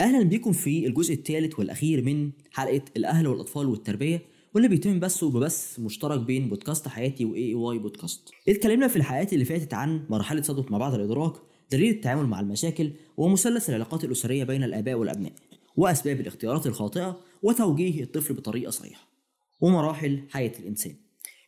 [0.00, 4.22] أهلا بيكم في الجزء الثالث والأخير من حلقة الأهل والأطفال والتربية
[4.54, 8.30] واللي بيتم بس وبس مشترك بين بودكاست حياتي و AEY بودكاست.
[8.48, 11.32] اتكلمنا في الحلقات اللي فاتت عن مرحلة صدمة ما بعد الإدراك
[11.72, 15.32] دليل التعامل مع المشاكل ومثلث العلاقات الأسرية بين الآباء والأبناء
[15.76, 19.08] وأسباب الاختيارات الخاطئة وتوجيه الطفل بطريقة صحيحة
[19.60, 20.94] ومراحل حياة الإنسان.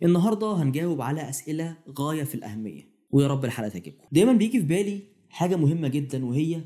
[0.03, 4.05] النهارده هنجاوب على أسئلة غاية في الأهمية ويا رب الحلقة تعجبكم.
[4.13, 5.01] دايما بيجي في بالي
[5.31, 6.61] حاجة مهمة جدا وهي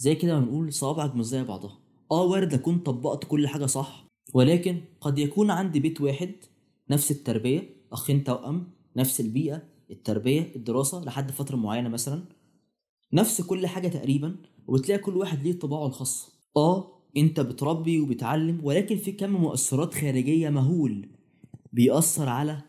[0.00, 1.78] زي كده بنقول صوابعك مش زي بعضها.
[2.12, 6.32] آه وارد أكون طبقت كل حاجة صح ولكن قد يكون عندي بيت واحد
[6.90, 12.22] نفس التربية اخين توأم نفس البيئة التربية الدراسة لحد فترة معينة مثلا.
[13.12, 18.96] نفس كل حاجة تقريبا وبتلاقي كل واحد ليه طباعه الخاصه آه أنت بتربي وبتعلم ولكن
[18.96, 21.08] في كم مؤثرات خارجية مهول
[21.72, 22.62] بيأثر على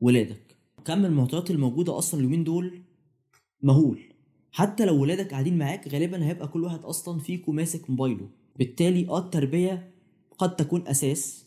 [0.00, 0.56] ولادك.
[0.84, 2.82] كم المعطيات الموجودة أصلا اليومين دول
[3.62, 4.09] مهول.
[4.52, 8.28] حتى لو ولادك قاعدين معاك غالبا هيبقى كل واحد أصلا فيكم ماسك موبايله.
[8.56, 9.90] بالتالي آه التربية
[10.38, 11.46] قد تكون أساس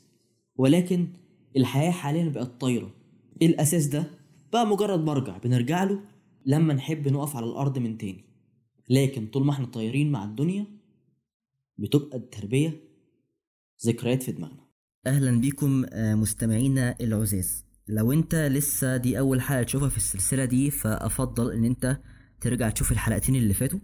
[0.55, 1.07] ولكن
[1.57, 2.91] الحياة حاليا بقت طايرة.
[3.41, 4.03] إيه الأساس ده؟
[4.53, 5.99] بقى مجرد مرجع بنرجع له
[6.45, 8.25] لما نحب نقف على الأرض من تاني.
[8.89, 10.65] لكن طول ما إحنا طايرين مع الدنيا
[11.77, 12.81] بتبقى التربية
[13.85, 14.63] ذكريات في دماغنا.
[15.07, 17.65] أهلا بيكم آه، مستمعينا العزاز.
[17.87, 21.99] لو أنت لسه دي أول حلقة تشوفها في السلسلة دي فأفضل إن أنت
[22.43, 23.79] ترجع تشوف الحلقتين اللي فاتوا؟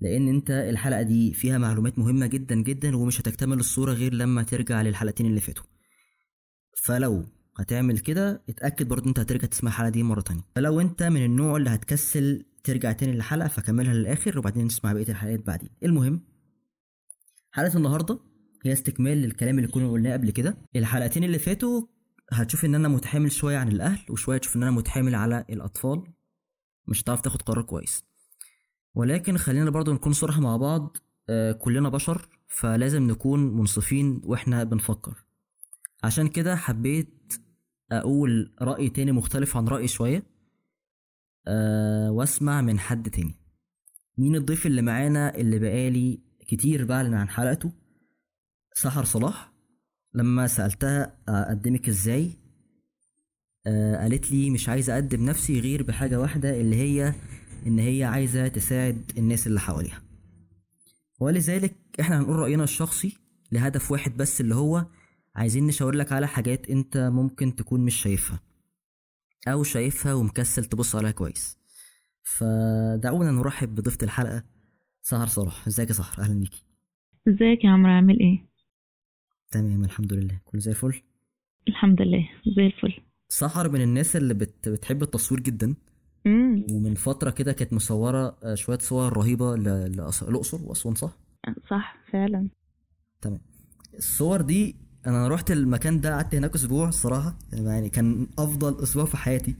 [0.00, 4.82] لأن أنت الحلقة دي فيها معلومات مهمة جدا جدا ومش هتكتمل الصورة غير لما ترجع
[4.82, 5.64] للحلقتين اللي فاتوا.
[6.76, 7.24] فلو
[7.58, 10.42] هتعمل كده اتأكد برضه أنت هترجع تسمع الحلقة دي مرة تانية.
[10.56, 15.46] فلو أنت من النوع اللي هتكسل ترجع تاني للحلقة فكملها للآخر وبعدين نسمع بقية الحلقات
[15.46, 15.70] بعدين.
[15.82, 16.20] المهم
[17.50, 18.18] حلقة النهارده
[18.64, 20.56] هي استكمال للكلام اللي كنا قلناه قبل كده.
[20.76, 21.82] الحلقتين اللي فاتوا
[22.32, 26.02] هتشوف إن أنا متحامل شوية عن الأهل وشوية تشوف إن أنا متحامل على الأطفال.
[26.88, 28.04] مش هتعرف تاخد قرار كويس.
[28.94, 30.96] ولكن خلينا برضو نكون صراحة مع بعض
[31.30, 35.24] آه، كلنا بشر فلازم نكون منصفين وإحنا بنفكر.
[36.04, 37.32] عشان كده حبيت
[37.92, 40.26] أقول رأي تاني مختلف عن رأيي شوية
[41.46, 43.34] أه وأسمع من حد تاني.
[44.18, 47.72] مين الضيف اللي معانا اللي بقالي كتير بعلن عن حلقته؟
[48.74, 49.52] سحر صلاح.
[50.14, 52.47] لما سألتها أقدمك إزاي آه
[54.00, 57.14] قالت لي مش عايزة أقدم نفسي غير بحاجة واحدة اللي هي
[57.66, 60.02] إن هي عايزة تساعد الناس اللي حواليها.
[61.20, 63.16] ولذلك إحنا هنقول رأينا الشخصي
[63.52, 64.86] لهدف واحد بس اللي هو
[65.36, 68.40] عايزين نشاور لك على حاجات أنت ممكن تكون مش شايفها
[69.48, 71.58] أو شايفها ومكسل تبص عليها كويس.
[72.22, 74.44] فدعونا نرحب بضيفة الحلقة
[75.02, 76.62] سهر صلاح إزيك يا سهر؟ أهلا بيكي
[77.28, 78.48] إزيك يا عمرو؟ عامل إيه؟
[79.50, 80.40] تمام الحمد لله.
[80.44, 81.02] كله زي الفل؟
[81.68, 83.07] الحمد لله زي الفل.
[83.28, 84.68] سحر من الناس اللي بت...
[84.68, 85.74] بتحب التصوير جدا.
[86.26, 91.16] امم ومن فترة كده كانت مصورة آه، شوية صور رهيبة ل- لأس- الأقصر وأسوان صح؟
[91.70, 92.48] صح فعلا.
[93.20, 93.40] تمام.
[93.98, 99.16] الصور دي أنا رحت المكان ده قعدت هناك أسبوع الصراحة يعني كان أفضل أسبوع في
[99.16, 99.54] حياتي.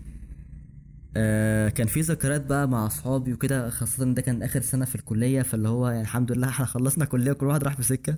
[1.16, 4.94] آه كان في ذكريات بقى مع أصحابي وكده خاصة إن ده كان آخر سنة في
[4.94, 5.42] الكلية.
[5.42, 8.12] فاللي هو يعني الحمد لله إحنا خلصنا كلية وكل واحد راح في سكة.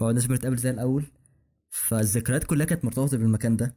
[0.00, 1.04] ما قعدناش بنتقابل زي الأول.
[1.70, 3.74] فالذكريات كلها كانت مرتبطة بالمكان ده.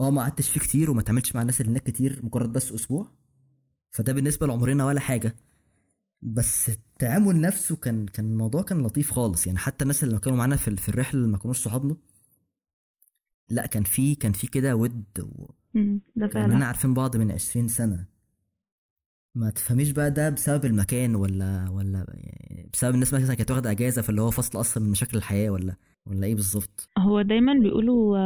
[0.00, 3.06] آه ما قعدتش فيه كتير وما اتعاملتش مع الناس اللي هناك كتير مجرد بس أسبوع.
[3.90, 5.36] فده بالنسبة لعمرنا ولا حاجة.
[6.22, 9.46] بس التعامل نفسه كان كان الموضوع كان لطيف خالص.
[9.46, 11.96] يعني حتى الناس اللي كانوا معانا في في الرحلة اللي ما كانوش صحابنا
[13.50, 15.46] لا كان في كان في كده ود و...
[15.76, 16.64] امم ده كاننا فعلا.
[16.66, 18.06] عارفين بعض من 20 سنة.
[19.34, 24.02] ما تفهميش بقى ده بسبب المكان ولا ولا يعني بسبب الناس مثلا كانت واخدة أجازة
[24.02, 25.76] فاللي هو فصل أصلا من مشاكل الحياة ولا
[26.06, 28.16] ولا إيه بالظبط؟ هو دايما بيقولوا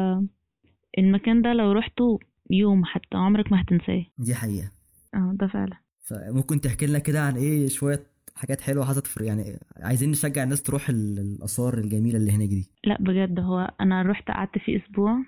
[0.99, 2.19] المكان ده لو رحته
[2.51, 4.05] يوم حتى عمرك ما هتنساه.
[4.19, 4.71] دي حقيقة.
[5.15, 5.77] آه ده فعلا.
[6.01, 8.03] فممكن تحكي لنا كده عن إيه شوية
[8.37, 12.69] حاجات حلوة حصلت في يعني عايزين نشجع الناس تروح ال- الآثار الجميلة اللي هناك دي.
[12.85, 15.19] لا بجد هو أنا رحت قعدت فيه أسبوع.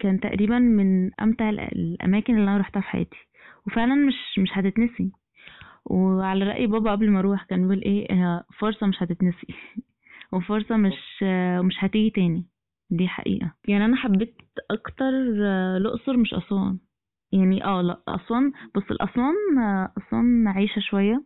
[0.00, 3.16] كان تقريبا من أمتع ال- الأماكن اللي أنا رحتها في حياتي.
[3.66, 5.10] وفعلا مش مش هتتنسي.
[5.84, 9.46] وعلى رأي بابا قبل ما أروح كان بيقول إيه هي فرصة مش هتتنسي.
[10.32, 12.46] وفرصة مش آه، مش هتيجي تاني.
[12.90, 13.54] دي حقيقة.
[13.68, 14.36] يعني أنا حبيت
[14.70, 15.04] أكتر
[15.44, 16.78] آه، الأقصر مش أسوان.
[17.32, 21.24] يعني آه لأ أسوان بص الأسوان آه، أسوان عايشة شوية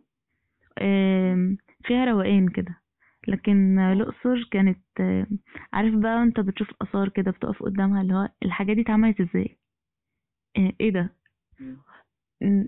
[1.83, 2.77] فيها روقان كده.
[3.27, 5.27] لكن الأقصر كانت آه،
[5.73, 9.57] عارف بقى انت بتشوف آثار كده بتقف قدامها اللي هو الحاجات دي اتعملت إزاي؟
[10.81, 11.09] إيه ده؟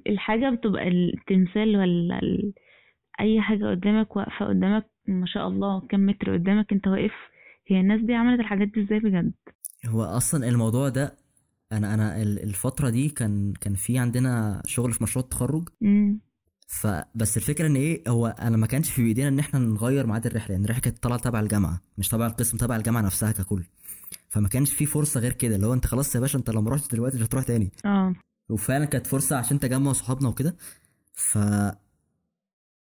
[0.10, 2.54] الحاجة بتبقى التمثال ولا ال...
[3.20, 7.14] أي حاجة قدامك واقفة قدامك ما شاء الله كم متر قدامك أنت واقف
[7.68, 9.32] هي الناس دي عملت الحاجات دي إزاي بجد؟
[9.86, 11.16] هو أصلا الموضوع ده
[11.72, 15.70] أنا أنا ال- الفترة دي كان كان في عندنا شغل في مشروع التخرج.
[15.84, 16.20] امم
[16.68, 20.56] فبس الفكرة إن إيه هو أنا ما كانش في بإيدينا إن إحنا نغير ميعاد الرحلة
[20.56, 23.64] لأن الرحلة كانت طالعة تبع الجامعة مش تبع القسم تبع الجامعة نفسها ككل.
[24.30, 26.70] فما كانش في فرصة غير كده اللي هو أنت خلاص يا باشا أنت لو ما
[26.72, 27.72] رحتش دلوقتي مش هتروح تاني.
[27.86, 28.14] آه.
[28.50, 30.56] وفعلا كانت فرصة عشان تجمع صحابنا وكده.
[31.14, 31.38] ف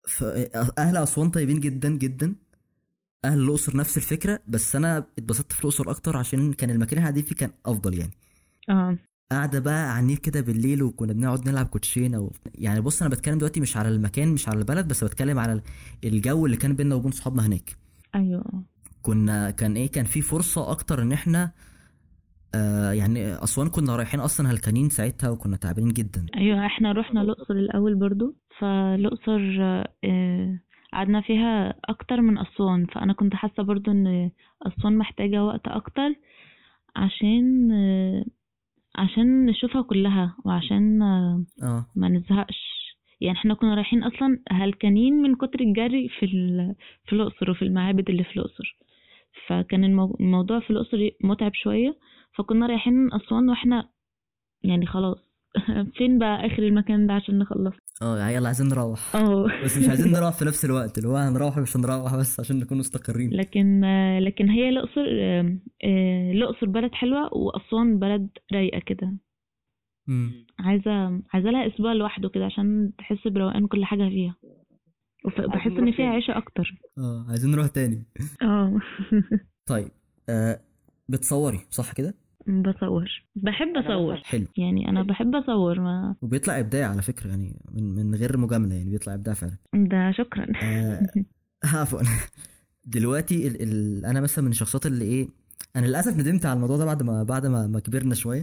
[0.09, 0.25] ف
[0.79, 2.35] أهل أسوان طيبين جدا جدا.
[3.25, 7.35] أهل الأقصر نفس الفكرة بس أنا اتبسطت في الأقصر أكتر عشان كان المكان اللي فيه
[7.35, 8.13] كان أفضل يعني.
[8.69, 8.99] آه.
[9.31, 12.31] قاعدة بقى على النيل كده بالليل وكنا بنقعد نلعب كوتشينة و...
[12.55, 15.61] يعني بص أنا بتكلم دلوقتي مش على المكان مش على البلد بس بتكلم على
[16.05, 17.77] الجو اللي كان بيننا وبين صحابنا هناك.
[18.15, 18.45] أيوه.
[19.03, 21.53] كنا كان إيه كان في فرصة أكتر إن إحنا
[22.55, 26.27] آه يعني أسوان كنا رايحين أصلا هلكانين ساعتها وكنا تعبانين جدا.
[26.37, 29.59] أيوه إحنا رحنا الأقصر الأول برضو فالأقصر
[30.05, 30.61] آه،
[30.95, 34.31] قعدنا فيها أكتر من أسوان فأنا كنت حاسة برضو إن
[34.63, 36.15] أسوان محتاجة وقت أكتر
[36.97, 37.71] عشان
[38.97, 41.45] عشان نشوفها كلها وعشان آه،
[41.97, 42.75] ما نزهقش.
[43.21, 46.27] يعني إحنا كنا رايحين أصلا هلكانين من كتر الجري في
[47.05, 48.77] في الأقصر وفي المعابد اللي في الأقصر.
[49.47, 51.97] فكان المو- الموضوع في الأقصر متعب شوية
[52.35, 53.89] فكنا رايحين أسوان وإحنا
[54.63, 55.19] يعني خلاص
[55.99, 59.17] فين بقى آخر المكان ده عشان نخلص؟ آه يلا عايزين نروح.
[59.17, 62.59] آه بس مش عايزين نروح في نفس الوقت اللي هو هنروح مش هنروح بس عشان
[62.59, 63.31] نكون مستقرين.
[63.31, 63.81] لكن
[64.21, 65.07] لكن هي الأقصر
[65.85, 69.17] آه، الأقصر بلد حلوة وأسوان بلد رايقة كده.
[70.59, 74.37] عايزة عايزة لها أسبوع لوحده كده عشان تحس بروقان كل حاجة فيها.
[75.25, 76.75] وبحس إن فيها عيشة أكتر.
[76.99, 78.07] أه عايزين نروح تاني.
[78.43, 78.81] أه.
[79.67, 79.89] طيب
[80.29, 80.61] آه
[81.09, 82.15] بتصوري صح كده؟
[82.49, 83.23] بصور.
[83.37, 84.17] بحب أصور.
[84.25, 84.47] حلو.
[84.57, 88.91] يعني أنا بحب أصور ما وبيطلع إبداع على فكرة يعني من من غير مجاملة يعني
[88.91, 89.57] بيطلع إبداع فعلا.
[89.75, 90.47] ده شكرا.
[90.63, 91.07] آه
[91.65, 92.01] عفوا.
[92.87, 95.29] دلوقتي ال ال أنا مثلا من الشخصيات اللي إيه
[95.77, 98.43] أنا للأسف ندمت على الموضوع ده بعد ما بعد ما, ما كبرنا شوية.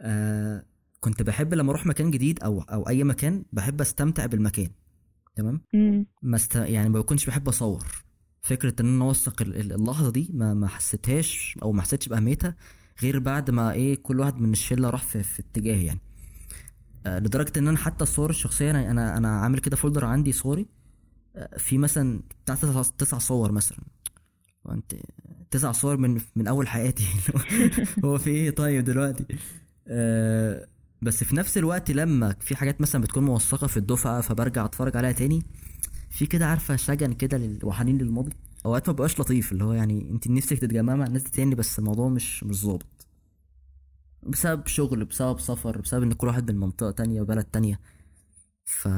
[0.00, 0.62] آه
[1.00, 4.68] كنت بحب لما أروح مكان جديد أو أو أي مكان بحب أستمتع بالمكان.
[5.36, 5.60] تمام.
[6.22, 6.56] ما است...
[6.56, 7.86] يعني ما بكونش بحب أصور.
[8.42, 12.56] فكرة إن أنا أوثق ال- ال- اللحظة دي ما ما حسيتهاش أو ما حسيتش بأهميتها
[13.02, 16.00] غير بعد ما إيه كل واحد من الشلة راح في, في اتجاه يعني.
[17.06, 20.66] آه لدرجة إن أنا حتى الصور الشخصية أنا أنا, أنا عامل كده فولدر عندي صوري
[21.36, 22.54] آه في مثلا بتاع
[22.98, 23.78] تسع, صور مثلا.
[24.64, 24.94] وانت
[25.50, 27.06] تسع صور من من أول حياتي.
[28.04, 29.26] هو في إيه طيب دلوقتي؟
[29.88, 30.66] آه
[31.02, 35.12] بس في نفس الوقت لما في حاجات مثلا بتكون موثقة في الدفعة فبرجع أتفرج عليها
[35.12, 35.42] تاني
[36.10, 38.32] في كده عارفة شجن كده وحنين للماضي؟
[38.66, 41.78] أوقات ما بقاش لطيف اللي هو يعني انت نفسك تتجمعي مع الناس دي تاني بس
[41.78, 43.06] الموضوع مش مش ظابط.
[44.22, 47.80] بسبب شغل بسبب سفر بسبب ان كل واحد من منطقه تانية وبلد تانية.
[48.64, 48.88] ف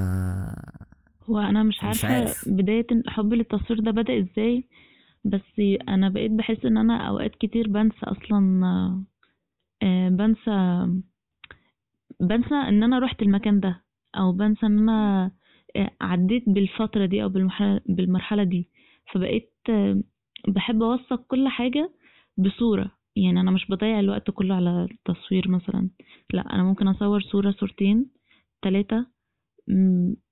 [1.31, 2.49] هو أنا مش مش عارفة عارف.
[2.49, 4.69] بداية حبي للتصوير ده بدأ إزاي
[5.25, 8.67] بس أنا بقيت بحس إن أنا أوقات كتير بنسى أصلا
[9.83, 10.87] آه، بنسى
[12.21, 13.83] بنسى إن أنا رحت المكان ده
[14.17, 15.31] أو بنسى إن أنا
[15.77, 17.29] آه، عديت بالفترة دي أو
[17.87, 18.69] بالمرحلة دي.
[19.15, 19.52] فبقيت
[20.49, 21.93] بحب أوثق كل حاجة
[22.37, 22.91] بصورة.
[23.17, 25.91] يعني أنا مش بضيع الوقت كله على التصوير مثلا.
[26.33, 28.07] لا أنا ممكن أصور صورة صورتين
[28.65, 29.07] ثلاثة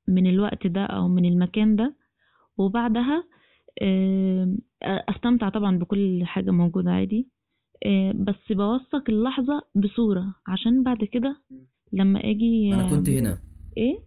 [0.09, 1.97] من الوقت ده أو من المكان ده.
[2.59, 3.25] وبعدها
[3.83, 7.29] آه، أستمتع طبعا بكل حاجة موجودة عادي.
[7.87, 10.35] آه، بس بوثق اللحظة بصورة.
[10.47, 11.37] عشان بعد كده
[11.93, 13.39] لما آجي أنا كنت هنا.
[13.77, 13.99] إيه؟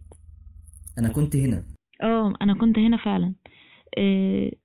[0.98, 1.64] أنا كنت هنا.
[2.02, 3.34] آه أنا كنت هنا فعلا.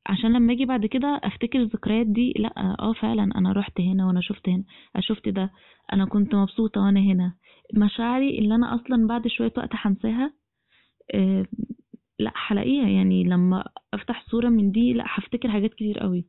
[0.07, 4.21] عشان لما أجي بعد كده افتكر الذكريات دي لا آه فعلا أنا رحت هنا وأنا
[4.21, 4.63] شفت هنا
[4.95, 5.51] أنا شفت ده
[5.93, 7.33] أنا كنت مبسوطة وأنا هنا.
[7.73, 10.33] مشاعري اللي أنا أصلا بعد شوية وقت هنساها
[11.13, 11.45] إيه
[12.19, 12.87] لا هلاقيها.
[12.89, 16.25] يعني لما أفتح صورة من دي لا هفتكر حاجات كتير قوي.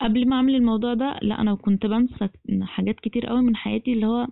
[0.00, 2.28] قبل ما أعمل الموضوع ده لا أنا كنت بنسى
[2.62, 4.26] حاجات كتير قوي من حياتي اللي هو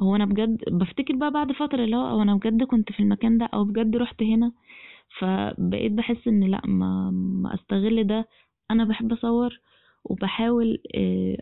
[0.00, 3.48] هو أنا بجد بفتكر بقى بعد فترة اللي هو أنا بجد كنت في المكان ده
[3.54, 4.52] أو بجد رحت هنا؟
[5.18, 8.28] فبقيت بحس إن لأ ما, ما أستغل ده.
[8.70, 9.60] أنا بحب أصور
[10.04, 11.36] وبحاول آه،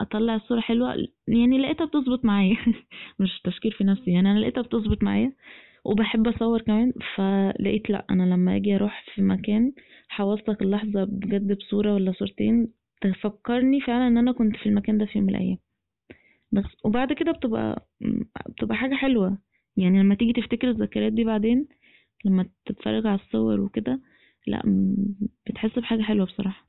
[0.00, 1.08] أطلع الصورة حلوة.
[1.28, 2.56] يعني لقيتها بتظبط معايا.
[3.20, 5.32] مش تشكير في نفسي يعني أنا لقيتها بتظبط معايا
[5.84, 6.92] وبحب أصور كمان.
[7.16, 9.72] فلقيت لأ أنا لما أجي أروح في مكان
[10.20, 12.68] هوثق اللحظة بجد بصورة ولا صورتين
[13.00, 15.58] تفكرني فعلا إن أنا كنت في المكان ده في يوم من الأيام.
[16.52, 17.88] بس وبعد كده بتبقى
[18.48, 19.38] بتبقى حاجة حلوة.
[19.76, 21.68] يعني لما تيجي تفتكر الذكريات دي بعدين
[22.24, 24.00] لما تتفرج على الصور وكده
[24.46, 24.62] لا
[25.50, 26.68] بتحس بحاجة حلوة بصراحة.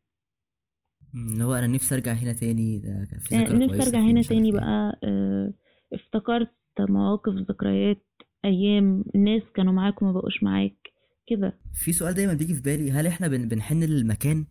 [1.16, 4.48] اللي هو أنا نفسي أرجع هنا تاني ده كان في ذكرى نفسي أرجع هنا تاني
[4.48, 4.54] إيه.
[4.54, 5.54] بقى آه،
[5.94, 8.06] افتكرت مواقف ذكريات
[8.46, 10.78] أيام ناس كانوا معاك وما بقوش معاك
[11.28, 11.60] كده.
[11.74, 14.46] في سؤال دايما بيجي في بالي هل إحنا بن- بنحن للمكان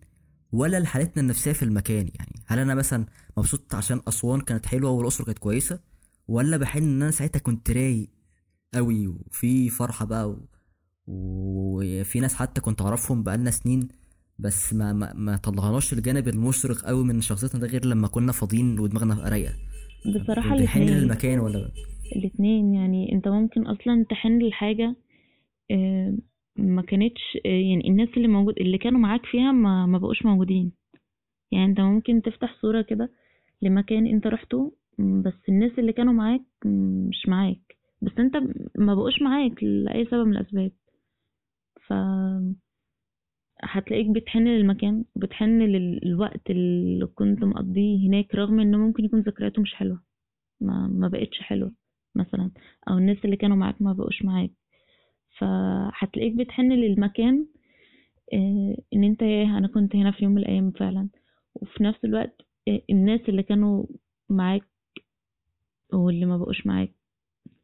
[0.53, 5.25] ولا لحالتنا النفسية في المكان؟ يعني هل أنا مثلا مبسوط عشان أسوان كانت حلوة والأقصر
[5.25, 5.81] كانت كويسة
[6.29, 8.11] ولا بحن إن أنا ساعتها كنت رايق
[8.75, 10.49] قوي وفي فرحة بقى و...
[11.09, 13.89] وفي ناس حتى كنت أعرفهم بقالنا سنين
[14.39, 18.79] بس ما ما, ما طلعناش الجانب المشرق قوي من شخصيتنا ده غير لما كنا فاضيين
[18.79, 19.53] ودماغنا رايقة.
[20.07, 20.89] بنحن الاتنين.
[20.89, 21.71] للمكان ولا؟
[22.17, 24.97] الاتنين يعني أنت ممكن أصلا تحن لحاجة
[25.71, 26.19] آه،
[26.57, 30.73] ما كانتش آه، يعني الناس اللي موجود اللي كانوا معاك فيها ما, ما بقوش موجودين.
[31.53, 33.11] يعني أنت ممكن تفتح صورة كده
[33.63, 36.43] لمكان أنت رحته بس الناس اللي كانوا معاك
[37.09, 37.77] مش معاك.
[38.03, 38.37] بس أنت
[38.79, 40.73] ما بقوش معاك لأي سبب من الأسباب.
[41.89, 41.93] ف
[43.63, 49.75] هتلاقيك بتحن للمكان بتحن للوقت اللي كنت مقضيه هناك رغم انه ممكن يكون ذكرياته مش
[49.75, 50.03] حلوة.
[50.61, 51.73] ما, ما بقتش حلوة
[52.15, 52.51] مثلا
[52.91, 54.51] أو الناس اللي كانوا معاك ما بقوش معاك.
[55.39, 57.47] فهتلاقيك بتحن للمكان
[58.35, 61.09] آه، إن أنت ياه أنا كنت هنا في يوم من الأيام فعلا.
[61.55, 63.87] وفي نفس الوقت آه، الناس اللي كانوا
[64.29, 64.65] معاك
[65.93, 66.93] واللي ما بقوش معاك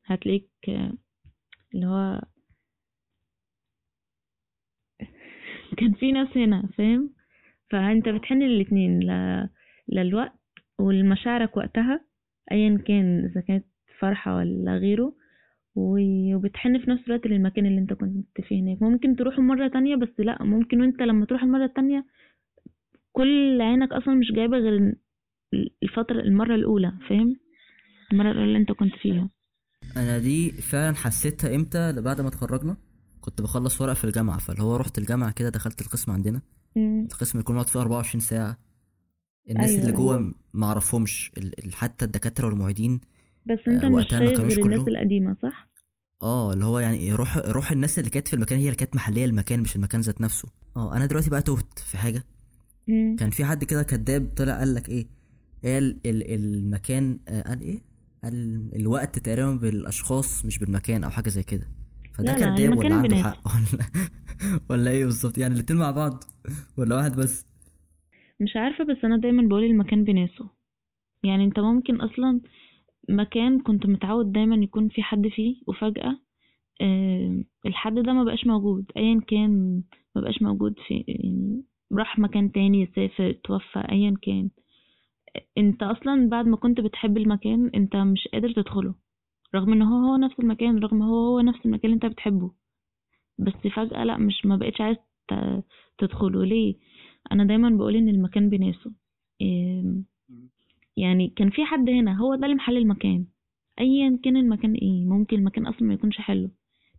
[0.07, 0.93] هتلاقيك آه،
[1.75, 2.21] اللي هو
[5.77, 7.11] كان في ناس هنا فاهم؟
[7.71, 9.11] فأنت بتحن للاتنين ل...
[9.89, 10.33] للوقت
[10.79, 12.01] ولمشاعرك وقتها
[12.53, 13.65] ايا كان إذا كانت
[14.01, 15.15] فرحة ولا غيره
[15.77, 18.83] وبتحن في نفس الوقت للمكان اللي أنت كنت فيه هناك.
[18.83, 22.05] ممكن تروحه مرة تانية بس لأ ممكن وأنت لما تروح المرة التانية
[23.13, 24.97] كل عينك أصلا مش جايبة غير ال-
[25.83, 27.37] الفترة المرة الأولى فاهم؟
[28.13, 29.31] المرة الأولى اللي أنت كنت فيها.
[29.97, 32.77] أنا دي فعلا حسيتها إمتى؟ بعد ما اتخرجنا.
[33.25, 36.41] كنت بخلص ورق في الجامعة فاللي هو رحت الجامعة كده دخلت القسم عندنا
[36.77, 37.09] مم.
[37.13, 38.59] القسم اللي كنا بنقعد فيه 24 ساعة
[39.51, 40.35] الناس أيوة، اللي جوه.
[40.55, 41.33] ما أعرفهمش
[41.73, 43.01] حتى الدكاترة والمعيدين
[43.47, 44.89] بس أنت مش شايف غير الناس كلهم.
[44.89, 45.69] القديمة صح؟
[46.23, 49.25] آه اللي هو يعني روح روح الناس اللي كانت في المكان هي اللي كانت محلية
[49.25, 52.25] المكان مش المكان ذات نفسه آه أنا دلوقتي بقى تهت في حاجة
[52.89, 53.17] مم.
[53.19, 55.07] كان في حد كده كذاب طلع قال لك إيه
[55.65, 57.81] قال ال المكان آه، قال إيه
[58.25, 61.69] قال الوقت تقريبا بالأشخاص مش بالمكان أو حاجة زي كده
[62.15, 63.25] فده لا، لا، كذاب المكان ولا عنده بناس.
[63.27, 63.85] حق؟ ولا
[64.71, 66.25] ولا إيه بالظبط؟ يعني الاتنين مع بعض
[66.79, 67.47] ولا واحد بس؟
[68.41, 70.49] مش عارفة بس أنا دايما بقول المكان بناسه.
[71.25, 72.41] يعني أنت ممكن أصلا
[73.09, 76.19] مكان كنت متعود دايما يكون في حد فيه وفجأة
[76.81, 78.85] آه، الحد ده ما بقاش موجود.
[78.97, 79.83] أيا كان
[80.15, 84.51] ما بقاش موجود في يعني راح مكان تاني سافر توفى أيا كان.
[85.59, 88.95] أنت أصلا بعد ما كنت بتحب المكان أنت مش قادر تدخله.
[89.55, 92.53] رغم إن هو هو نفس المكان رغم هو هو نفس المكان اللي أنت بتحبه.
[93.39, 94.97] بس فجأة لأ مش ما بقتش عايز
[95.99, 96.45] تدخله.
[96.45, 96.75] ليه؟
[97.33, 98.93] أنا دايما بقول إن المكان بناسه
[100.97, 103.27] يعني كان في حد هنا هو ده اللي محل المكان.
[103.81, 106.51] ايا كان المكان إيه ممكن المكان أصلا ما يكونش حلو.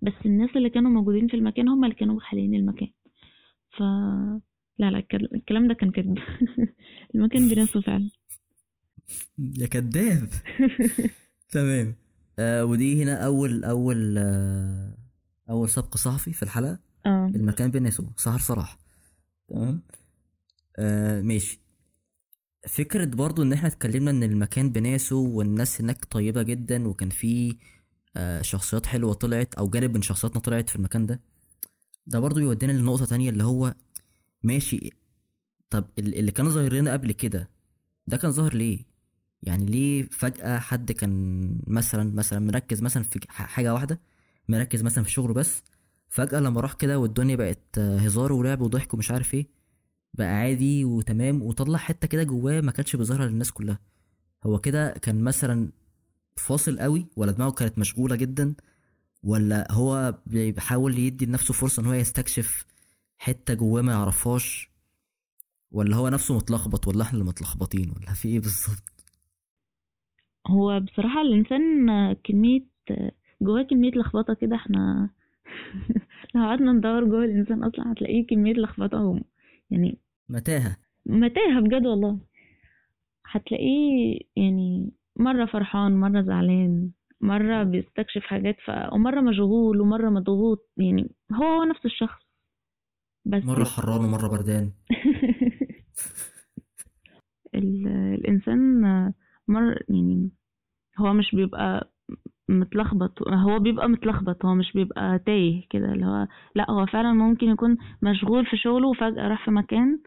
[0.02, 2.90] بس الناس اللي كانوا موجودين في المكان هم اللي كانوا محلين المكان.
[3.78, 3.80] ف
[4.80, 6.18] لا لا الكل- الكلام ده كان كذب.
[7.16, 8.10] المكان بناسه فعلا.
[9.60, 10.30] يا كذاب.
[11.54, 11.96] تمام.
[12.39, 14.98] آه ودي هنا أول أول آه
[15.50, 16.80] أول سبق صحفي في الحلقة.
[17.06, 17.32] آه.
[17.36, 18.77] المكان بناسه سهر صلاح
[19.48, 19.82] تمام؟
[20.77, 21.60] آه ماشي.
[22.68, 27.58] فكرة برضو إن إحنا اتكلمنا إن المكان بناسه والناس هناك طيبة جدا وكان في
[28.18, 31.22] آه شخصيات حلوة طلعت أو جانب من شخصياتنا طلعت في المكان ده
[32.08, 33.74] ده برضو بيودينا لنقطة تانية اللي هو
[34.44, 34.89] ماشي
[35.70, 37.50] طب ال- اللي كان ظاهر لنا قبل كده
[38.08, 38.80] ده كان ظاهر ليه؟
[39.46, 44.00] يعني ليه فجأة حد كان مثلا مثلا مركز مثلا في حاجة واحدة
[44.50, 45.64] مركز مثلا في شغله بس
[46.10, 49.48] فجأة لما راح كده والدنيا بقت هزار ولعب وضحك ومش عارف إيه
[50.14, 53.80] بقى عادي وتمام وطلع حتة كده جواه ما كانتش بيظهرها للناس كلها.
[54.46, 55.72] هو كده كان مثلا
[56.36, 58.56] فاصل قوي ولا دماغه كانت مشغولة جدا
[59.24, 62.66] ولا هو بيحاول يدي لنفسه فرصة إن هو يستكشف
[63.18, 64.70] حتة جواه ما يعرفهاش
[65.72, 68.95] ولا هو نفسه متلخبط ولا إحنا اللي متلخبطين ولا في إيه بالظبط؟
[70.48, 72.62] هو بصراحة الإنسان كمية
[73.42, 75.10] جواه كمية لخبطة كده إحنا
[76.36, 79.22] لو قعدنا ندور جوه الإنسان أصلا هتلاقيه كمية لخبطة
[79.72, 79.98] يعني
[80.30, 80.78] متاهة.
[81.06, 82.20] متاهة بجد والله.
[83.32, 86.90] هتلاقيه يعني مرة فرحان مرة زعلان
[87.22, 88.72] مرة بيستكشف حاجات ف...
[88.94, 92.22] ومرة مشغول ومرة مضغوط يعني هو هو نفس الشخص.
[93.25, 94.72] بس مرة حران ومرة بردان.
[97.56, 98.82] ال- الإنسان
[99.48, 100.30] مر يعني
[101.00, 101.92] هو مش بيبقى
[102.50, 107.48] متلخبط هو بيبقى متلخبط هو مش بيبقى تايه كده اللي هو لا هو فعلا ممكن
[107.48, 110.00] يكون مشغول في شغله وفجأة راح في مكان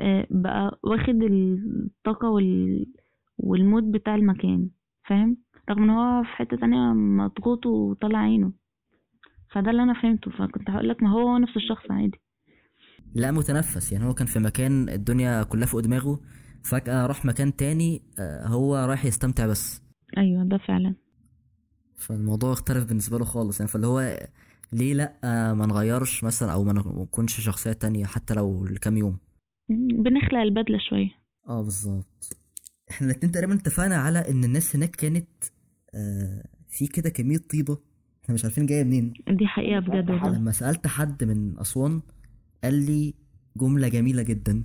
[0.00, 2.86] آه، بقى واخد الطاقة وال...
[3.38, 4.68] والمود بتاع المكان
[5.08, 5.36] فاهم؟
[5.70, 8.52] رغم إن هو في حتة تانية مضغوط وطلع عينه.
[9.52, 12.20] فده اللي أنا فهمته فكنت هقول لك ما هو نفس الشخص عادي.
[13.14, 16.20] لا متنفس يعني هو كان في مكان الدنيا كلها فوق دماغه
[16.64, 19.82] فجأة راح مكان تاني آه، هو رايح يستمتع بس.
[20.18, 20.94] أيوه ده فعلا.
[21.96, 23.60] فالموضوع اختلف بالنسبة له خالص.
[23.60, 24.18] يعني فاللي هو
[24.72, 25.14] ليه لأ
[25.54, 29.18] ما نغيرش مثلا أو ما نكونش شخصيه تانية حتى لو لكام يوم.
[30.04, 31.10] بنخلق البدلة شوية.
[31.48, 32.36] آه بالظبط.
[32.90, 35.28] إحنا الاتنين تقريبا اتفقنا على إن الناس هناك كانت
[35.94, 37.78] آه في كده كمية طيبة.
[38.24, 39.12] إحنا مش عارفين جاية منين.
[39.28, 42.02] دي حقيقة بجد لما سألت حد من أسوان
[42.64, 43.14] قال لي
[43.56, 44.62] جملة جميلة جدا.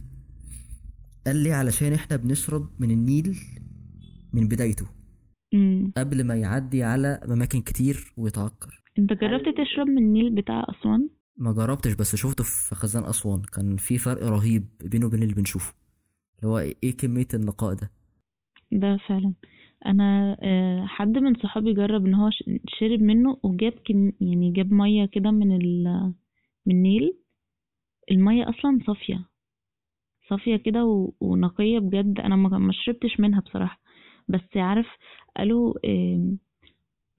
[1.29, 3.37] قال لي علشان إحنا بنشرب من النيل
[4.33, 4.85] من بدايته.
[5.53, 8.83] امم قبل ما يعدي على أماكن كتير ويتعكر.
[8.99, 13.41] انت جربت تشرب من النيل بتاع أسوان؟ ما جربتش بس شفته في خزان أسوان.
[13.41, 15.73] كان في فرق رهيب بينه وبين اللي بنشوفه.
[16.39, 17.91] اللي هو إيه كمية النقاء ده؟
[18.71, 19.33] ده فعلا.
[19.85, 22.29] أنا آه، حد من صحابي جرب إن هو
[22.79, 25.83] شرب منه وجاب كم يعني جاب مية كده من ال
[26.65, 27.19] من النيل.
[28.11, 29.29] المية أصلا صافية.
[30.29, 32.19] صافية كده و- ونقية بجد.
[32.19, 33.79] أنا ما شربتش منها بصراحة.
[34.27, 34.87] بس عارف
[35.37, 35.73] قالوا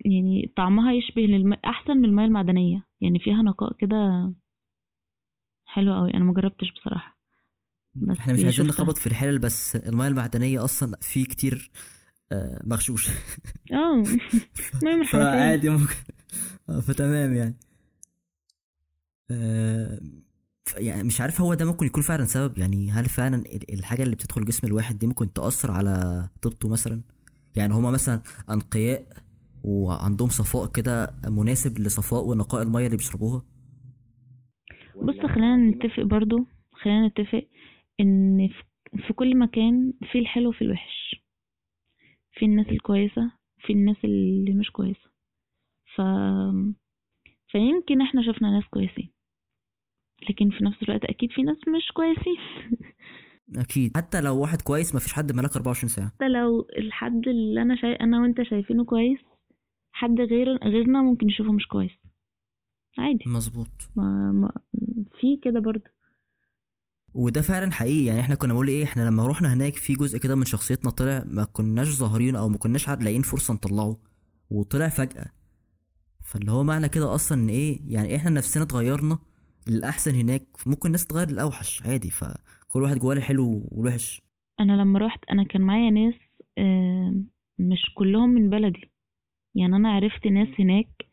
[0.05, 1.53] يعني طعمها يشبه للم...
[1.53, 2.87] أحسن من المية المعدنية.
[3.01, 4.33] يعني فيها نقاء كده
[5.65, 7.19] حلو قوي أنا ما جربتش بصراحة.
[7.95, 8.67] بس إحنا مش عايزين.
[8.67, 11.71] نخبط في الحلل بس المياه المعدنية أصلا في كتير
[12.33, 13.09] آه، مغشوش.
[13.73, 13.93] آه.
[14.83, 15.19] المهم الحنفية.
[15.19, 15.95] فعادي ممكن.
[16.69, 17.57] آه، فتمام يعني.
[19.31, 20.01] آه،
[20.77, 24.17] يعني مش عارف هو ده ممكن يكون فعلا سبب يعني هل فعلا ال- الحاجة اللي
[24.17, 27.03] بتدخل جسم الواحد دي ممكن تأثر على طيبته مثلا؟
[27.57, 29.07] يعني هما مثلا أنقياء
[29.65, 33.43] وعندهم صفاء كده مناسب لصفاء ونقاء المية اللي بيشربوها؟
[35.03, 37.47] بص خلينا نتفق برضو خلينا نتفق
[38.01, 41.17] إن في- في كل مكان في الحلو وفي الوحش.
[42.33, 43.33] في الناس الكويسة
[43.67, 45.11] في الناس اللي مش كويسة.
[45.97, 46.01] ف...
[47.49, 49.11] فيمكن إحنا شفنا ناس كويسين.
[50.29, 52.37] لكن في نفس الوقت أكيد في ناس مش كويسين.
[53.65, 53.97] أكيد.
[53.97, 56.09] حتى لو واحد كويس مفيش حد ملاك 24 ساعة.
[56.09, 59.19] حتى لو الحد اللي أنا شايف أنا وأنت شايفينه كويس
[59.93, 61.91] حد غير غيرنا ممكن يشوفه مش كويس.
[62.99, 63.25] عادي.
[63.27, 63.91] مظبوط.
[63.97, 64.33] ما...
[64.33, 64.53] ما...
[65.21, 65.85] في كده برضو
[67.15, 68.05] وده فعلا حقيقي.
[68.05, 71.25] يعني إحنا كنا بنقول إيه؟ إحنا لما رحنا هناك في جزء كده من شخصيتنا طلع
[71.27, 73.97] ما كناش ظاهرين أو ما كناش عاد لاقيين فرصة نطلعه.
[74.51, 75.27] وطلع فجأة.
[76.25, 79.19] فاللي هو معنى كده أصلا إن إيه؟ يعني إحنا نفسنا اتغيرنا
[79.69, 84.23] للاحسن هناك ممكن الناس تغير للأوحش عادي فكل واحد جواه الحلو والوحش.
[84.61, 86.15] أنا لما روحت أنا كان معايا ناس
[87.59, 88.91] مش كلهم من بلدي.
[89.55, 91.07] يعني أنا عرفت ناس هناك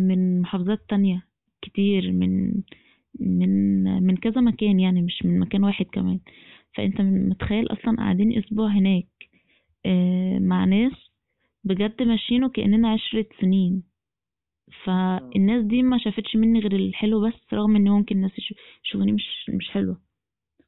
[0.00, 1.26] من محافظات تانية
[1.62, 2.52] كتير من
[3.20, 6.20] من من كذا مكان يعني مش من مكان واحد كمان.
[6.76, 9.08] فأنت متخيل أصلا قاعدين أسبوع هناك
[10.40, 10.92] مع ناس
[11.64, 13.82] بجد ماشيين وكأننا عشرة سنين.
[14.84, 18.54] فالناس دي ما شافتش مني غير الحلو بس رغم إن ممكن الناس يشو-
[18.84, 19.24] يشوفوني مش
[19.58, 20.00] مش حلوة.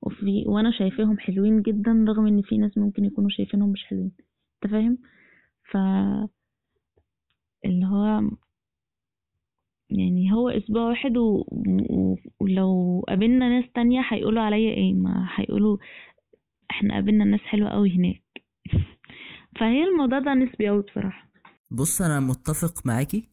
[0.03, 4.13] وفي وأنا شايفاهم حلوين جدا رغم إن في ناس ممكن يكونوا شايفينهم مش حلوين.
[4.65, 4.99] أنت فاهم؟
[5.71, 5.77] ف
[7.65, 8.31] اللي هو
[9.91, 11.45] يعني هو أسبوع واحد و...
[11.91, 12.17] و...
[12.41, 15.77] ولو قابلنا ناس تانية هيقولوا عليا إيه؟ ما هيقولوا
[16.71, 18.23] إحنا قابلنا ناس حلوة قوي هناك.
[19.61, 21.29] فهي الموضوع ده نسبي قوي بصراحة.
[21.71, 23.29] بص أنا متفق معاكي.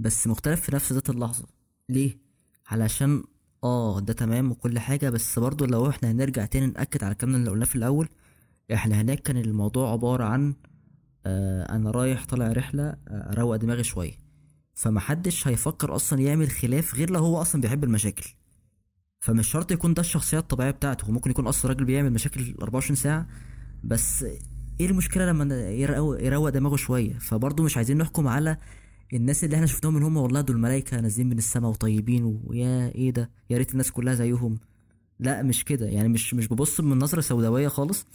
[0.00, 1.46] بس مختلف في نفس ذات اللحظة.
[1.88, 2.18] ليه؟
[2.66, 3.22] علشان
[3.64, 7.50] آه ده تمام وكل حاجة بس برضو لو إحنا هنرجع تاني نأكد على الكلام اللي
[7.50, 8.08] قلناه في الأول
[8.72, 10.54] إحنا هناك كان الموضوع عبارة عن
[11.26, 14.12] آه أنا رايح طالع رحلة آه، أروق دماغي شوية.
[14.74, 18.30] فمحدش هيفكر أصلا يعمل خلاف غير لو هو أصلا بيحب المشاكل.
[19.20, 22.96] فمش شرط يكون ده الشخصية الطبيعية بتاعته هو ممكن يكون أصلا راجل بيعمل مشاكل 24
[22.96, 23.26] ساعة
[23.84, 24.22] بس
[24.80, 25.54] إيه المشكلة لما
[26.20, 28.56] يروق دماغه شوية؟ فبرضه مش عايزين نحكم على
[29.14, 33.10] الناس اللي إحنا شفناهم ان هم والله دول ملايكه نازلين من السماء وطيبين ويا إيه
[33.10, 34.58] ده؟ يا ريت الناس كلها زيهم.
[35.20, 35.86] لا مش كده.
[35.86, 38.06] يعني مش مش ببص من نظرة سوداوية خالص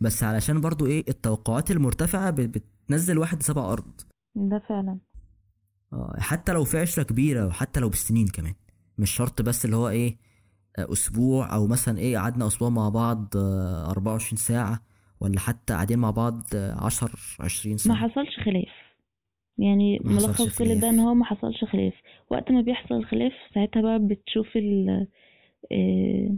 [0.00, 4.00] بس علشان برضو إيه التوقعات المرتفعة بت- بتنزل واحد سبع أرض.
[4.34, 4.98] ده فعلا.
[5.92, 8.54] آه، حتى لو في عشرة كبيرة وحتى لو بالسنين كمان.
[8.98, 10.18] مش شرط بس اللي هو إيه
[10.78, 14.82] آه، أسبوع أو مثلا إيه قعدنا أسبوع مع بعض آه، 24 ساعة
[15.20, 18.85] ولا حتى قاعدين مع بعض آه، 10 20 ما سنه حصلش خلاف.
[19.58, 20.90] يعني ملخص كل ده.
[20.90, 21.94] إن هو ما حصلش خلاف.
[22.30, 25.06] وقت ما بيحصل خلاف ساعتها بقى بتشوف ال
[25.72, 26.36] آه،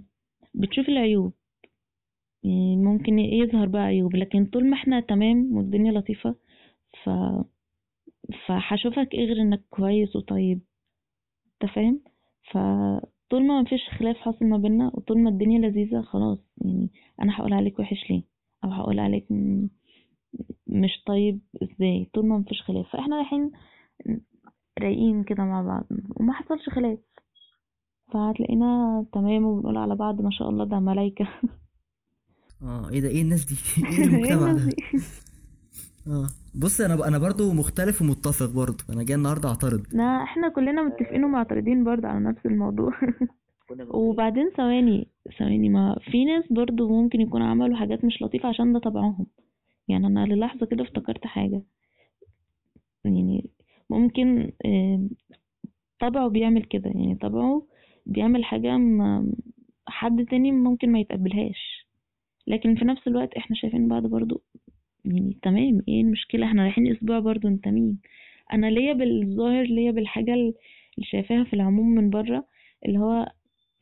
[0.55, 1.33] بتشوف العيوب.
[2.45, 6.35] يعني ممكن يظهر بقى عيوب لكن طول ما إحنا تمام والدنيا لطيفة
[7.05, 7.11] ف
[8.47, 10.61] فهشوفك إيه غير إنك كويس وطيب.
[11.63, 12.01] أنت فاهم؟
[12.51, 16.39] فطول ما مفيش خلاف حاصل ما بيننا وطول ما الدنيا لذيذة خلاص.
[16.65, 16.89] يعني
[17.23, 18.23] أنا هقول عليك وحش ليه؟
[18.65, 19.69] أو هقول عليك م-
[20.67, 22.87] مش طيب إزاي؟ طول ما مفيش خلاف.
[22.93, 23.51] فإحنا رايحين
[24.79, 25.87] رايقين كده مع بعض.
[26.17, 26.99] وما حصلش خلاف.
[28.13, 31.29] فهتلاقينا تمام وبنقول على بعض ما شاء الله ده ملايكة.
[32.63, 33.55] آه إيه ده؟ إيه الناس دي؟
[33.87, 34.73] إيه إيه المجتمع الناس ده؟
[36.13, 38.85] آه بص أنا أنا برضو مختلف ومتفق برضو.
[38.91, 39.83] أنا جاي النهارده أعترض.
[39.93, 42.93] لا إحنا كلنا متفقين ومعترضين برضه على نفس الموضوع.
[43.89, 48.79] وبعدين ثواني ثواني ما في ناس برضه ممكن يكونوا عملوا حاجات مش لطيفة عشان ده
[48.79, 49.27] طبعهم.
[49.89, 51.63] يعني أنا للحظة كده افتكرت حاجة.
[53.05, 53.51] يعني
[53.91, 54.53] ممكن
[56.01, 56.91] طبعه بيعمل كده.
[56.91, 57.63] يعني طبعه
[58.07, 59.33] بيعمل حاجة ما
[59.87, 61.87] حد تاني ممكن ما يتقبلهاش.
[62.47, 64.43] لكن في نفس الوقت إحنا شايفين بعض برضو
[65.05, 65.83] يعني تمام.
[65.89, 67.99] إيه المشكلة؟ إحنا رايحين أسبوع برضو أنت مين؟
[68.53, 70.55] أنا ليا بالظاهر ليا بالحاجة اللي
[71.03, 72.47] شايفاها في العموم من بره
[72.87, 73.33] اللي هو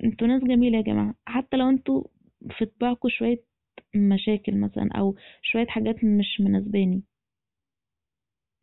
[0.05, 1.14] أنتوا ناس جميلة يا جماعة.
[1.27, 2.05] حتى لو أنتوا
[2.51, 3.42] في طباعكوا شوية
[3.95, 7.03] مشاكل مثلا أو شوية حاجات مش مناسباني.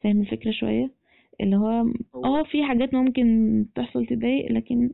[0.03, 0.95] فاهم الفكرة شوية؟
[1.41, 1.69] اللي هو
[2.15, 3.25] آه في حاجات ممكن
[3.75, 4.91] تحصل تضايق لكن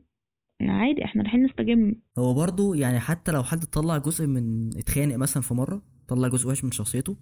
[0.62, 1.96] عادي إحنا رايحين نستجم.
[2.20, 6.48] هو برضو يعني حتى لو حد طلع جزء من اتخانق مثلا في مرة طلع جزء
[6.50, 7.18] وحش من شخصيته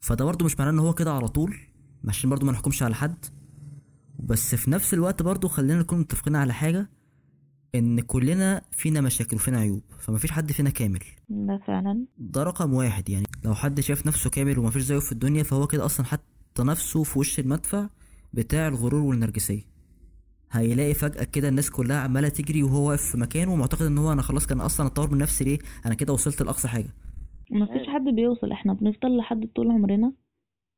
[0.00, 1.54] فده برضو مش معناه إن هو كده على طول
[2.08, 3.24] عشان برضو ما نحكمش على حد.
[4.18, 6.90] بس في نفس الوقت برضو خلينا نكون متفقين على حاجة
[7.74, 11.00] إن كلنا فينا مشاكل وفينا عيوب فمفيش حد فينا كامل.
[11.28, 12.06] ده فعلا.
[12.18, 13.26] ده رقم واحد يعني.
[13.44, 17.18] لو حد شايف نفسه كامل ومفيش زيه في الدنيا فهو كده أصلا حط نفسه في
[17.18, 17.88] وش المدفع
[18.32, 19.62] بتاع الغرور والنرجسية.
[20.52, 24.22] هيلاقي فجأة كده الناس كلها عمالة تجري وهو واقف في مكانه ومعتقد إن هو أنا
[24.22, 26.94] خلاص كان أصلا أطور من نفسي ليه؟ أنا كده وصلت لأقصى حاجة.
[27.50, 28.52] مفيش حد بيوصل.
[28.52, 30.12] إحنا بنفضل لحد طول عمرنا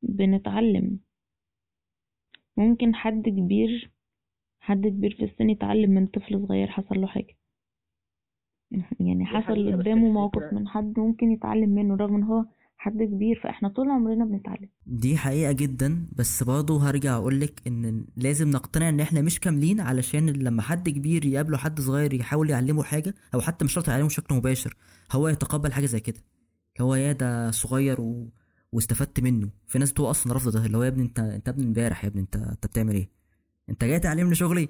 [0.03, 0.99] بنتعلم.
[2.57, 3.91] ممكن حد كبير
[4.63, 7.37] حد كبير في السن يتعلم من طفل صغير حصل له حاجة.
[9.07, 12.45] يعني حصل قدامه موقف من حد ممكن يتعلم منه رغم إن هو
[12.77, 14.69] حد كبير فإحنا طول عمرنا بنتعلم.
[14.87, 20.31] دي حقيقة جدا بس برضه هرجع أقولك إن لازم نقتنع إن إحنا مش كاملين علشان
[20.31, 24.35] لما حد كبير يقابله حد صغير يحاول يعلمه حاجة أو حتى مش شرط يعلمه بشكل
[24.35, 24.77] مباشر
[25.13, 26.21] هو يتقبل حاجة زي كده.
[26.81, 28.29] هو يا ده صغير و...
[28.73, 29.51] واستفدت منه.
[29.67, 32.09] في ناس بتبقى أصلا رافضة ده اللي هو يا ابني أنت أنت ابن امبارح يا
[32.09, 33.22] ابني أنت أنت بتعمل إيه؟
[33.71, 34.69] انت جاي تعلمني شغلي.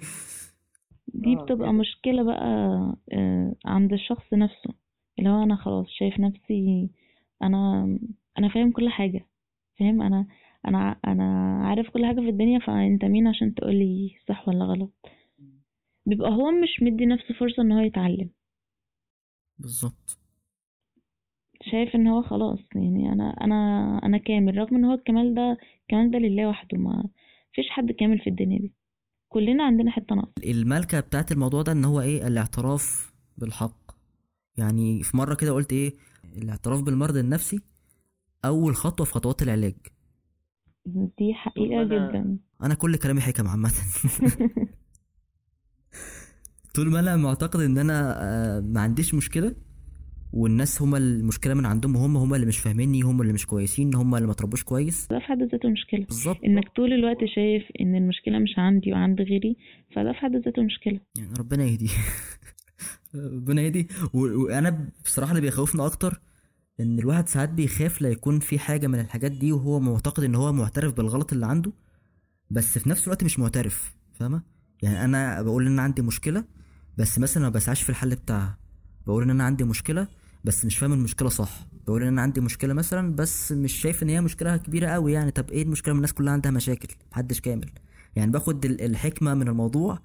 [1.15, 2.45] دي بتبقى مشكلة بقى
[3.13, 4.75] آه، عند الشخص نفسه.
[5.19, 6.91] اللي هو أنا خلاص شايف نفسي
[7.43, 7.85] أنا
[8.39, 9.27] أنا فاهم كل حاجة.
[9.79, 10.27] فاهم؟ أنا
[10.69, 14.93] أنا أنا عارف كل حاجة في الدنيا فأنت مين عشان تقولي صح ولا غلط؟
[16.07, 18.31] بيبقى هو مش مدي نفسه فرصة إن هو يتعلم.
[19.59, 20.19] بالظبط.
[21.63, 26.11] شايف إن هو خلاص يعني أنا أنا أنا كامل رغم إن هو الكمال ده الكمال
[26.11, 26.79] ده لله وحده.
[26.79, 27.09] ما
[27.53, 28.73] فيش حد كامل في الدنيا دي.
[29.33, 33.92] كلنا عندنا حتة ناقصة الملكة بتاعت الموضوع ده إن هو إيه؟ الاعتراف بالحق.
[34.57, 35.95] يعني في مرة كده قلت إيه؟
[36.37, 37.61] الاعتراف بالمرض النفسي
[38.45, 39.75] أول خطوة في خطوات العلاج.
[40.87, 42.38] دي ما أنا- جدا.
[42.62, 43.71] أنا كل كلامي حكم عامة.
[46.75, 49.55] طول ما أنا معتقد إن أنا آه، ما عنديش مشكلة
[50.33, 54.14] والناس هما المشكلة من عندهم هم هما اللي مش فاهميني هم اللي مش كويسين هم
[54.14, 55.07] اللي ما تربوش كويس.
[55.11, 56.05] ده في حد ذاته مشكلة.
[56.05, 56.38] بالظبط.
[56.45, 59.57] إنك طول الوقت شايف إن المشكلة مش عندي وعند غيري
[59.97, 61.01] فده في حد ذاته مشكلة.
[61.16, 61.90] يعني ربنا يهدي.
[63.35, 63.88] ربنا يهدي.
[64.12, 66.21] وأنا بصراحة اللي بيخوفنا أكتر
[66.81, 70.53] إن الواحد ساعات بيخاف لا يكون في حاجة من الحاجات دي وهو معتقد إن هو
[70.53, 71.73] معترف بالغلط اللي عنده
[72.51, 73.95] بس في نفس الوقت مش معترف.
[74.12, 74.42] فاهمة؟
[74.83, 76.45] يعني أنا بقول إن أنا عندي مشكلة
[76.99, 78.59] بس مثلا ما بسعاش في الحل بتاعها.
[79.07, 80.09] بقول إن أنا عندي مشكلة
[80.45, 81.67] بس مش فاهم المشكلة صح.
[81.87, 85.31] بقول إن أنا عندي مشكلة مثلا بس مش شايف إن هي مشكلة كبيرة قوي يعني.
[85.31, 87.71] طب إيه المشكلة؟ من الناس كلها عندها مشاكل محدش كامل.
[88.17, 89.99] يعني باخد ال- الحكمة من الموضوع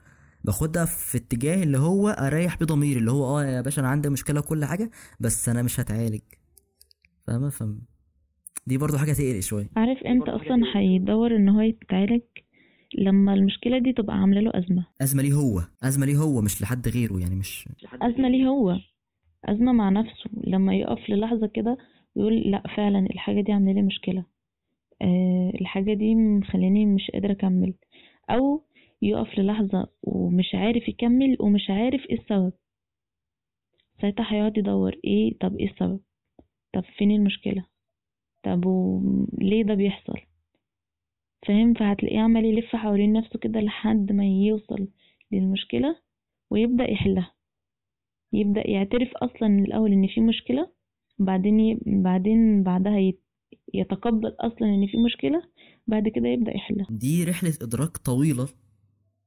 [0.43, 4.09] باخدها في اتجاه اللي هو أريح بيه ضميري اللي هو آه يا باشا أنا عندي
[4.09, 6.21] مشكلة وكل حاجة بس أنا مش هتعالج.
[7.27, 7.81] فاهمة؟ فاهم
[8.67, 9.69] دي برضو حاجة تقلق شوية.
[9.75, 12.21] عارف إمتى أصلا هيدور إن هو يتعالج؟
[12.99, 14.85] لما المشكلة دي تبقى عاملة له أزمة.
[15.01, 17.69] أزمة ليه هو؟ أزمة ليه هو؟ مش لحد غيره يعني مش
[18.01, 18.75] أزمة ليه هو؟
[19.45, 21.77] أزمة مع نفسه لما يقف للحظة كده
[22.15, 24.25] ويقول لأ فعلا الحاجة دي عاملة لي مشكلة.
[25.01, 27.73] أه الحاجة دي مخليني مش قادرة أكمل.
[28.29, 28.63] أو
[29.01, 32.53] يقف للحظة ومش عارف يكمل ومش عارف إيه السبب.
[34.01, 35.99] ساعتها هيقعد يدور إيه طب إيه السبب؟
[36.73, 37.65] طب فين المشكلة؟
[38.43, 40.19] طب وليه ده بيحصل؟
[41.47, 44.87] فاهم؟ فهتلاقيه عمال يلف حوالين نفسه كده لحد ما يوصل
[45.31, 45.95] للمشكلة
[46.51, 47.31] ويبدأ يحلها.
[48.33, 50.71] يبدأ يعترف أصلا من الأول إن في مشكلة
[51.19, 51.79] بعدين ي...
[51.85, 53.23] بعدين بعدها يت...
[53.73, 55.41] يتقبل أصلا إن في مشكلة
[55.87, 56.87] بعد كده يبدأ يحلها.
[56.89, 58.47] دي رحلة إدراك طويلة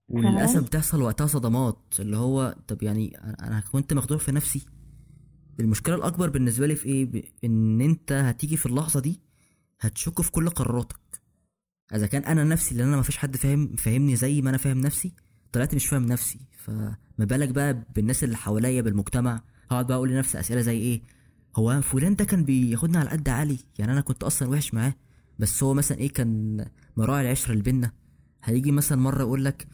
[0.09, 0.67] وللأسف فعلا.
[0.67, 1.79] بتحصل وقتها صدمات.
[2.01, 4.67] اللي هو طب يعني أنا- أنا كنت مخدوع في نفسي.
[5.61, 9.21] المشكلة الأكبر بالنسبة لي في إيه؟ ب- إن أنت هتيجي في اللحظة دي
[9.81, 11.01] هتشك في كل قراراتك.
[11.95, 14.79] إذا كان أنا نفسي اللي أنا ما فيش حد فاهم فاهمني زي ما أنا فاهم
[14.81, 15.13] نفسي
[15.53, 20.41] طلعت مش فاهم نفسي فما بالك بقى بالناس اللي حواليا بالمجتمع؟ هقعد بقى أقول لنفسي
[20.41, 21.03] أسئلة زي إيه؟
[21.57, 24.95] هو فلان ده كان بياخدني على قد عالي يعني أنا كنت أصلا وحش معاه
[25.39, 26.65] بس هو مثلا إيه كان
[26.97, 27.93] مراعي العشرة اللي بينا
[28.45, 29.69] هيجي مثلا مرة يقول لك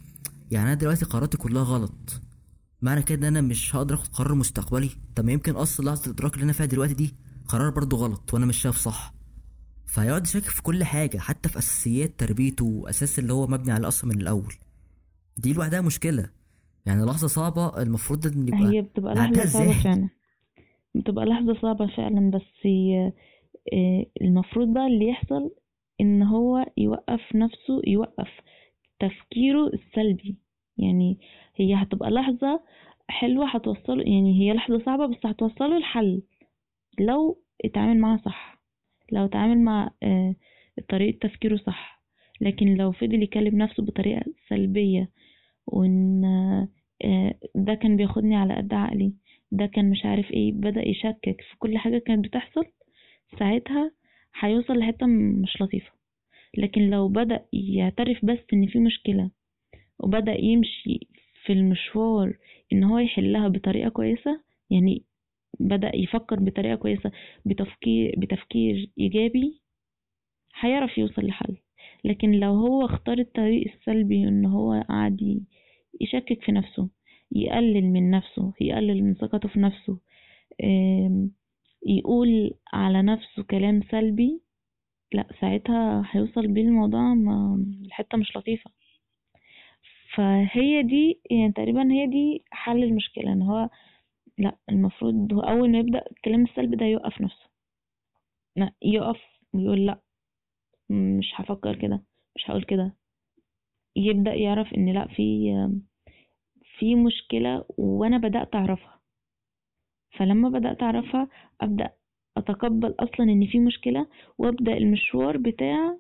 [0.51, 2.21] يعني أنا دلوقتي قراراتي كلها غلط
[2.83, 6.35] معنى كده إن أنا مش هقدر آخد قرار مستقبلي؟ طب ما يمكن أصلا لحظة الإدراك
[6.35, 7.15] اللي أنا فيها دلوقتي دي
[7.49, 9.15] قرار برضو غلط وأنا مش شايف صح.
[9.87, 14.11] فهيقعد يشكك في كل حاجة حتى في أساسيات تربيته وأساس اللي هو مبني على أصلا
[14.15, 14.55] من الأول.
[15.37, 16.31] دي لوحدها مشكلة.
[16.87, 20.09] يعني لحظة صعبة المفروض إن يبقى هي بتبقى صعبة إزاي؟ فعلا.
[20.95, 22.67] بتبقى لحظة صعبة فعلا بس
[23.73, 25.51] آه، المفروض بقى اللي يحصل
[26.01, 28.29] إن هو يوقف نفسه يوقف
[29.01, 30.37] تفكيره السلبي.
[30.79, 31.19] يعني
[31.57, 32.61] هي هتبقى لحظة
[33.09, 36.23] حلوة هتوصله يعني هي لحظة صعبة بس هتوصله الحل.
[37.01, 38.63] لو اتعامل معاها صح
[39.13, 40.35] لو اتعامل مع آه،
[40.91, 42.03] طريقة تفكيره صح.
[42.41, 45.11] لكن لو فضل يكلم نفسه بطريقة سلبية
[45.67, 46.25] وإن
[47.05, 49.13] آه، ده كان بياخدني على قد عقلي
[49.53, 52.65] ده كان مش عارف إيه بدأ يشكك في كل حاجة كانت بتحصل
[53.39, 53.91] ساعتها
[54.41, 55.91] هيوصل لحتة مش لطيفة.
[56.59, 59.31] لكن لو بدأ يعترف بس إن في مشكلة
[59.99, 61.01] وبدأ يمشي
[61.45, 62.37] في المشوار
[62.73, 65.03] إن هو يحلها بطريقة كويسة يعني
[65.61, 67.11] بدأ يفكر بطريقة كويسة
[67.47, 69.61] بتفكير بتفكير إيجابي
[70.61, 71.57] هيعرف يوصل لحل.
[72.07, 75.45] لكن لو هو اختار الطريق السلبي إن هو قعد
[76.01, 76.89] يشكك في نفسه
[77.33, 79.99] يقلل من نفسه يقلل من ثقته في نفسه
[81.87, 84.41] يقول على نفسه كلام سلبي
[85.13, 88.71] لا ساعتها هيوصل بيه الموضوع ما- لحتة مش لطيفة.
[90.15, 93.69] فهي دي يعني تقريبا هي دي حل المشكلة إن هو
[94.39, 97.47] لا المفروض هو أول ما يبدأ الكلام السلبي ده يوقف نفسه.
[98.57, 99.21] لا يقف
[99.55, 100.01] ويقول لا.
[100.91, 102.03] مش هفكر كده
[102.37, 102.97] مش هقول كده.
[103.97, 105.53] يبدأ يعرف إن لأ في
[106.79, 109.01] في مشكلة وأنا بدأت أعرفها.
[110.19, 111.29] فلما بدأت أعرفها
[111.61, 111.91] أبدأ
[112.37, 114.07] أتقبل أصلا إن في مشكلة
[114.39, 115.99] وأبدأ المشوار بتاع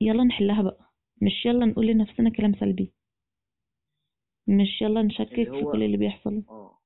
[0.00, 0.90] يلا نحلها بقى.
[1.22, 2.92] مش يلا نقول لنفسنا كلام سلبي.
[4.48, 6.42] مش يلا نشكك في كل اللي بيحصل.
[6.48, 6.77] آه.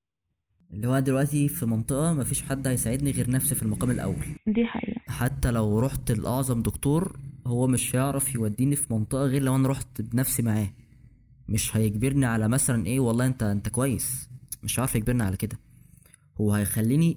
[0.73, 4.17] اللي هو دلوقتي في منطقة مفيش حد هيساعدني غير نفسي في المقام الأول.
[4.47, 5.01] دي حقيقة.
[5.09, 10.03] حتى لو رحت لأعظم دكتور هو مش هيعرف يوديني في منطقة غير لو أنا رحت
[10.03, 10.69] بنفسي معاه.
[11.49, 14.31] مش هيجبرني على مثلا إيه والله أنت أنت كويس.
[14.65, 15.57] مش هيعرف يجبرني على كده.
[16.41, 17.17] هو هيخليني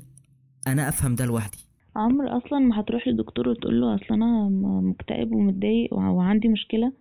[0.68, 1.58] أنا أفهم ده لوحدي.
[1.96, 4.50] عمر أصلا ما هتروح لدكتور وتقول له أصل أنا
[4.82, 6.94] مكتئب ومتضايق وع- وعندي مشكلة.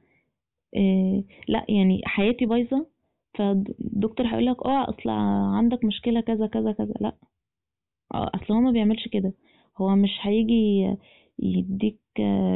[0.76, 2.86] إيه لأ يعني حياتي بايظة.
[3.34, 5.10] فالدكتور هيقول لك آه أصل
[5.56, 6.94] عندك مشكلة كذا كذا كذا.
[7.00, 7.16] لأ.
[8.14, 9.32] آه أصل هو ما بيعملش كده.
[9.78, 10.96] هو مش هيجي
[11.38, 12.00] يديك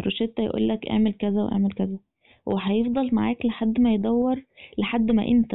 [0.04, 1.98] روشتة يقول لك اعمل كذا واعمل كذا.
[2.48, 4.44] هو هيفضل معاك لحد ما يدور
[4.78, 5.54] لحد ما انت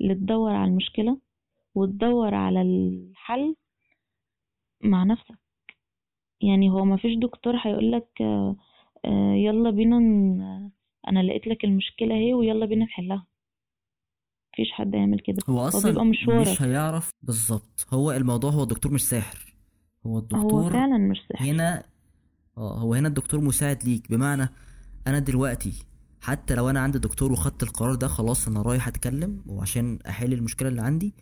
[0.00, 1.18] اللي تدور على المشكلة
[1.74, 3.56] وتدور على الحل
[4.84, 5.38] مع نفسك.
[6.42, 8.56] يعني هو ما فيش دكتور هيقولك آه،
[9.04, 9.98] آه، يلا بينا
[11.08, 13.26] أنا لقيت لك المشكلة اهي ويلا بينا نحلها.
[14.52, 15.36] مفيش حد يعمل كده.
[15.48, 17.86] هو هو بيبقى مشوارك مش هيعرف بالظبط.
[17.90, 19.54] هو الموضوع هو الدكتور مش ساحر.
[20.06, 21.82] هو هو الدكتور فعلا مش سهل هنا
[22.58, 24.10] آه هو هنا الدكتور مساعد ليك.
[24.10, 24.48] بمعنى
[25.06, 25.72] أنا دلوقتي
[26.20, 30.68] حتى لو أنا عندي دكتور وخدت القرار ده خلاص أنا رايح أتكلم وعشان أحل المشكلة
[30.68, 31.14] اللي عندي.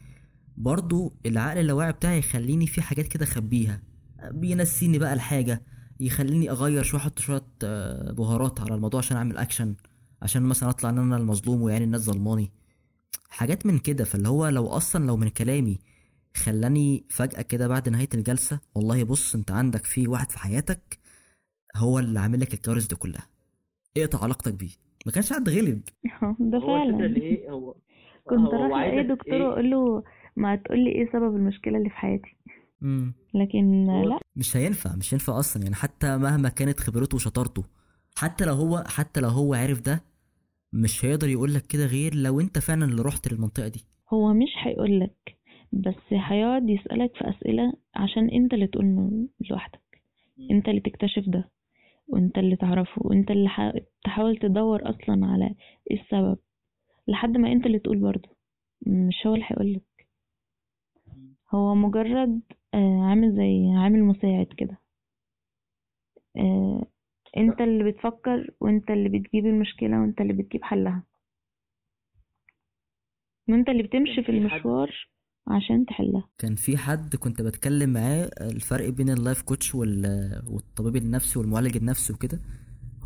[0.56, 3.82] برضو العقل اللاواعي بتاعي يخليني في حاجات كده أخبيها.
[4.30, 5.62] بينسيني بقى الحاجة
[6.00, 9.74] يخليني أغير شوية أحط شوية آه، بهارات على الموضوع عشان أعمل اكشن
[10.22, 12.50] عشان مثلا أطلع إن أنا المظلوم ويعني الناس ظلماني.
[13.30, 14.04] حاجات من كده.
[14.04, 15.78] فاللي هو لو أصلا لو من كلامي
[16.36, 20.98] خلاني فجأة كده بعد نهاية الجلسة والله بص أنت عندك في واحد في حياتك
[21.76, 23.26] هو اللي عامل لك الكوارث دي كلها.
[23.96, 24.70] اقطع علاقتك بيه.
[25.06, 25.82] ما كانش حد غلب.
[26.40, 27.06] ده هو فعلا.
[27.06, 27.74] اللي إيه هو
[28.28, 30.02] كنت هو أروح لاي دكتور إيه؟ واقول له
[30.36, 32.36] ما تقول لي إيه سبب المشكلة اللي في حياتي.
[32.80, 33.14] مم.
[33.34, 34.18] لكن هو لا.
[34.36, 35.62] مش هينفع مش هينفع أصلا.
[35.62, 37.64] يعني حتى مهما كانت خبرته وشطارته
[38.18, 40.04] حتى لو هو حتى لو هو عارف ده
[40.72, 43.85] مش هيقدر يقول لك كده غير لو انت فعلا اللي رحت للمنطقة دي.
[44.12, 45.37] هو مش هيقولك
[45.72, 48.87] بس هيقعد يسألك في أسئلة عشان انت اللي تقول
[49.50, 49.80] لوحدك.
[50.50, 51.50] انت اللي تكتشف ده
[52.09, 53.72] وانت اللي تعرفه وانت اللي ح-
[54.04, 55.54] تحاول تدور أصلا على
[55.90, 56.38] إيه السبب
[57.09, 58.28] لحد ما انت اللي تقول برضه.
[58.87, 59.83] مش هو اللي هيقولك.
[61.54, 62.40] هو مجرد
[62.74, 64.78] آه، عامل زي عامل مساعد كده.
[66.37, 66.87] آه،
[67.36, 71.02] انت اللي بتفكر وانت اللي بتجيب المشكلة وانت اللي بتجيب حلها.
[73.48, 74.90] وانت اللي بتمشي في المشوار
[75.48, 76.28] عشان تحلها.
[76.38, 81.76] كان في حد كنت بتكلم معاه الفرق بين ال life coach وال- والطبيب النفسي والمعالج
[81.76, 82.40] النفسي وكده.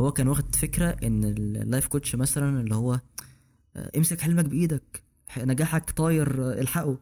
[0.00, 3.00] هو كان واخد فكرة إن ال life coach مثلا اللي هو
[3.76, 5.02] آه، امسك حلمك بإيدك
[5.38, 6.98] نجاحك طاير آه، الحقه.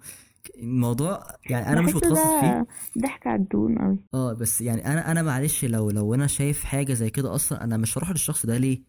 [0.58, 2.66] الموضوع يعني أنا مش متخصص فيه.
[2.98, 6.94] ضحك على الدون قوي آه بس يعني أنا أنا معلش لو لو أنا شايف حاجة
[6.94, 8.82] زي كده أصلا أنا مش هروح للشخص ده ليه؟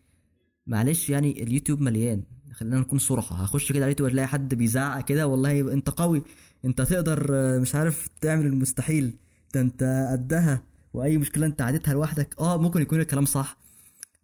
[0.67, 2.23] معلش يعني اليوتيوب مليان.
[2.53, 3.35] خلينا نكون صراحة.
[3.35, 6.23] هخش كده على اليوتيوب الاقي حد بيزعق كده والله أنت قوي.
[6.65, 9.17] أنت تقدر آه، مش عارف تعمل المستحيل.
[9.53, 10.63] ده أنت قدها.
[10.93, 12.35] وأي مشكلة أنت عديتها لوحدك.
[12.39, 13.57] آه ممكن يكون الكلام صح.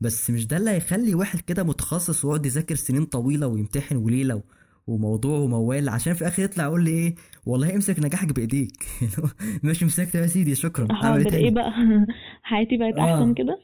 [0.01, 4.41] بس مش ده اللي هيخلي واحد كده متخصص ويقعد يذاكر سنين طويلة ويمتحن وليلة و-
[4.89, 8.85] وموضوع وموال عشان في الآخر يطلع يقول لي إيه والله امسك نجاحك بإيديك.
[9.63, 10.93] ماشي مسكت يا سيدي شكرا.
[10.95, 11.71] حاضر تاني؟ إيه بقى؟
[12.43, 13.15] حياتي بقت آه.
[13.15, 13.59] أحسن كده؟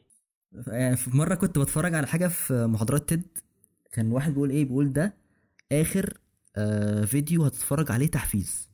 [0.67, 3.23] يعني في مرة كنت بتفرج على حاجة في محاضرات تيد
[3.93, 5.13] كان واحد بيقول إيه بيقول ده
[5.71, 6.17] آخر
[6.55, 8.69] آه فيديو هتتفرج عليه تحفيز.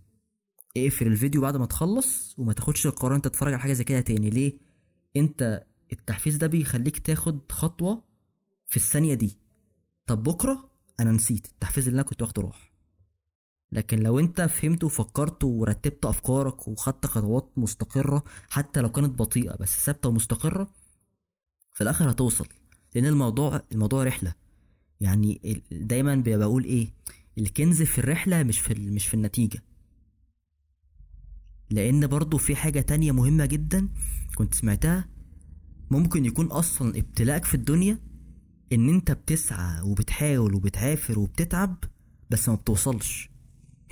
[0.78, 4.30] اقفل الفيديو بعد ما تخلص وما تاخدش القرار أنت تتفرج على حاجة زي كده تاني.
[4.30, 4.54] ليه؟
[5.18, 8.04] أنت التحفيز ده بيخليك تاخد خطوة
[8.68, 9.38] في الثانية دي.
[10.08, 10.71] طب بكرة
[11.02, 12.72] أنا نسيت التحفيز اللي أنا كنت واخده راح.
[13.72, 19.86] لكن لو أنت فهمت وفكرت ورتبت أفكارك وخدت خطوات مستقرة حتى لو كانت بطيئة بس
[19.86, 20.70] ثابتة ومستقرة
[21.74, 22.48] في الآخر هتوصل.
[22.96, 24.34] لأن الموضوع الموضوع رحلة.
[25.02, 26.94] يعني دايما بقول إيه
[27.38, 29.64] الكنز في الرحلة مش في مش في النتيجة.
[31.70, 33.90] لأن برضو في حاجة تانية مهمة جدا
[34.36, 35.10] كنت سمعتها
[35.92, 38.00] ممكن يكون أصلا ابتلاءك في الدنيا
[38.74, 41.76] إن أنت بتسعى وبتحاول وبتعافر وبتتعب
[42.30, 43.30] بس ما بتوصلش.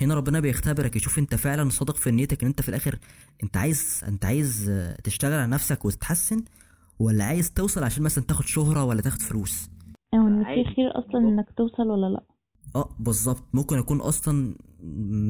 [0.00, 2.98] هنا ربنا بيختبرك يشوف أنت فعلا صادق في نيتك إن أنت في الآخر
[3.44, 4.72] أنت عايز أنت عايز
[5.04, 6.44] تشتغل على نفسك وتتحسن
[6.98, 9.70] ولا عايز توصل عشان مثلا تاخد شهرة ولا تاخد فلوس؟
[10.14, 10.74] أو إن في.
[10.74, 12.24] خير أصلا إنك توصل ولا لأ.
[12.76, 13.44] آه بالظبط.
[13.54, 14.54] ممكن أكون أصلا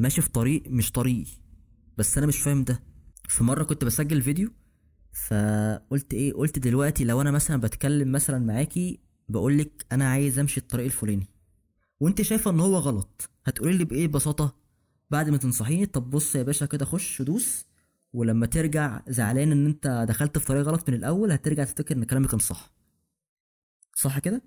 [0.01, 1.31] ماشي في طريق مش طريقي
[1.97, 2.83] بس أنا مش فاهم ده.
[3.29, 4.49] في مرة كنت بسجل فيديو
[5.27, 8.99] فقلت إيه قلت دلوقتي لو أنا مثلا بتكلم مثلا معاكي
[9.31, 11.27] بقولك أنا عايز أمشي الطريق الفلاني.
[11.99, 13.29] وأنت شايفة إن هو غلط.
[13.45, 14.55] هتقولي لي بإيه ببساطة؟
[15.09, 17.65] بعد ما تنصحيني طب بص يا باشا كده خش دوس.
[18.13, 22.27] ولما ترجع زعلان إن أنت دخلت في طريق غلط من الأول هترجع تفتكر إن كلامي
[22.27, 22.73] كان صح
[23.95, 24.41] صح كده؟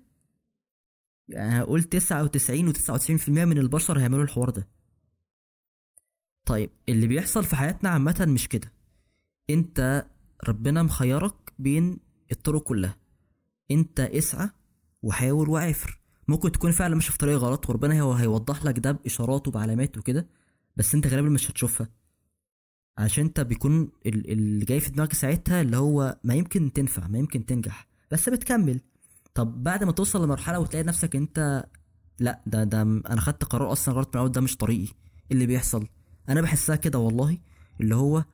[1.29, 4.67] يعني هقول 99 و99% من البشر هيعملوا الحوار ده.
[6.45, 8.71] طيب اللي بيحصل في حياتنا عامة مش كده.
[9.49, 10.05] أنت
[10.47, 11.97] ربنا مخيرك بين
[12.31, 12.97] الطرق كلها.
[13.71, 14.49] أنت اسعى
[15.05, 15.99] وحاول وعافر.
[16.27, 20.27] ممكن تكون فعلا ماشي في طريق غلط وربنا هو هيوضح لك ده باشارات وبعلامات وكده
[20.77, 21.89] بس أنت غالبا مش هتشوفها.
[22.97, 27.17] عشان أنت بيكون ال- اللي جاي في دماغك ساعتها اللي هو ما يمكن تنفع ما
[27.17, 28.79] يمكن تنجح بس بتكمل.
[29.33, 31.65] طب بعد ما توصل لمرحلة وتلاقي نفسك أنت
[32.19, 34.83] لا ده ده أنا خدت قرار أصلا غلط من الأول ده مش طريقي.
[34.83, 34.91] إيه
[35.31, 35.87] اللي بيحصل؟
[36.29, 37.37] أنا بحسها كده والله
[37.81, 38.25] اللي هو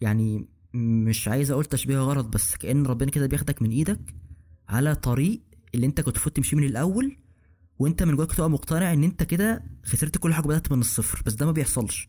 [0.00, 4.14] يعني مش عايز أقول تشبيه غلط بس كأن ربنا كده بياخدك من إيدك
[4.68, 5.40] على طريق
[5.74, 7.16] اللي انت كنت المفروض تمشي من الأول
[7.78, 11.22] وانت من جواك تبقى مقتنع إن انت كده خسرت كل حاجة وبدأت من الصفر.
[11.26, 12.08] بس ده ما بيحصلش.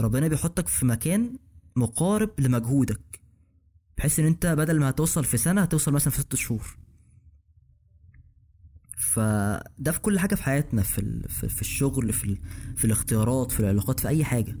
[0.00, 1.36] ربنا بيحطك في مكان
[1.76, 3.20] مقارب لمجهودك
[3.98, 6.76] بحيث إن انت بدل ما هتوصل في سنة هتوصل مثلا في ست شهور.
[8.98, 11.28] فده في كل حاجة في حياتنا في ال...
[11.28, 12.38] في الشغل في ال...
[12.76, 14.58] في الاختيارات في العلاقات في أي حاجة.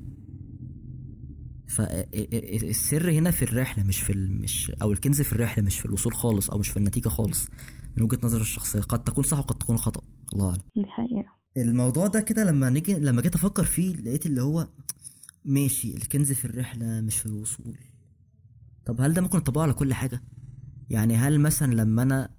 [1.68, 4.40] فالسر هنا في الرحلة مش في ال...
[4.42, 7.48] مش أو الكنز في الرحلة مش في الوصول خالص أو مش في النتيجة خالص.
[7.98, 10.00] من وجهة نظر الشخصية قد تكون صح وقد تكون خطأ.
[10.32, 10.60] الله أعلم.
[10.76, 11.38] دي حقيقة.
[11.56, 14.68] الموضوع ده كده لما نيجي لما جيت أفكر فيه لقيت اللي هو
[15.44, 17.78] ماشي الكنز في الرحلة مش في الوصول.
[18.86, 20.22] طب هل ده ممكن نطبقه على كل حاجة؟
[20.90, 22.30] يعني هل مثلا لما أنا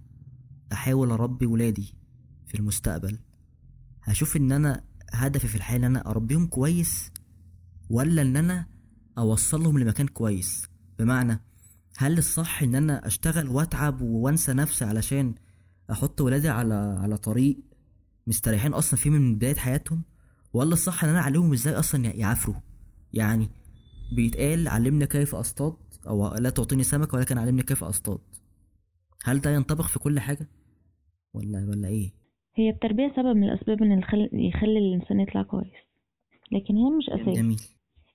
[0.71, 1.95] أحاول أربي ولادي
[2.47, 3.19] في المستقبل
[4.03, 7.11] هشوف إن أنا هدفي في الحياة إن أنا أربيهم كويس
[7.89, 8.67] ولا إن أنا
[9.17, 10.65] أوصلهم لمكان كويس؟
[10.99, 11.39] بمعنى
[11.97, 15.35] هل الصح إن أنا أشتغل وأتعب وأنسى نفسي علشان
[15.91, 17.57] أحط ولادي على على طريق
[18.27, 20.03] مستريحين أصلا فيه من بداية حياتهم؟
[20.53, 22.55] ولا الصح إن أنا أعلمهم إزاي أصلا يعافروا؟
[23.13, 23.49] يعني
[24.15, 25.73] بيتقال علمني كيف أصطاد
[26.07, 28.19] أو لا تعطيني سمك ولكن علمني كيف أصطاد.
[29.23, 30.49] هل ده ينطبق في كل حاجة؟
[31.33, 32.13] ولا ولا إيه؟
[32.55, 34.29] هي التربية سبب من الأسباب إن الخل...
[34.33, 35.73] يخلي الإنسان يطلع كويس.
[36.51, 37.37] لكن هي مش أساس.
[37.37, 37.61] جميل.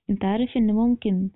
[0.09, 1.29] أنت عارف إن ممكن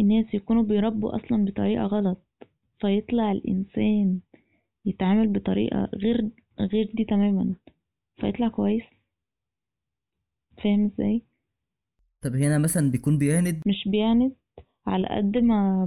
[0.00, 2.26] الناس يكونوا بيربوا أصلا بطريقة غلط.
[2.84, 4.20] فيطلع الإنسان
[4.86, 6.30] يتعامل بطريقة غير
[6.60, 7.54] غير دي تماما.
[8.20, 8.82] فيطلع كويس.
[10.64, 11.22] فاهم إزاي؟
[12.22, 14.32] طب هنا مثلا بيكون بيعند مش بيعند
[14.86, 15.86] على قد ما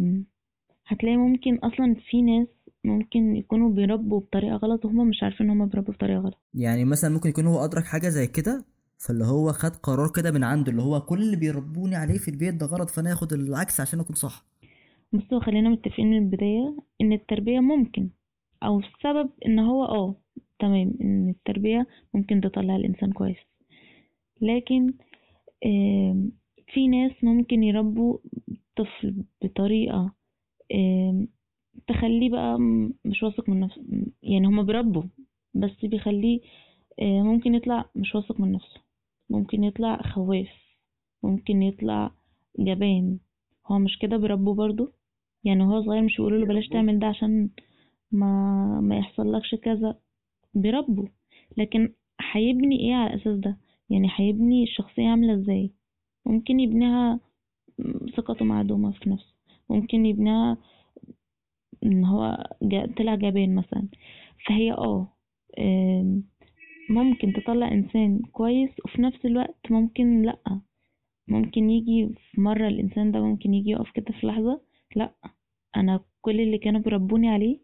[0.88, 2.48] هتلاقي ممكن أصلا في ناس
[2.84, 6.38] ممكن يكونوا بيربوا بطريقة غلط وهم مش عارفين ان هم بيربوا بطريقة غلط.
[6.54, 8.66] يعني مثلا ممكن يكون هو أدرك حاجة زي كده
[8.98, 12.54] فاللي هو خد قرار كده من عنده اللي هو كل اللي بيربوني عليه في البيت
[12.54, 14.46] ده غلط فأنا اخد العكس عشان أكون صح.
[15.14, 18.10] بصوا خلينا متفقين من البداية إن التربية ممكن
[18.64, 20.16] أو السبب إن هو آه
[20.60, 23.38] تمام إن التربية ممكن تطلع الإنسان كويس.
[24.42, 24.94] لكن
[26.74, 28.18] في ناس ممكن يربوا
[28.76, 30.14] طفل بطريقة
[31.88, 32.58] تخليه بقى
[33.06, 33.82] مش واثق من نفسه
[34.24, 35.04] يعني هما بيربوا
[35.54, 36.40] بس بيخليه
[37.02, 38.82] آه، ممكن يطلع مش واثق من نفسه.
[39.30, 40.50] ممكن يطلع خواف
[41.24, 42.12] ممكن يطلع
[42.60, 43.20] جبان.
[43.68, 44.90] هو مش كده بيربوا برضو
[45.48, 47.50] يعني وهو صغير مش بيقولوا له بلاش تعمل ده عشان
[48.12, 49.96] ما ما يحصلكش كذا.
[50.54, 51.08] بيربوا
[51.58, 51.94] لكن
[52.32, 53.58] هيبني إيه على الاساس ده؟
[53.90, 55.72] يعني هيبني الشخصية عاملة إزاي؟
[56.26, 57.20] ممكن يبنيها
[58.18, 59.34] ثقته معدومة في نفسه.
[59.70, 60.58] ممكن يبنيها
[61.84, 62.48] إن هو
[62.98, 63.88] طلع جبان مثلا.
[64.48, 65.08] فهي آه
[66.90, 70.62] ممكن تطلع إنسان كويس وفي نفس الوقت ممكن لأ.
[71.28, 74.62] ممكن يجي في مرة الإنسان ده ممكن يجي يقف كده في لحظة
[74.96, 75.14] لأ.
[75.78, 77.60] أنا كل اللي كانوا بيربوني عليه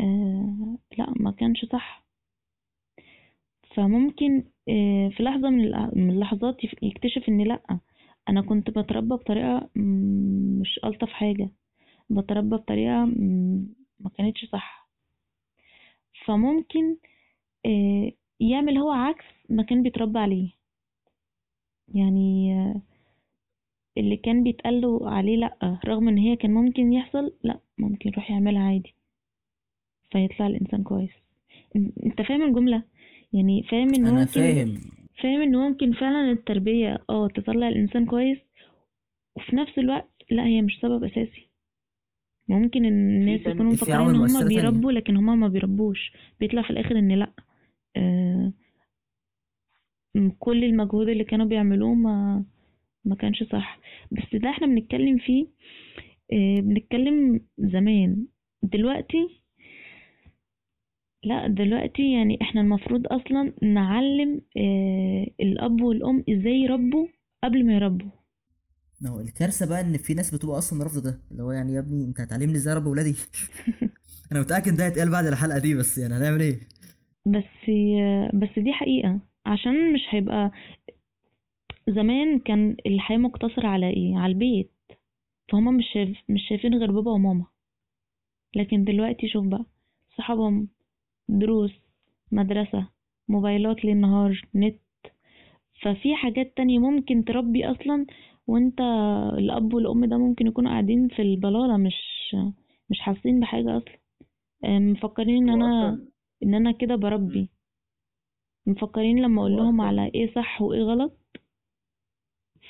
[0.00, 2.04] آه لا ما كانش صح.
[3.76, 7.80] فممكن آه في لحظة من اللحظات يكتشف إن لأ
[8.28, 11.50] أنا كنت بتربى بطريقة م- مش ألطف حاجة.
[12.10, 13.66] بتربى بطريقة م-
[14.00, 14.88] ما كانتش صح.
[16.26, 16.96] فممكن
[17.66, 20.50] آه، يعمل هو عكس ما كان بيتربى عليه.
[21.94, 22.80] يعني آه،
[23.98, 28.62] اللي كان بيتقاله عليه لأ رغم إن هي كان ممكن يحصل لأ ممكن يروح يعملها
[28.62, 28.94] عادي.
[30.12, 31.10] فيطلع الإنسان كويس.
[31.76, 32.82] أنت فاهم الجملة؟
[33.32, 34.80] يعني فاهم إن أنا ممكن فاهم.
[35.22, 38.38] فاهم إن ممكن فعلا التربية آه تطلع الإنسان كويس
[39.36, 41.48] وفي نفس الوقت لأ هي مش سبب أساسي.
[42.48, 44.46] ممكن الناس يكونوا مفكرين إن تانية.
[44.48, 46.12] بيربوا لكن هما ما بيربوش.
[46.40, 47.32] بيطلع في الآخر إن لأ.
[47.96, 48.52] آه،
[50.38, 52.44] كل المجهود اللي كانوا بيعملوه ما
[53.04, 53.80] ما كانش صح.
[54.12, 55.46] بس ده إحنا بنتكلم فيه
[56.32, 58.26] آه، بنتكلم زمان.
[58.62, 59.42] دلوقتي
[61.24, 67.06] لا دلوقتي يعني إحنا المفروض أصلا نعلم آه، الأب والأم إزاي يربوا
[67.44, 68.10] قبل ما يربوا.
[69.06, 71.20] هو الكارثة بقى إن في ناس بتبقى أصلا رافضة ده.
[71.30, 73.14] اللي هو يعني يا ابني أنت هتعلمني إزاي أربي ولادي؟
[74.32, 76.60] أنا متأكد ده هيتقال بعد الحلقة دي بس يعني هنعمل إيه؟
[77.26, 77.70] بس
[78.34, 79.20] بس دي حقيقة.
[79.46, 80.50] عشان مش هيبقى
[81.88, 84.70] زمان كان الحياة مقتصرة على إيه؟ على البيت.
[85.52, 87.44] فهما مش شايف مش شايفين غير بابا وماما.
[88.56, 89.64] لكن دلوقتي شوف بقى
[90.18, 90.68] صحابهم
[91.28, 91.70] دروس
[92.32, 92.88] مدرسة
[93.28, 94.80] موبايلات ليل نهار نت.
[95.82, 98.06] ففي حاجات تانية ممكن تربي أصلا
[98.46, 98.80] وانت
[99.38, 101.96] الأب والأم ده ممكن يكونوا قاعدين في البلالة مش
[102.90, 103.98] مش حاسين بحاجة أصلا.
[104.64, 105.98] أم، مفكرين إن أنا
[106.42, 107.48] إن أنا كده بربي.
[108.66, 111.18] مفكرين لما أقول لهم على إيه صح وإيه غلط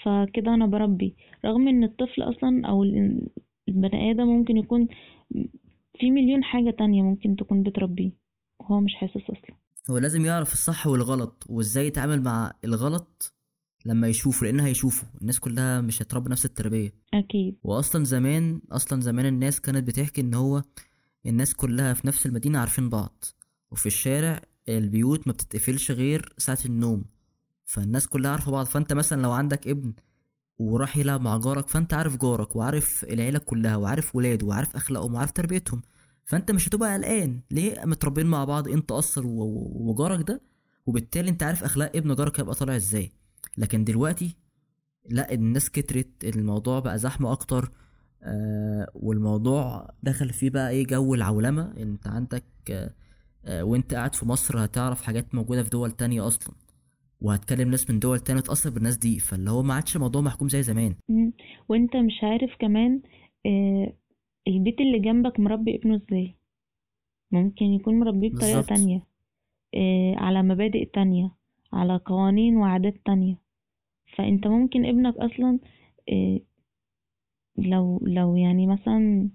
[0.05, 1.17] فكده أنا بربي.
[1.45, 3.29] رغم ان الطفل أصلا أو ال-
[3.69, 4.89] البني آدم ممكن يكون
[6.01, 8.11] في مليون حاجة تانية ممكن تكون بتربيه
[8.61, 9.57] وهو مش حاسس أصلا.
[9.91, 13.35] هو لازم يعرف الصح والغلط وازاي يتعامل مع الغلط
[13.87, 15.07] لما يشوفه لأن هيشوفه.
[15.21, 16.93] الناس كلها مش هتربي نفس التربية.
[17.15, 17.57] أكيد.
[17.63, 20.63] واصلا زمان أصلا زمان الناس كانت بتحكي إن هو
[21.27, 23.25] الناس كلها في نفس المدينة عارفين بعض.
[23.73, 27.05] وفي الشارع البيوت ما بتتقفلش غير ساعة النوم.
[27.65, 28.67] فالناس كلها عارفة بعض.
[28.67, 29.93] فأنت مثلا لو عندك ابن
[30.59, 35.31] وراح يلعب مع جارك فأنت عارف جارك وعارف العيلة كلها وعارف ولاده وعارف أخلاقهم وعارف
[35.33, 35.83] تربيتهم
[36.25, 37.41] فأنت مش هتبقى قلقان.
[37.51, 40.41] ليه متربيين مع بعض؟ انت و- و- وجارك ده؟
[40.87, 43.13] وبالتالي أنت عارف أخلاق ابن جارك هيبقى طالع إزاي.
[43.59, 44.37] لكن دلوقتي
[45.09, 47.71] لا الناس كترت الموضوع بقى زحمة أكتر
[48.23, 51.73] آه والموضوع دخل فيه بقى إيه جو العولمة.
[51.77, 52.95] أنت عندك آه
[53.45, 56.55] آه وأنت قاعد في مصر هتعرف حاجات موجودة في دول تانية أصلا.
[57.23, 59.19] وهتكلم ناس من دول تانية تأثر بالناس دي.
[59.19, 60.95] فاللي هو ما عادش الموضوع محكوم زي زمان.
[61.69, 63.01] وانت مش عارف كمان
[63.47, 63.93] آه،
[64.49, 66.35] البيت اللي جنبك مربي ابنه إزاي؟
[67.33, 68.69] ممكن يكون مربيه بطريقة بالظبط.
[68.69, 69.07] تانية.
[69.75, 71.31] آه، على مبادئ تانية
[71.73, 73.39] على قوانين وعادات تانية.
[74.17, 75.59] فانت ممكن ابنك أصلا
[76.13, 76.41] آه،
[77.59, 79.29] لو لو يعني مثلا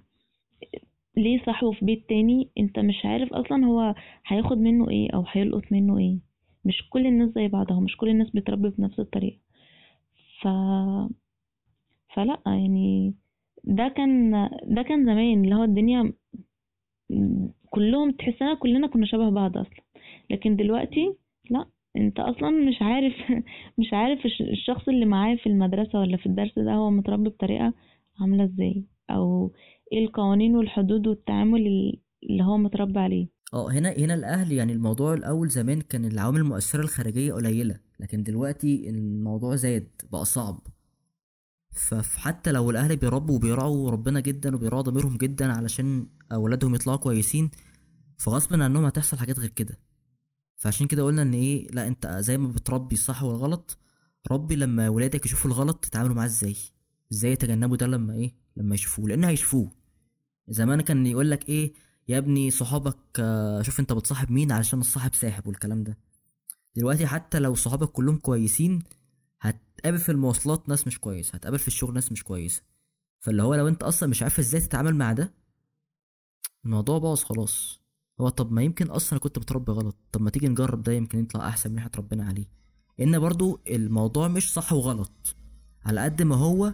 [1.18, 3.96] ليه صاحبه في بيت تاني انت مش عارف أصلا هو
[4.28, 6.27] هياخد منه إيه أو هيلقط منه إيه.
[6.68, 9.38] مش كل الناس زي بعضها مش كل الناس بتربي بنفس الطريقة.
[10.42, 10.48] ف
[12.16, 13.14] فلا يعني
[13.64, 14.32] ده كان
[14.64, 16.14] ده كان زمان اللي هو الدنيا
[17.70, 19.84] كلهم تحسنا كلنا كنا شبه بعض أصلا.
[20.30, 21.16] لكن دلوقتي
[21.52, 21.66] لا
[21.98, 23.14] أنت أصلا مش عارف
[23.80, 27.74] مش عارف الش- الشخص اللي معاه في المدرسة ولا في الدرس ده هو متربي بطريقة
[28.22, 29.52] عاملة إزاي أو
[29.94, 33.28] إيه القوانين والحدود والتعامل ال- اللي هو متربي عليه.
[33.54, 38.90] آه هنا هنا الأهل يعني الموضوع الأول زمان كان العوامل المؤثرة الخارجية قليلة لكن دلوقتي
[38.90, 40.68] الموضوع زاد بقى صعب.
[41.72, 47.52] فحتى لو الأهل بيربوا وبيراعوا ربنا جدا وبيراعوا ضميرهم جدا علشان أولادهم يطلعوا كويسين
[48.18, 49.80] فغصب عنهم هتحصل حاجات غير كده.
[50.56, 53.78] فعشان كده قلنا إن إيه لأ أنت زي ما بتربي الصح والغلط
[54.32, 56.56] ربي لما ولادك يشوفوا الغلط تتعاملوا معاه إزاي؟
[57.14, 59.72] إزاي يتجنبوا ده لما إيه لما يشوفوه؟ لأن هيشوفوه.
[60.48, 61.74] زمان كان يقول لك إيه
[62.08, 65.98] يا ابني صحابك آه، شوف انت بتصاحب مين علشان الصاحب ساحب والكلام ده.
[66.76, 68.84] دلوقتي حتى لو صحابك كلهم كويسين
[69.42, 72.62] هتقابل في المواصلات ناس مش كويسة هتقابل في الشغل ناس مش كويسة.
[73.20, 75.34] فاللي هو لو انت أصلا مش عارف إزاي تتعامل مع ده
[76.66, 77.80] الموضوع باظ خلاص.
[78.22, 81.48] هو طب ما يمكن أصلا كنت متربي غلط طب ما تيجي نجرب ده يمكن يطلع
[81.48, 82.46] احسن من إحنا اتربينا عليه.
[83.00, 85.36] ان برضو الموضوع مش صح وغلط
[85.86, 86.74] على قد ما هو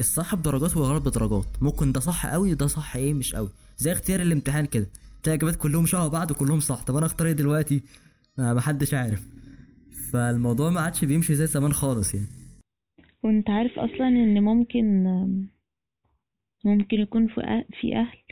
[0.00, 1.62] الصح بدرجات والغلط بدرجات.
[1.62, 3.50] ممكن ده صح قوي وده صح إيه مش قوي.
[3.76, 4.86] زي اختيار الامتحان كده.
[5.22, 6.84] تلاقي الاجابات كلهم شبه بعض وكلهم صح.
[6.84, 7.82] طب أنا أختار إيه دلوقتي؟
[8.38, 9.26] ما محدش عارف.
[10.12, 12.26] فالموضوع ما عادش بيمشي زي زمان خالص يعني.
[13.22, 15.04] وأنت عارف أصلا إن ممكن
[16.64, 17.26] ممكن يكون
[17.80, 18.24] في أهل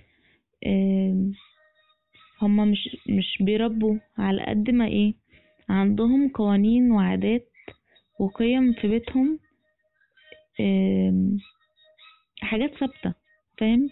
[2.43, 2.79] هما مش
[3.09, 5.15] مش بيربوا على قد ما إيه
[5.69, 7.51] عندهم قوانين وعادات
[8.21, 9.39] وقيم في بيتهم
[12.41, 13.15] حاجات ثابتة
[13.59, 13.89] فاهم؟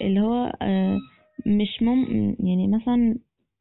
[0.00, 0.98] اللي هو آه،
[1.46, 3.16] مش مم يعني مثلا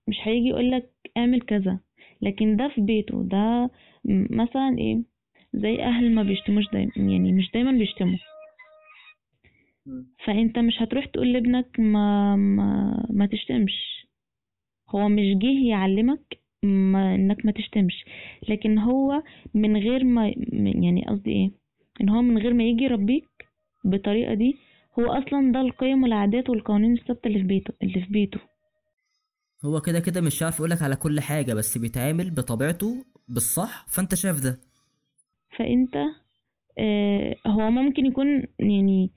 [0.07, 1.79] مش هيجي يقولك اعمل كذا
[2.21, 3.69] لكن ده في بيته ده
[4.29, 5.01] مثلا إيه
[5.53, 8.17] زي أهل ما بيشتموش دايما يعني مش دايما بيشتموا.
[10.25, 14.07] فانت مش هتروح تقول لابنك ما ما, ما تشتمش.
[14.89, 18.05] هو مش جه يعلمك ما انك ما تشتمش.
[18.49, 19.23] لكن هو
[19.53, 20.27] من غير ما
[20.75, 21.51] يعني قصدي إيه
[22.01, 23.27] ان هو من غير ما يجي يربيك
[23.83, 24.55] بالطريقة دي
[24.99, 28.39] هو أصلا ده القيم والعادات والقوانين الثابتة اللي في بيته اللي في بيته.
[29.65, 34.43] هو كده كده مش عارف يقولك على كل حاجة بس بيتعامل بطبيعته بالصح فأنت شايف
[34.43, 34.59] ده.
[35.57, 35.95] فأنت
[36.79, 39.11] آه هو ممكن يكون يعني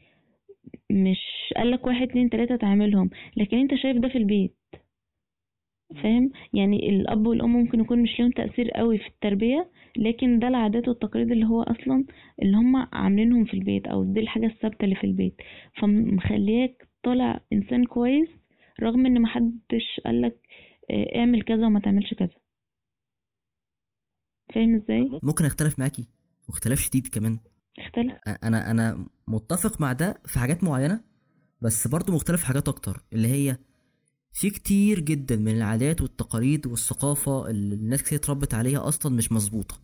[0.91, 1.19] مش
[1.57, 4.58] قالك واحد اتنين تلاتة تعملهم لكن أنت شايف ده في البيت.
[5.95, 10.89] فاهم؟ يعني الأب والأم ممكن يكون مش ليهم تأثير قوي في التربية لكن ده العادات
[10.89, 12.05] والتقاليد اللي هو أصلا
[12.43, 15.35] اللي هم عاملينهم في البيت أو دي الحاجة الثابتة اللي في البيت.
[15.81, 18.29] فمخليك طالع إنسان كويس
[18.83, 20.37] رغم إن محدش قالك
[20.91, 22.29] آه، اعمل كذا وما تعملش كذا.
[24.55, 26.09] فاهم إزاي؟ ممكن أختلف معاكي
[26.49, 27.39] واختلاف شديد كمان.
[27.79, 28.13] اختلف.
[28.45, 31.01] أنا أنا متفق مع ده في حاجات معينة
[31.63, 33.57] بس برضه مختلف في حاجات أكتر اللي هي
[34.33, 39.81] في كتير جدا من العادات والتقاليد والثقافة اللي الناس كتير اتربت عليها أصلا مش مظبوطة.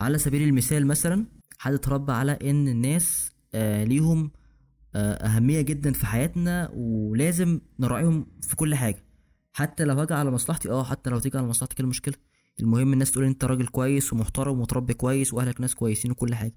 [0.00, 1.26] على سبيل المثال مثلا
[1.58, 4.30] حد اتربى على إن الناس آه ليهم
[4.94, 9.04] آه أهمية جدا في حياتنا ولازم نراعيهم في كل حاجة.
[9.52, 12.14] حتى لو هاجي على مصلحتي آه حتى لو تيجي على مصلحتك إيه المشكلة
[12.60, 16.54] المهم الناس تقول أنت راجل كويس ومحترم ومتربي كويس وأهلك ناس كويسين وكل حاجة.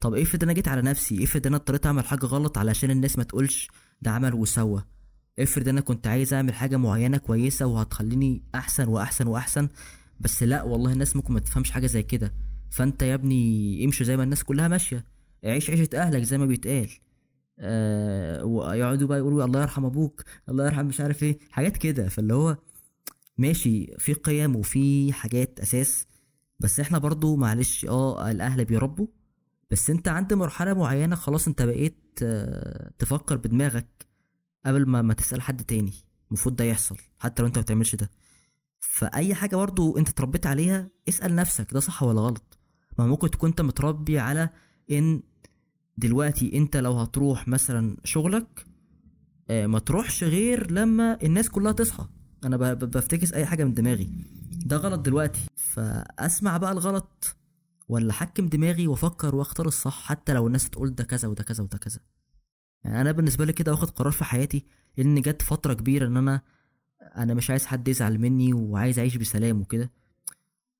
[0.00, 3.24] طب إفرض أنا جيت على نفسي إفرض أنا اضطريت أعمل حاجة غلط علشان الناس ما
[3.24, 3.68] تقولش
[4.02, 4.84] ده عمل وسوى.
[5.38, 9.68] افرض أنا كنت عايز اعمل حاجة معينة كويسة وهتخليني احسن واحسن واحسن
[10.20, 12.34] بس لا والله الناس ممكن ما تفهمش حاجة زي كده.
[12.70, 15.04] فانت يا ابني امشي زي ما الناس كلها ماشية.
[15.44, 16.88] عيش عيشة اهلك زي ما بيتقال.
[17.58, 22.08] آه ويقعدوا بقى يقولوا الله يرحم أبوك الله يرحم مش عارف إيه حاجات كده.
[22.08, 22.56] فاللي هو
[23.38, 26.06] ماشي في قيم وفي حاجات أساس
[26.60, 29.06] بس إحنا برضو معلش آه الاهل بيربوا
[29.70, 34.05] بس انت عند مرحلة معينة خلاص انت بقيت آه، تفكر بدماغك.
[34.66, 35.92] قبل ما ما تسأل حد تاني.
[36.28, 38.10] المفروض ده يحصل حتى لو انت ما بتعملش ده.
[38.80, 42.58] فأي حاجة برضو انت اتربيت عليها اسأل نفسك ده صح ولا غلط.
[42.98, 44.50] ما ممكن تكون انت متربي على
[44.90, 45.22] إن
[45.98, 48.66] دلوقتي انت لو هتروح مثلا شغلك
[49.50, 52.06] آه، ما تروحش غير لما الناس كلها تصحى.
[52.44, 54.10] أنا بفتكس أي حاجة من دماغي.
[54.52, 55.40] ده غلط دلوقتي.
[55.56, 57.36] فأسمع بقى الغلط
[57.88, 61.78] ولا أحكم دماغي وأفكر وأختار الصح حتى لو الناس تقول ده كذا وده كذا وده
[61.78, 62.00] كذا.
[62.84, 64.66] يعني أنا بالنسبة لي كده واخد قرار في حياتي
[64.98, 66.40] إن جت فترة كبيرة إن أنا
[67.16, 69.90] أنا مش عايز حد يزعل مني وعايز أعيش بسلام وكده.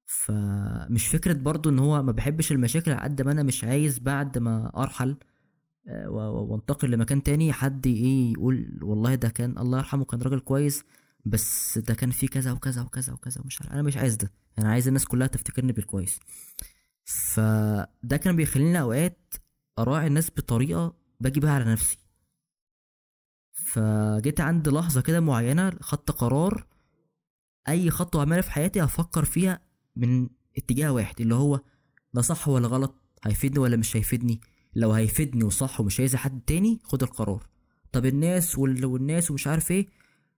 [0.07, 4.39] فمش فكرة برضو إن هو ما بحبش المشاكل على قد ما أنا مش عايز بعد
[4.39, 5.17] ما أرحل
[5.89, 10.85] آه، وأنتقل لمكان تاني حد إيه يقول والله ده كان الله يرحمه كان راجل كويس
[11.25, 14.71] بس ده كان فيه كذا وكذا وكذا وكذا ومش عارف أنا مش عايز ده أنا
[14.71, 16.19] عايز الناس كلها تفتكرني بالكويس.
[17.05, 19.35] فده كان بيخليني أوقات
[19.79, 21.99] أراعي الناس بطريقة باجي بيها على نفسي.
[23.53, 26.67] فجيت عند لحظة كده معينة خدت قرار
[27.69, 29.61] أي خطوة أعملها في حياتي هفكر فيها
[29.97, 31.61] من اتجاه واحد اللي هو
[32.15, 32.95] ده صح ولا غلط؟
[33.25, 34.41] هيفيدني ولا مش هيفيدني؟
[34.75, 37.47] لو هيفيدني وصح ومش هيأذي حد تاني خد القرار.
[37.93, 38.85] طب الناس وال...
[38.85, 39.87] والناس ومش عارف إيه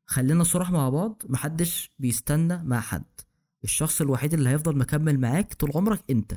[0.07, 3.05] خلينا صراحة مع بعض محدش بيستنى مع حد.
[3.65, 6.35] الشخص الوحيد اللي هيفضل مكمل معاك طول عمرك أنت.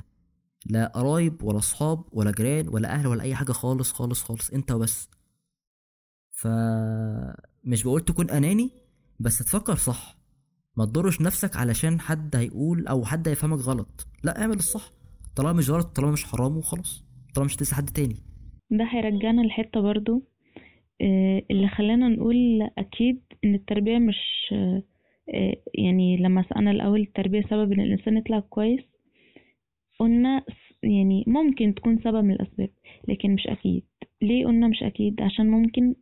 [0.66, 4.72] لا قرايب ولا أصحاب ولا جيران ولا أهل ولا أي حاجة خالص خالص خالص أنت
[4.72, 5.09] وبس.
[6.32, 6.47] ف
[7.64, 8.70] مش بقول تكون أناني
[9.20, 10.18] بس تفكر صح.
[10.78, 14.07] ما تضرش نفسك علشان حد هيقول أو حد هيفهمك غلط.
[14.24, 14.91] لا اعمل الصح.
[15.36, 17.03] طالما مش غلط طالما مش حرام وخلاص.
[17.36, 18.16] طالما مش هتأذي حد تاني.
[18.72, 20.24] ده هيرجعنا لحتة برضو
[21.01, 24.18] آه، اللي خلانا نقول أكيد إن التربية مش
[24.53, 24.84] آه،
[25.34, 28.82] آه، يعني لما سألنا الأول التربية سبب إن الإنسان يطلع كويس
[30.01, 30.43] قلنا
[30.83, 32.69] يعني ممكن تكون سبب من الأسباب
[33.07, 33.83] لكن مش أكيد.
[34.21, 35.95] ليه قلنا مش أكيد؟ عشان ممكن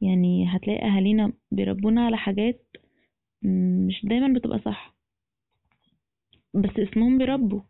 [0.00, 2.66] يعني هتلاقي أهالينا بيربونا على حاجات
[3.86, 4.94] مش دايما بتبقى صح.
[6.54, 7.60] بس اسمهم بيربوا.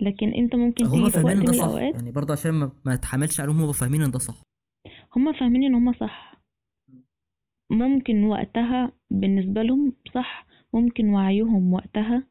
[0.00, 1.64] لكن انت ممكن تيجي في فاهمين وقت من صح.
[1.64, 4.42] الأوقات يعني برضه عشان ما, ما تحملش عليهم هما فاهمين إن ده صح.
[5.16, 6.34] هما فاهمين إن هما صح.
[7.70, 12.26] ممكن وقتها بالنسبة لهم صح ممكن وعيهم وقتها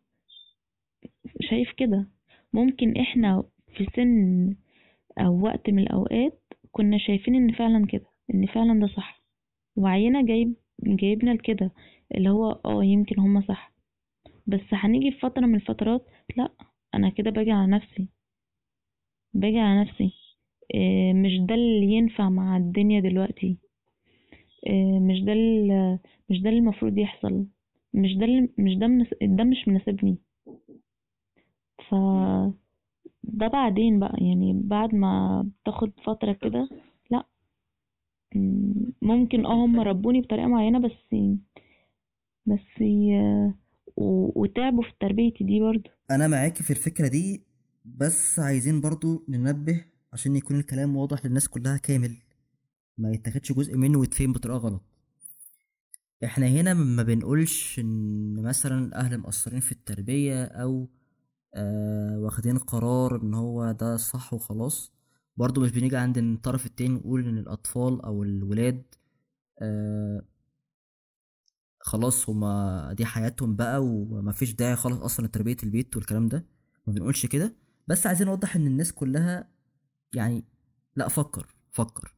[1.42, 2.08] شايف كده.
[2.54, 3.44] ممكن إحنا
[3.78, 4.56] في سن
[5.20, 9.22] أو وقت من الأوقات كنا شايفين إن فعلا كده إن فعلا ده صح.
[9.76, 10.54] وعينا جايب
[10.84, 11.72] جايبنا لكده
[12.16, 13.74] اللي هو آه يمكن هما صح.
[14.48, 16.06] بس هنيجي في فترة من الفترات
[16.38, 16.50] لأ
[16.96, 18.08] أنا كده باجي على نفسي.
[19.34, 20.12] باجي على نفسي.
[20.74, 23.58] إيه، مش ده اللي ينفع مع الدنيا دلوقتي.
[24.68, 25.34] إيه، مش ده
[26.30, 27.46] مش ده المفروض يحصل.
[27.94, 28.88] مش ده مش ده.
[29.22, 30.18] ده مش مناسبني.
[31.90, 31.96] ف
[33.24, 36.70] ده بعدين بقى يعني بعد ما بتاخد فترة كده
[37.12, 37.24] لا.
[39.02, 41.16] ممكن آه هم ربوني بطريقة معينة بس
[42.46, 42.84] بس
[43.98, 45.90] وتعبوا في تربيتي دي برضو.
[46.12, 47.44] أنا معاكي في الفكرة دي
[47.86, 52.18] بس عايزين برضو ننبه عشان يكون الكلام واضح للناس كلها كامل.
[52.98, 54.82] ما يتاخدش جزء منه ويتفهم بطريقة غلط.
[56.24, 60.88] إحنا هنا ما بنقولش إن مثلا الاهل مقصرين في التربية أو
[61.58, 64.94] آه واخدين قرار إن هو ده صح وخلاص.
[65.38, 68.84] برضو مش بنيجي عند الطرف التاني نقول إن الأطفال أو الولاد
[69.62, 70.22] آه
[71.80, 76.46] خلاص هما دي حياتهم بقى ومفيش داعي خالص أصلا لتربية البيت والكلام ده.
[76.88, 77.56] ما بنقولش كده.
[77.88, 79.50] بس عايزين نوضح إن الناس كلها
[80.16, 80.46] يعني
[80.96, 82.16] لأ فكر فكر.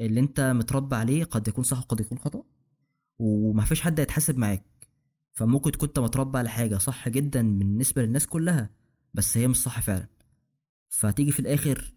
[0.00, 2.42] اللي أنت متربى عليه قد يكون صح وقد يكون خطأ
[3.18, 4.64] ومفيش حد هيتحاسب معاك.
[5.38, 8.70] فممكن تكون أنت متربى على حاجة صح جدا بالنسبة للناس كلها
[9.14, 10.06] بس هي مش صح فعلا.
[10.88, 11.94] فتيجي في الآخر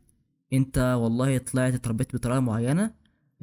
[0.54, 2.94] أنت والله طلعت اتربيت بطريقة معينة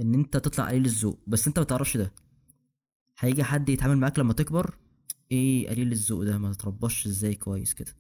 [0.00, 2.12] إن أنت تطلع قليل الذوق بس أنت متعرفش ده.
[3.18, 4.74] هيجي حد يتعامل معاك لما تكبر
[5.32, 7.92] إيه قليل الذوق ده؟ ما تترباش إزاي كويس كده.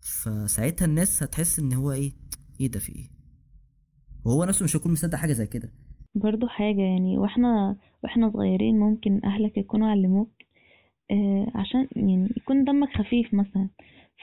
[0.00, 2.12] فساعتها الناس هتحس إن هو إيه؟
[2.60, 3.10] إيه ده في إيه؟
[4.24, 5.72] وهو نفسه مش هيكون مصدق حاجة زي كده.
[6.14, 10.37] برضو حاجة يعني وإحنا وإحنا صغيرين ممكن أهلك يكونوا علموك
[11.54, 13.68] عشان يعني يكون دمك خفيف مثلا.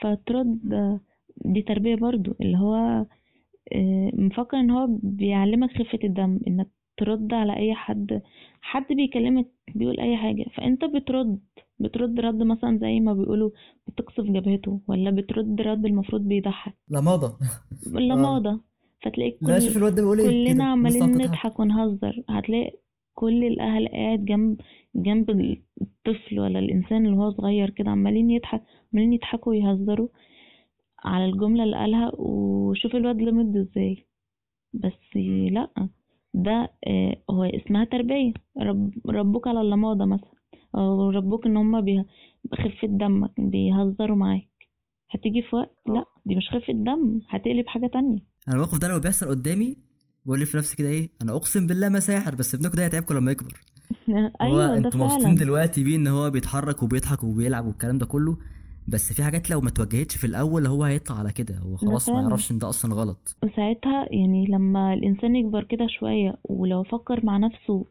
[0.02, 1.00] فترد آه،
[1.44, 2.74] دي تربية برضو اللي هو
[3.72, 8.22] آه مفكر إن هو بيعلمك خفة الدم إنك ترد على أي حد
[8.60, 10.44] حد بيكلمك بيقول أي حاجة.
[10.56, 11.38] فأنت بترد
[11.78, 13.50] بترد رد مثلا زي ما بيقولوا
[13.88, 17.38] بتقصف جبهته ولا بترد رد المفروض بيضحك؟ لماضة.
[17.86, 18.60] لماضة.
[19.02, 21.16] فتلاقيك لا شوف الواد ده بيقول إيه؟ كلنا كده، عمالين.
[21.16, 22.22] نضحك ونهزر.
[22.28, 22.72] هتلاقي
[23.16, 24.60] كل الأهل قاعد جنب
[24.94, 25.30] جنب
[25.82, 28.62] الطفل ولا الإنسان اللي هو صغير كده عمالين يضحك
[28.92, 30.08] عمالين يضحكوا ويهزروا
[31.04, 34.06] على الجملة اللي قالها وشوف الواد لمد إزاي.
[34.72, 35.16] بس
[35.52, 35.88] لأ
[36.34, 38.32] ده آه، هو اسمها تربية.
[38.60, 40.30] رب ربوك على اللماضة مثلا
[40.74, 41.80] أو ربوك إن هما
[42.44, 44.48] بخفة دمك بيهزروا معاك.
[45.10, 48.18] هتيجي في وقت؟ لأ دي مش خفة دم هتقلب حاجة تانية.
[48.48, 49.76] أنا الموقف ده لو بيحصل قدامي
[50.26, 53.14] بقول لي في نفسي كده إيه أنا أقسم بالله ما ساحر بس ابنكم ده هيتعبكم
[53.14, 53.64] لما يكبر.
[54.10, 58.06] هو أيوة ده أنتوا مبسوطين فعلا دلوقتي بيه إن هو بيتحرك وبيضحك وبيلعب والكلام ده
[58.06, 58.38] كله
[58.88, 61.58] بس في حاجات لو ما توجهتش في الأول هو هيطلع على كده.
[61.58, 62.28] هو خلاص ما فعلا.
[62.28, 63.36] يعرفش إن ده أصلا غلط.
[63.44, 67.86] وساعتها يعني لما الإنسان يكبر كده شوية ولو فكر مع نفسه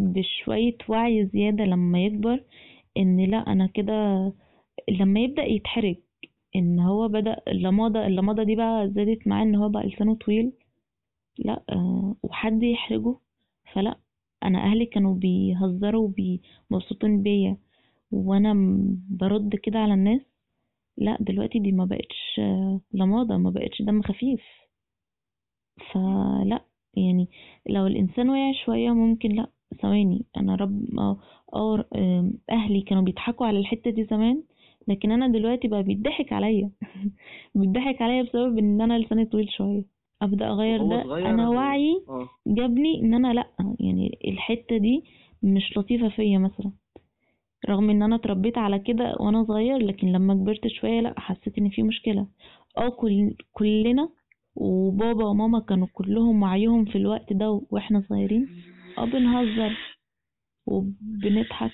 [0.00, 2.44] بشوية وعي زيادة لما يكبر
[2.96, 3.92] إن لأ أنا كده
[5.00, 5.96] لما يبدأ يتحرج
[6.56, 10.52] إن هو بدأ اللماضة اللماضة دي بقى زادت معاه إن هو بقى لسانه طويل
[11.38, 13.16] لا آه وحد يحرجه
[13.72, 13.98] فلا
[14.44, 16.10] أنا أهلي كانوا بيهزروا
[16.70, 17.56] ومبسوطين بيا
[18.12, 20.20] وأنا م- برد كده على الناس.
[20.98, 24.40] لا دلوقتي دي ما بقتش آه، لماضة ما بقتش دم خفيف.
[25.92, 26.64] فلا
[26.96, 27.28] يعني
[27.68, 29.46] لو الإنسان وقع شوية ممكن لا
[29.82, 30.94] ثواني أنا رب
[31.96, 34.42] آم، أهلي كانوا بيضحكوا على الحتة دي زمان
[34.88, 36.70] لكن أنا دلوقتي بقى بيضحك عليا.
[37.54, 39.93] بيضحك عليا بسبب إن أنا لساني طويل شوية.
[40.24, 41.02] أغير وهو ده.
[41.44, 42.28] هو- وعي آه.
[42.46, 43.46] جابني إن أنا لأ
[43.80, 45.04] يعني الحتة دي
[45.42, 46.72] مش لطيفة فيا مثلا.
[47.68, 51.68] رغم إن أنا اتربيت على كده وأنا صغير لكن لما كبرت شوية لأ حسيت إن
[51.68, 52.26] في مشكلة.
[52.78, 54.08] آه كل كلنا
[54.56, 58.48] وبابا وماما كانوا كلهم وعيهم في الوقت ده وإحنا صغيرين.
[58.98, 59.76] آه بنهزر
[60.66, 61.70] وبنضحك.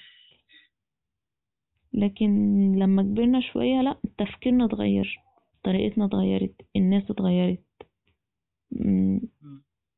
[1.93, 2.31] لكن
[2.79, 5.19] لما كبرنا شوية لأ تفكيرنا اتغير
[5.65, 7.59] طريقتنا اتغيرت الناس اتغيرت.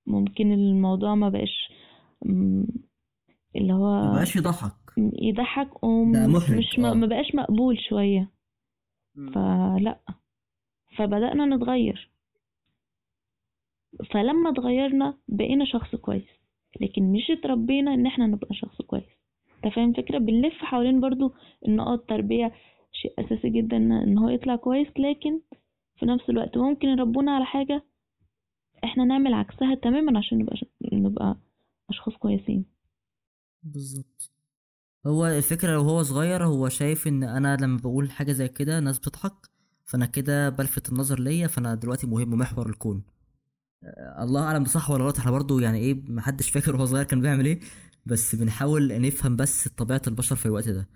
[0.06, 1.72] ممكن الموضوع ما بقاش
[3.56, 4.72] اللي هو مبقاش يضحك.
[5.22, 6.94] يضحك ومش ما آه.
[6.94, 8.30] ما بقاش مقبول شوية.
[9.34, 10.00] فلا
[10.96, 12.10] فبدأنا نتغير.
[14.10, 16.28] فلما اتغيرنا بقينا شخص كويس
[16.80, 19.04] لكن مش اتربينا إن إحنا نبقى شخص كويس.
[19.64, 21.32] أنت فاهم الفكرة؟ بنلف حوالين برضو
[21.68, 22.52] إن آه التربية
[22.92, 25.40] شيء أساسي جدا إن إن هو يطلع كويس لكن
[25.98, 27.82] في نفس الوقت ممكن يربونا على حاجة
[28.85, 30.57] إحنا نعمل عكسها تماما عشان نبقى
[30.93, 31.37] نبقى
[31.91, 32.64] أشخاص كويسين.
[33.62, 34.30] بالظبط.
[35.07, 38.99] هو الفكرة لو هو صغير هو شايف إن أنا لما بقول حاجة زي كده الناس
[38.99, 39.51] بتضحك
[39.85, 43.03] فأنا كده بلفت النظر ليا فأنا دلوقتي مهم محور الكون.
[43.85, 45.18] آه، الله أعلم صح ولا غلط.
[45.18, 47.61] إحنا برضو يعني إيه محدش فاكر وهو صغير كان بيعمل إيه
[48.07, 50.89] بس بنحاول نفهم بس طبيعة البشر في الوقت ده.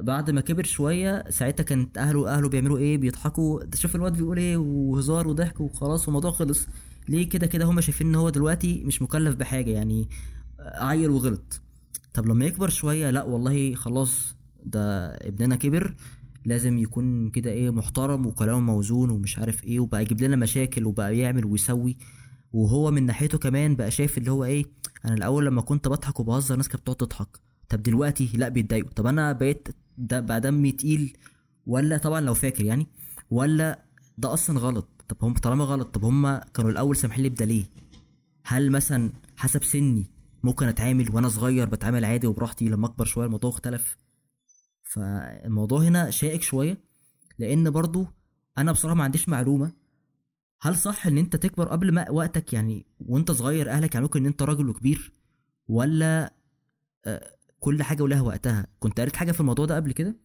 [0.00, 3.64] بعد ما كبر شوية ساعتها كانت أهله أهله بيعملوا إيه؟ بيضحكوا.
[3.64, 6.66] ده شوف الواد بيقول إيه؟ وهزار وضحك وخلاص والموضوع خلص.
[7.08, 10.08] ليه كده؟ كده هما شايفين إن هو دلوقتي مش مكلف بحاجة يعني
[10.60, 11.60] آه، عيل وغلط.
[12.14, 15.94] طب لما يكبر شوية لأ والله خلاص ده ابننا كبر
[16.44, 21.18] لازم يكون كده إيه محترم وكلامه موزون ومش عارف إيه وبقى يجيب لنا مشاكل وبقى
[21.18, 21.96] يعمل ويسوي.
[22.52, 24.64] وهو من ناحيته كمان بقى شايف اللي هو إيه
[25.04, 27.53] أنا الأول لما كنت بضحك وبهزر الناس كانت بتقعد تضحك.
[27.74, 28.90] طب دلوقتي لا بيتضايقوا.
[28.90, 29.68] طب أنا بقيت
[29.98, 31.16] ده بقى دمي تقيل
[31.66, 32.86] ولا طبعا لو فاكر يعني
[33.30, 33.84] ولا
[34.18, 37.64] ده أصلا غلط؟ طب هم طالما غلط طب هم كانوا الأول سامحين لي بده ليه؟
[38.44, 40.06] هل مثلا حسب سني
[40.42, 43.96] ممكن أتعامل وأنا صغير بتعامل عادي وبراحتي لما أكبر شوية الموضوع اختلف؟
[44.82, 46.78] فالموضوع هنا شائك شوية
[47.38, 48.06] لأن برضو
[48.58, 49.72] أنا بصراحة ما عنديش معلومة
[50.62, 54.42] هل صح إن أنت تكبر قبل ما وقتك يعني وأنت صغير أهلك يعملوك إن أنت
[54.42, 55.12] راجل وكبير
[55.68, 56.34] ولا
[57.06, 57.33] آه،
[57.64, 58.66] كل حاجة ولها وقتها.
[58.80, 60.16] كنت قريت حاجة في الموضوع ده قبل كده؟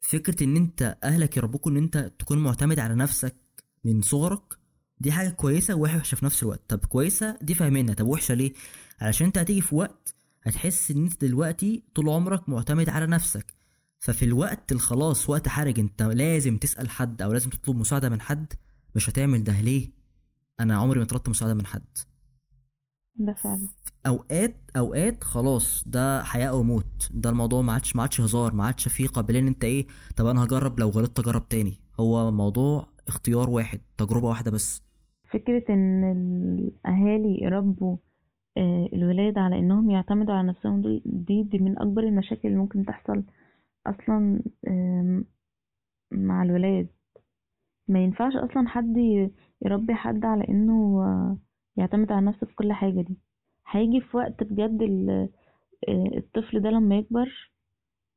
[0.00, 3.36] فكرة إن أنت أهلك يربوك إن أنت تكون معتمد على نفسك
[3.84, 4.58] من صغرك
[5.00, 6.60] دي حاجة كويسة ووحشة في نفس الوقت.
[6.68, 7.94] طب كويسة؟ دي فاهمينها.
[7.94, 8.52] طب وحشة ليه؟
[9.00, 13.54] علشان أنت هتيجي في وقت هتحس إن أنت دلوقتي طول عمرك معتمد على نفسك.
[13.98, 18.52] ففي الوقت الخلاص وقت حرج أنت لازم تسأل حد أو لازم تطلب مساعدة من حد
[18.94, 19.60] مش هتعمل ده.
[19.60, 19.90] ليه؟
[20.60, 21.98] أنا عمري ما طلبت مساعدة من حد.
[23.18, 23.68] ده فعلا.
[24.06, 27.08] أوقات أوقات خلاص ده حياة أو موت.
[27.14, 29.86] ده الموضوع ما عادش ما عادش هزار ما عادش فيه قابلين إن أنت إيه
[30.16, 31.80] طب أنا هجرب لو غلطت أجرب تاني.
[32.00, 34.82] هو موضوع اختيار واحد تجربة واحدة بس.
[35.30, 36.04] فكرة إن
[36.58, 37.96] الأهالي يربوا
[38.58, 42.84] آه، الولاد على إنهم يعتمدوا على نفسهم دول- دي دي من أكبر المشاكل اللي ممكن
[42.84, 43.22] تحصل
[43.86, 45.24] أصلا آم،
[46.12, 46.88] مع الولاد.
[47.88, 48.96] ما ينفعش أصلا حد
[49.64, 51.38] يربي حد على إنه آه،
[51.76, 53.16] يعتمد على نفسه في كل حاجة دي.
[53.70, 54.82] هيجي في وقت بجد
[55.88, 57.50] آه، الطفل ده لما يكبر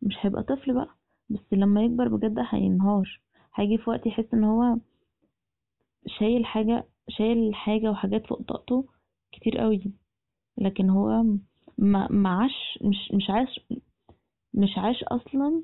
[0.01, 0.89] مش هيبقى طفل بقى
[1.30, 3.22] بس لما يكبر بجد هينهار.
[3.55, 4.78] هيجي في وقت يحس إن هو
[6.07, 8.88] شايل حاجة شايل حاجة وحاجات فوق طاقته
[9.32, 9.84] كتير قوي
[10.57, 11.24] لكن هو
[11.78, 13.60] ما ما عاش مش مش عاش
[14.53, 15.64] مش عاش أصلا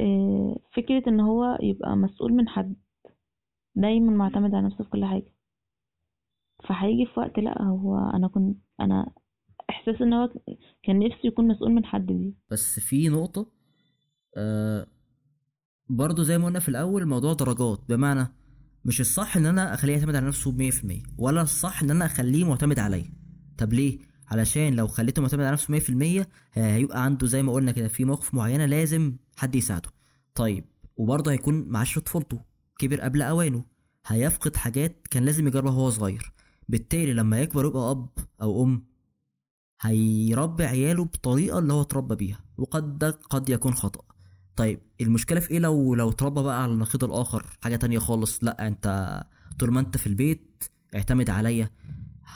[0.00, 2.76] آه، فكرة إن هو يبقى مسؤول من حد.
[3.76, 5.33] دايما معتمد على نفسه في كل حاجة.
[6.68, 9.10] فهيجي في وقت لا هو أنا كنت أنا
[9.70, 10.28] إحساس إن هو
[10.82, 12.34] كان نفسه يكون مسؤول من حد دي.
[12.50, 13.46] بس في نقطة
[14.36, 14.86] آه
[15.88, 17.80] برضو زي ما قلنا في الأول الموضوع درجات.
[17.88, 18.26] بمعنى
[18.84, 22.04] مش الصح إن أنا أخليه يعتمد على نفسه بمية في المية ولا الصح إن أنا
[22.04, 23.12] أخليه معتمد عليا.
[23.58, 23.98] طب ليه؟
[24.28, 27.88] علشان لو خليته معتمد على نفسه مية في المية هيبقى عنده زي ما قلنا كده
[27.88, 29.90] في مواقف معينة لازم حد يساعده.
[30.34, 30.64] طيب
[30.96, 32.40] وبرضه هيكون معاش طفولته
[32.78, 33.64] كبر قبل أوانه.
[34.06, 36.32] هيفقد حاجات كان لازم يجربها وهو صغير.
[36.68, 38.08] بالتالي لما يكبر يبقى أب
[38.42, 38.84] أو أم
[39.80, 44.00] هيربي عياله بطريقة اللي هو اتربى بيها وقد ده قد يكون خطأ.
[44.56, 48.66] طيب المشكلة في إيه لو لو اتربى بقى على النقيض الآخر حاجة تانية خالص لأ
[48.66, 49.22] أنت
[49.58, 51.70] طول ما أنت في البيت اعتمد عليا.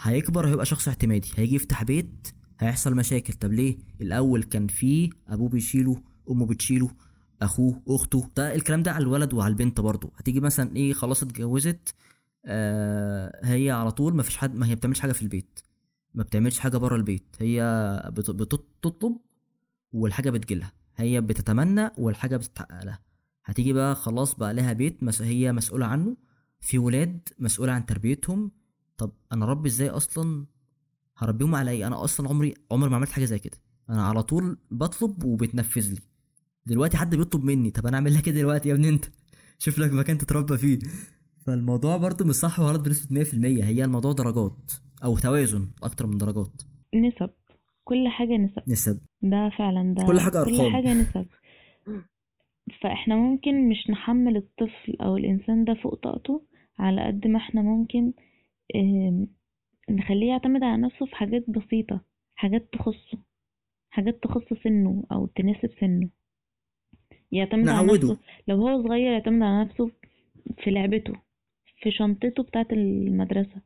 [0.03, 2.29] هيكبر هيبقى شخص اعتمادي هيجي يفتح بيت
[2.61, 3.33] هيحصل مشاكل.
[3.35, 6.91] طب ليه؟ الأول كان فيه أبوه بيشيله أمه بتشيله
[7.43, 8.31] أخوه أخته.
[8.37, 10.13] ده الكلام ده على الولد وعلى البنت برضه.
[10.17, 11.95] هتيجي مثلا إيه خلاص اتجوزت
[12.47, 15.59] آه هي على طول ما فيش حد ما هي بتعملش حاجة في البيت.
[16.15, 17.37] ما بتعملش حاجة بره البيت.
[17.41, 17.63] هي
[18.13, 19.17] بت- بتطلب
[19.93, 20.73] والحاجة بتجيلها.
[20.97, 22.99] هي بتتمنى والحاجة بتتحقق لها
[23.45, 25.23] هتيجي بقى خلاص بقى لها بيت مس...
[25.23, 26.17] هي مسؤولة عنه.
[26.61, 28.51] في ولاد مسؤولة عن تربيتهم.
[28.97, 30.47] طب أنا ربي إزاي أصلا
[31.17, 33.57] هربيهم على إيه؟ أنا أصلا عمري عمري ما عملت حاجة زي كده.
[33.91, 36.01] أنا على طول بطلب وبتنفذ لي.
[36.67, 37.71] دلوقتي حد بيطلب مني.
[37.71, 39.05] طب أنا أعمل لك إيه دلوقتي يا ابني أنت؟
[39.59, 40.79] شوف لك مكان تتربى فيه.
[41.53, 44.73] فالموضوع برضه مش صح وغلط بنسبه 100% هي الموضوع درجات
[45.05, 46.63] أو توازن أكتر من درجات.
[46.95, 47.31] نسب.
[47.85, 48.63] كل حاجة نسب.
[48.69, 49.01] نسب.
[49.23, 50.73] ده فعلا ده كل حاجة كل أرقام.
[50.73, 51.27] حاجة نسب.
[52.83, 56.43] فإحنا ممكن مش نحمل الطفل أو الإنسان ده فوق طاقته
[56.79, 58.13] على قد ما إحنا ممكن
[59.91, 62.01] نخليه يعتمد على نفسه في حاجات بسيطة
[62.35, 63.19] حاجات تخصه
[63.91, 66.09] حاجات تخص سنه أو تناسب سنه.
[67.33, 68.09] يعتمد على نعوده.
[68.13, 68.19] نفسه.
[68.49, 69.91] لو هو صغير يعتمد على نفسه
[70.65, 71.13] في لعبته.
[71.81, 73.63] في شنطته بتاعة المدرسة.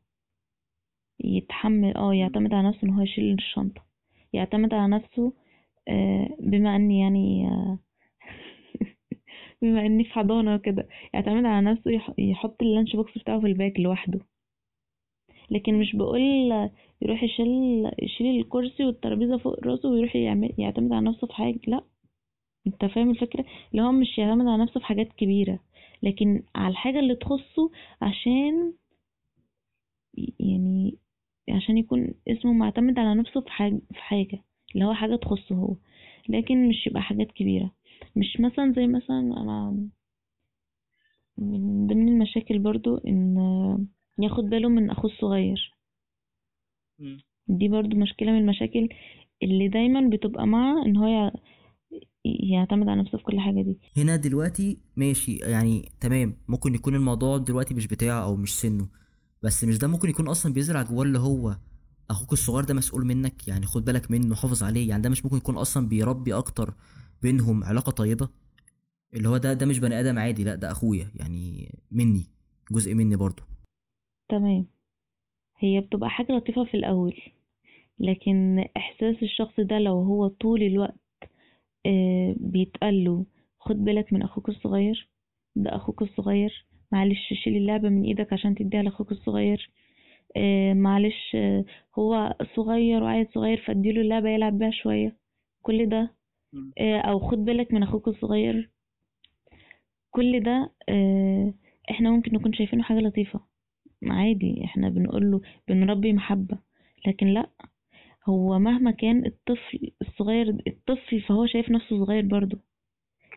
[1.19, 3.81] يتحمل آه يعتمد على نفسه إن هو يشيل الشنطة.
[4.33, 5.33] يعتمد على نفسه
[5.87, 7.79] آه، بما إني يعني آه،
[9.61, 10.87] بما إني في حضانة وكده.
[11.13, 14.19] يعتمد على نفسه يح- يحط ال lunch box بتاعه في ال bag لوحده.
[15.51, 16.21] لكن مش بقول
[17.01, 17.47] يروح يشيل
[18.03, 21.83] يشيل الكرسي والترابيزة فوق راسه ويروح يعمل يعتمد على نفسه في حاجة لأ.
[22.67, 25.59] أنت فاهم الفكرة؟ اللي هو مش يعتمد على نفسه في حاجات كبيرة.
[26.03, 28.73] لكن على الحاجة اللي تخصه عشان
[30.39, 30.97] يعني
[31.49, 34.43] عشان يكون اسمه معتمد على نفسه في حاجة في حاجة
[34.75, 35.75] اللي هو حاجة تخصه هو.
[36.29, 37.71] لكن مش يبقى حاجات كبيرة.
[38.15, 39.87] مش مثلا زي مثلا أنا
[41.37, 43.37] من ضمن المشاكل برضو إن
[44.19, 45.73] ياخد باله من أخوه الصغير.
[47.47, 48.89] دي برضو مشكلة من المشاكل
[49.43, 51.31] اللي دايما بتبقى مع إن هو
[52.25, 53.77] يعتمد على نفسه في كل حاجة دي.
[53.97, 58.87] هنا دلوقتي ماشي يعني تمام ممكن يكون الموضوع دلوقتي مش بتاعه أو مش سنه
[59.41, 61.57] بس مش ده ممكن يكون أصلا بيزرع جواه اللي هو
[62.09, 65.37] أخوك الصغير ده مسؤول منك يعني خد بالك منه حافظ عليه يعني ده مش ممكن
[65.37, 66.73] يكون أصلا بيربي أكتر
[67.21, 68.29] بينهم علاقة طيبة؟
[69.13, 72.23] اللي هو ده ده مش بني آدم عادي لا ده أخويا يعني مني
[72.71, 73.43] جزء مني برضو
[74.29, 74.65] تمام.
[75.59, 77.13] هي بتبقى حاجة لطيفة في الأول
[77.99, 81.02] لكن إحساس الشخص ده لو هو طول الوقت
[81.85, 83.25] آه، بيتقاله
[83.59, 85.09] خد بالك من أخوك الصغير
[85.55, 89.69] ده أخوك الصغير معلش شيل اللعبة من إيدك عشان تديها لأخوك الصغير
[90.37, 91.65] آه، معلش آه،
[91.99, 95.17] هو صغير وعايز صغير فاديله اللعبة يلعب بيها شوية.
[95.61, 96.13] كل ده
[96.79, 98.69] أو خد بالك من أخوك الصغير.
[100.11, 100.71] كل ده
[101.91, 103.39] إحنا ممكن نكون شايفينه حاجة لطيفة.
[104.03, 106.57] عادي إحنا بنقوله بنربي محبة.
[107.07, 107.49] لكن لأ
[108.29, 112.57] هو مهما كان الطفل الصغير الطفل فهو شايف نفسه صغير برضه.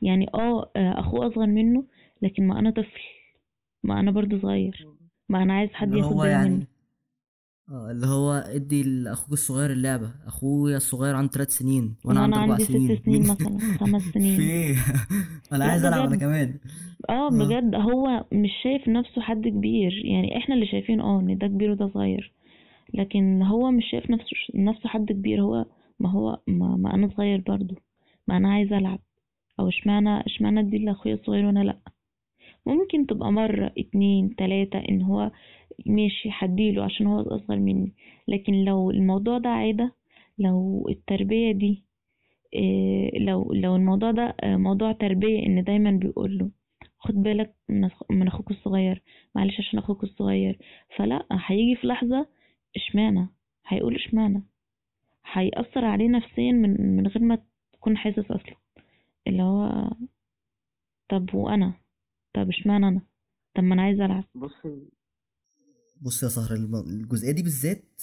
[0.03, 1.85] يعني آه آه، أخوه أصغر منه
[2.23, 3.01] لكن ما أنا طفل.
[3.83, 4.87] ما أنا برضه صغير.
[5.29, 6.67] ما أنا عايز حد ياخد هو باله يعني مني.
[7.71, 10.11] آه اللي هو ادي لأخوك الصغير اللعبة.
[10.27, 13.21] أخويا الصغير عنده ثلاث سنين وأنا وأنا أنا عندي أربع عندي سنين ست سنين.
[13.31, 14.75] مثلا خمس في سنين إيه؟
[15.53, 16.17] أنا لا عايز ألعب أنا.
[16.17, 16.59] كمان.
[17.11, 17.31] آه آه.
[17.31, 17.75] بجد.
[17.75, 19.93] هو مش شايف نفسه حد كبير.
[20.05, 22.33] يعني إحنا اللي شايفين آه إن ده كبير وده صغير.
[22.95, 25.41] لكن هو مش شايف نفسه نفسه حد كبير.
[25.43, 25.65] هو
[26.01, 27.75] ما هو ما, ما أنا صغير برضو
[28.29, 28.99] ما أنا عايز ألعب.
[29.61, 31.79] أو إشمعنى إشمعنى ادي لاخويا الصغير وأنا لأ؟
[32.67, 35.31] ممكن تبقى مرة اتنين تلاتة إن هو
[35.87, 37.93] ماشي هديله عشان هو أصغر مني.
[38.29, 39.93] لكن لو الموضوع ده عادة
[40.39, 41.85] لو التربية دي
[42.55, 46.51] إيه لو لو الموضوع ده آه، موضوع تربية إن دايما بيقوله
[46.99, 47.55] خد بالك
[48.11, 49.03] من أخوك الصغير.
[49.35, 50.59] معلش عشان أخوك الصغير.
[50.97, 52.27] فلأ هيجي في لحظة
[52.77, 53.29] إشمعنى؟
[53.67, 54.43] هيقول إشمعنى؟
[55.33, 57.39] هيأثر عليه نفسيا من من غير ما
[57.73, 58.57] تكون حاسس أصلا.
[59.27, 59.91] اللي هو
[61.11, 61.75] طب وأنا؟
[62.35, 63.01] طب إشمعنى أنا؟
[63.57, 64.25] طب ما أنا عايز ألعب.
[64.35, 64.53] بص
[66.01, 66.55] بص يا سهر
[66.87, 68.03] الجزئية دي بالذات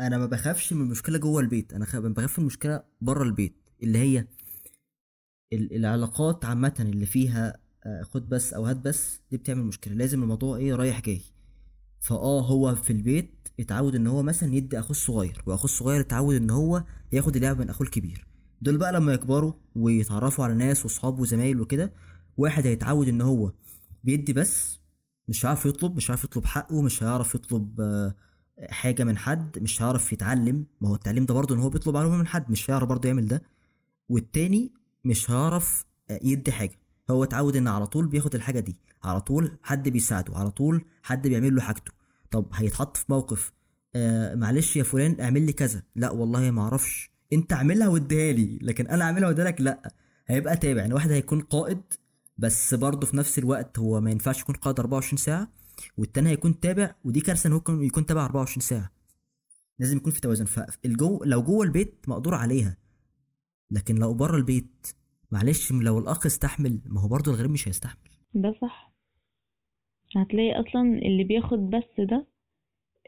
[0.00, 1.72] أنا ما بخافش من المشكلة جوه البيت.
[1.72, 4.26] أنا بخاف من المشكلة بره البيت اللي هي
[5.52, 9.94] ال- العلاقات عامة اللي فيها آه، خد بس أو هات بس دي بتعمل مشكلة.
[9.94, 11.20] لازم الموضوع إيه رايح جاي.
[12.00, 16.50] فآه هو في البيت اتعود إن هو مثلا يدي أخوه الصغير وأخوه الصغير اتعود إن
[16.50, 18.26] هو ياخد اللعب من أخوه الكبير.
[18.62, 21.92] دول بقى لما يكبروا ويتعرفوا على ناس واصحاب وزمايل وكده
[22.36, 23.52] واحد هيتعود إن هو
[24.04, 24.78] بيدي بس
[25.28, 28.14] مش هيعرف يطلب مش هيعرف يطلب حقه مش هيعرف يطلب آه،
[28.70, 30.66] حاجة من حد مش هيعرف يتعلم.
[30.80, 33.28] ما هو التعليم ده برضه إن هو بيطلب معلومه من حد مش هيعرف برضه يعمل
[33.28, 33.42] ده.
[34.08, 34.72] والتاني
[35.04, 36.78] مش هيعرف آه، يدي حاجة.
[37.10, 38.76] هو اتعود إن على طول بياخد الحاجة دي.
[39.04, 41.92] على طول حد بيساعده على طول حد بيعمل له حاجته.
[42.30, 43.52] طب هيتحط في موقف
[43.94, 45.82] آه معلش يا فلان اعمل لي كذا.
[45.96, 47.10] لا والله ما أعرفش.
[47.32, 49.92] انت اعملها واديها لي لكن أنا اعملها واديها لك لا.
[50.26, 51.80] هيبقى تابع يعني واحد هيكون قائد
[52.38, 55.48] بس برضه في نفس الوقت هو ما ينفعش يكون قائد 24 ساعة
[55.96, 58.90] والتاني هيكون تابع ودي كارثة إن هو يكون- تابع 24 ساعة.
[59.78, 60.44] لازم يكون في توازن.
[60.44, 62.76] فالجو لو جوه البيت مقدور عليها
[63.70, 64.86] لكن لو بره البيت
[65.30, 68.05] معلش لو الأخ استحمل ما هو برضه الغريب مش هيستحمل.
[68.42, 68.92] ده صح.
[70.16, 72.26] هتلاقي أصلا اللي بياخد بس ده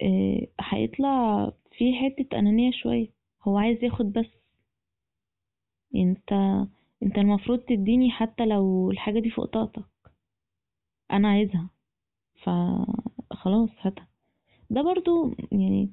[0.02, 1.46] آه، هيطلع
[1.78, 3.08] في حتة أنانية شوية.
[3.42, 4.26] هو عايز ياخد بس.
[5.94, 6.32] انت
[7.02, 9.84] انت المفروض تديني حتى لو الحاجة دي فوق طاقتك.
[11.12, 11.70] أنا عايزها.
[12.44, 14.06] فخلاص هاتها.
[14.70, 15.90] ده برضو يعني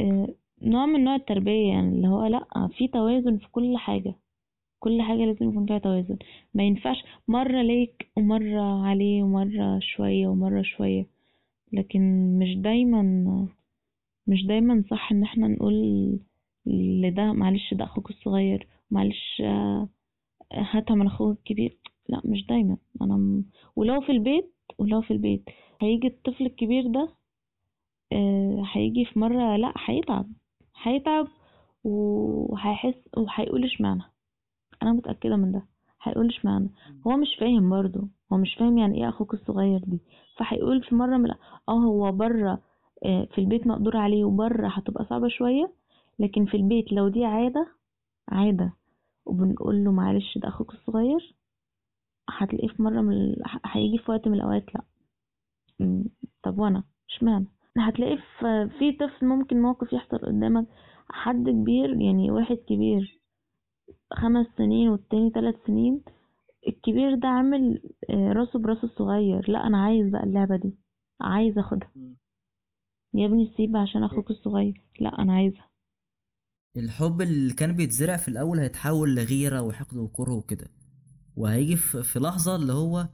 [0.00, 0.28] آه،
[0.62, 4.14] نوع من نوع التربية يعني اللي هو لأ في توازن في كل حاجة.
[4.82, 6.18] كل حاجة لازم يكون فيها توازن.
[6.54, 6.96] ما ينفعش
[7.28, 11.06] مرة ليك ومرة عليه ومرة شوية ومرة شوية.
[11.72, 12.00] لكن
[12.38, 13.02] مش دايما
[14.26, 15.74] مش دايما صح إن إحنا نقول
[16.66, 19.88] لده معلش ده أخوك الصغير معلش آه،
[20.52, 21.76] هاتها من أخوك الكبير.
[22.08, 22.76] لا مش دايما.
[23.02, 23.44] أنا م...
[23.76, 25.44] ولو في البيت ولو في البيت
[25.82, 27.08] هيجي الطفل الكبير ده
[28.12, 30.26] آه، هيجي في مرة لا هيتعب
[30.82, 31.26] هيتعب
[31.84, 34.02] وهيحس وهيقول إشمعنى.
[34.82, 35.62] أنا متأكدة من ده.
[36.02, 36.68] هيقول اشمعنى
[37.06, 38.08] هو مش فاهم برضه.
[38.32, 39.98] هو مش فاهم يعني إيه أخوك الصغير دي.
[40.36, 41.30] فهيقول في مرة من
[41.68, 42.62] آه هو برة
[43.04, 45.72] آه، في البيت مقدور عليه وبرة هتبقى صعبة شوية
[46.18, 47.66] لكن في البيت لو دي عادة
[48.28, 48.72] عادة.
[49.26, 51.34] وبنقول له معلش ده أخوك الصغير
[52.30, 53.42] هتلاقيه في مرة من ال...
[53.66, 54.82] هيجي في وقت من الأوقات لأ.
[56.42, 57.46] طب وأنا؟ اشمعنى
[57.78, 58.18] هتلاقي
[58.78, 60.66] في طفل ممكن موقف يحصل قدامك
[61.10, 63.20] حد كبير يعني واحد كبير
[64.14, 66.02] خمس سنين والتاني ثلاث سنين
[66.68, 69.50] الكبير ده عامل آه، راسه براس الصغير.
[69.50, 70.74] لا أنا عايز بقى اللعبة دي.
[71.20, 71.90] عايز أخدها.
[73.14, 74.80] يا ابني سيب عشان أخوك الصغير.
[75.00, 75.68] لا أنا عايزها.
[76.76, 80.66] الحب اللي كان بيتزرع في الأول هيتحول لغيرة وحقد وكره وكده.
[81.36, 83.08] وهيجي في لحظة اللي هو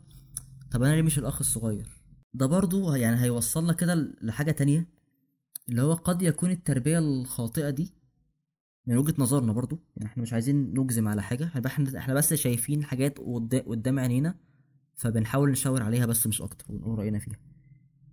[0.72, 1.88] طب أنا ليه مش الأخ الصغير؟
[2.34, 4.88] ده برضو يعني هيوصلنا كده لحاجة تانية
[5.68, 7.94] اللي هو قد يكون التربية الخاطئة دي
[8.88, 11.50] من وجهة نظرنا برضو يعني إحنا مش عايزين نجزم على حاجة
[11.96, 13.18] إحنا بس شايفين حاجات
[13.66, 14.34] قدام عينينا
[14.94, 17.36] فبنحاول نشاور عليها بس مش أكتر ونقول رأينا فيها.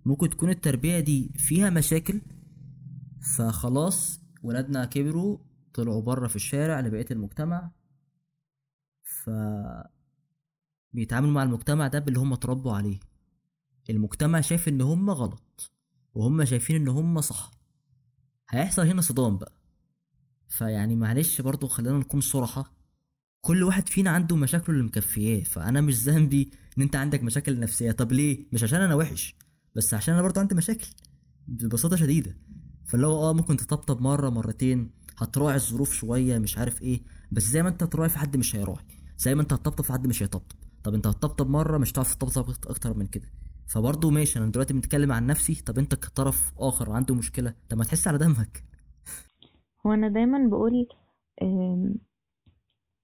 [0.04, 2.20] ممكن تكون التربية دي فيها مشاكل
[3.36, 5.38] فخلاص ولادنا كبروا
[5.74, 7.70] طلعوا بره في الشارع لبقية المجتمع
[9.02, 9.30] ف
[10.92, 12.98] بيتعاملوا مع المجتمع ده باللي هم اتربوا عليه.
[13.90, 15.72] المجتمع شايف إن هم غلط
[16.14, 17.50] وهم شايفين إن هم صح.
[18.50, 19.55] هيحصل هنا صدام بقى.
[20.48, 22.72] فيعني معلش برضو خلينا نكون صراحة
[23.40, 27.92] كل واحد فينا عنده مشاكله اللي مكفياه فأنا مش ذنبي إن أنت عندك مشاكل نفسية.
[27.92, 29.34] طب ليه؟ مش عشان أنا وحش
[29.76, 30.86] بس عشان أنا برضو عندي مشاكل
[31.48, 32.36] ببساطة شديدة.
[32.84, 37.62] فاللي هو آه ممكن تطبطب مرة مرتين هتراعي الظروف شوية مش عارف إيه بس زي
[37.62, 38.84] ما أنت تراعي في حد مش هيراعي
[39.18, 40.56] زي ما أنت هتطبطب في حد مش هيطبطب.
[40.84, 43.30] طب أنت هتطبطب مرة مش هتعرف تطبطب أكتر من كده.
[43.66, 47.84] فبرضه ماشي أنا دلوقتي بنتكلم عن نفسي طب أنت كطرف آخر عنده مشكلة طب ما
[47.84, 48.64] تحس على دمك.
[49.86, 50.86] هو أنا دايما بقول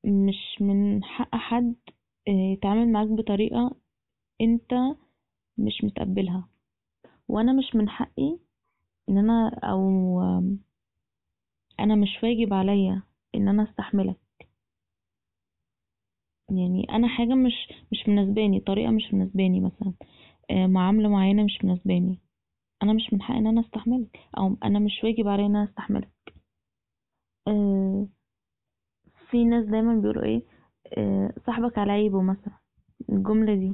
[0.04, 1.74] مش من حق حد
[2.28, 3.76] آه، يتعامل معاك بطريقة
[4.40, 4.74] أنت
[5.58, 6.48] مش متقبلها.
[7.28, 8.38] وأنا مش من حقي
[9.08, 10.20] إن أنا أو
[11.80, 13.02] أنا مش واجب عليا
[13.34, 14.16] إن أنا أستحملك.
[16.50, 17.52] يعني أنا حاجة مش
[17.92, 19.92] مش مناسباني طريقة مش مناسباني مثلا
[20.50, 22.20] آه، معاملة معينة مش مناسباني.
[22.82, 26.11] أنا مش من حقي إن أنا أستحملك أو أنا مش واجب عليا إن أنا أستحملك.
[27.48, 28.06] آه،
[29.30, 30.42] في ناس دايما بيقولوا إيه
[30.98, 32.58] آه، صاحبك على عيبه مثلا
[33.10, 33.72] الجملة دي.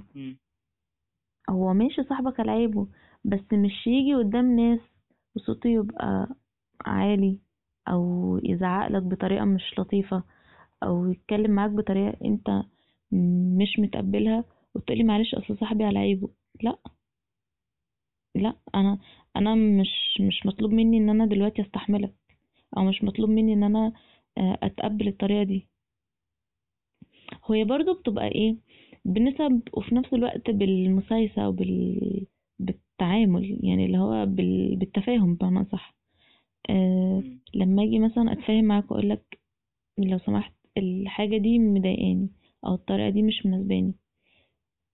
[1.51, 2.87] هو ماشي صاحبك على عيبه
[3.25, 4.81] بس مش يجي قدام ناس
[5.37, 6.29] وصوته يبقى
[6.87, 7.39] عالي
[7.89, 10.23] أو يزعق لك بطريقة مش لطيفة
[10.83, 12.51] أو يتكلم معاك بطريقة أنت
[13.59, 14.45] مش متقبلها
[14.75, 16.29] وتقولي معلش أصل صاحبي على عيبه.
[16.63, 16.79] لأ.
[18.35, 18.99] لأ أنا
[19.37, 22.15] أنا مش مش مطلوب مني إن أنا دلوقتي أستحملك.
[22.79, 23.93] أو مش مطلوب مني إن أنا
[24.39, 25.69] آه، أتقبل الطريقة دي.
[27.51, 28.57] هي برضو بتبقى إيه
[29.05, 32.27] بنسب وفي نفس الوقت بالمسايسة وبال
[32.59, 34.77] بالتعامل يعني اللي هو بال...
[34.77, 35.95] بالتفاهم بمعنى صح
[36.71, 37.23] أه
[37.55, 39.39] لما أجي مثلا أتفاهم معاك وأقول لك
[39.99, 42.29] لو سمحت الحاجة دي مضايقاني
[42.67, 43.95] أو الطريقة دي مش مناسباني.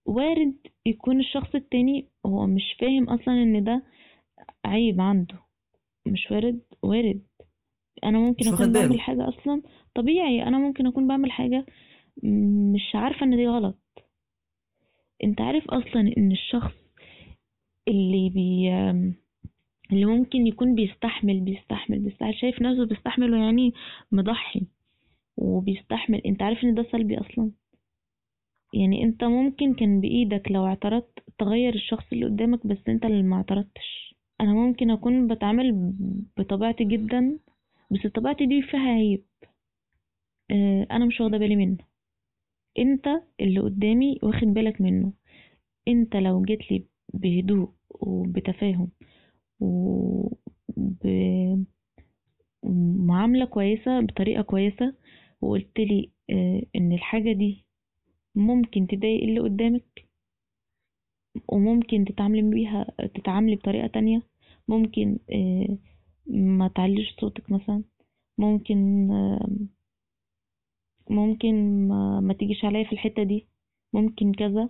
[0.05, 0.55] وارد
[0.85, 3.83] يكون الشخص التاني هو مش فاهم أصلا إن ده
[4.65, 5.35] عيب عنده.
[6.07, 7.21] مش وارد وارد.
[8.03, 9.61] أنا ممكن أكون بعمل حاجة أصلا.
[9.95, 11.65] طبيعي أنا ممكن أكون بعمل حاجة
[12.73, 13.77] مش عارفة إن دي غلط.
[15.23, 16.73] أنت عارف أصلا إن الشخص
[17.87, 18.69] اللي بي
[19.91, 23.73] اللي ممكن يكون بيستحمل بيستحمل بيستحمل شايف نفسه بيستحمل ويعني
[24.11, 24.67] مضحي
[25.37, 26.21] وبيستحمل.
[26.25, 27.51] أنت عارف إن ده سلبي أصلا؟
[28.73, 33.35] يعني أنت ممكن كان بإيدك لو اعترضت تغير الشخص اللي قدامك بس أنت اللي ما
[33.35, 34.15] اعترضتش.
[34.41, 35.93] أنا ممكن أكون بتعامل
[36.37, 37.39] بطبيعتي جدا
[37.91, 39.25] بس طبيعتي دي فيها عيب.
[40.51, 41.77] آه أنا مش واخدة بالي منه.
[42.79, 43.07] أنت
[43.41, 45.13] اللي قدامي واخد بالك منه.
[45.87, 48.89] أنت لو جيت لي بهدوء وبتفاهم
[52.63, 54.95] ومعاملة كويسة بطريقة كويسة
[55.41, 57.65] وقلت لي آه إن الحاجة دي
[58.35, 60.05] ممكن تضايق اللي قدامك
[61.47, 64.21] وممكن تتعاملي بيها تتعاملي بطريقة تانية
[64.67, 65.77] ممكن آه
[66.27, 67.83] ما تعليش صوتك مثلا
[68.37, 69.07] ممكن
[71.09, 73.47] ممكن ما, ما تجيش عليا في الحتة دي.
[73.93, 74.69] ممكن كذا.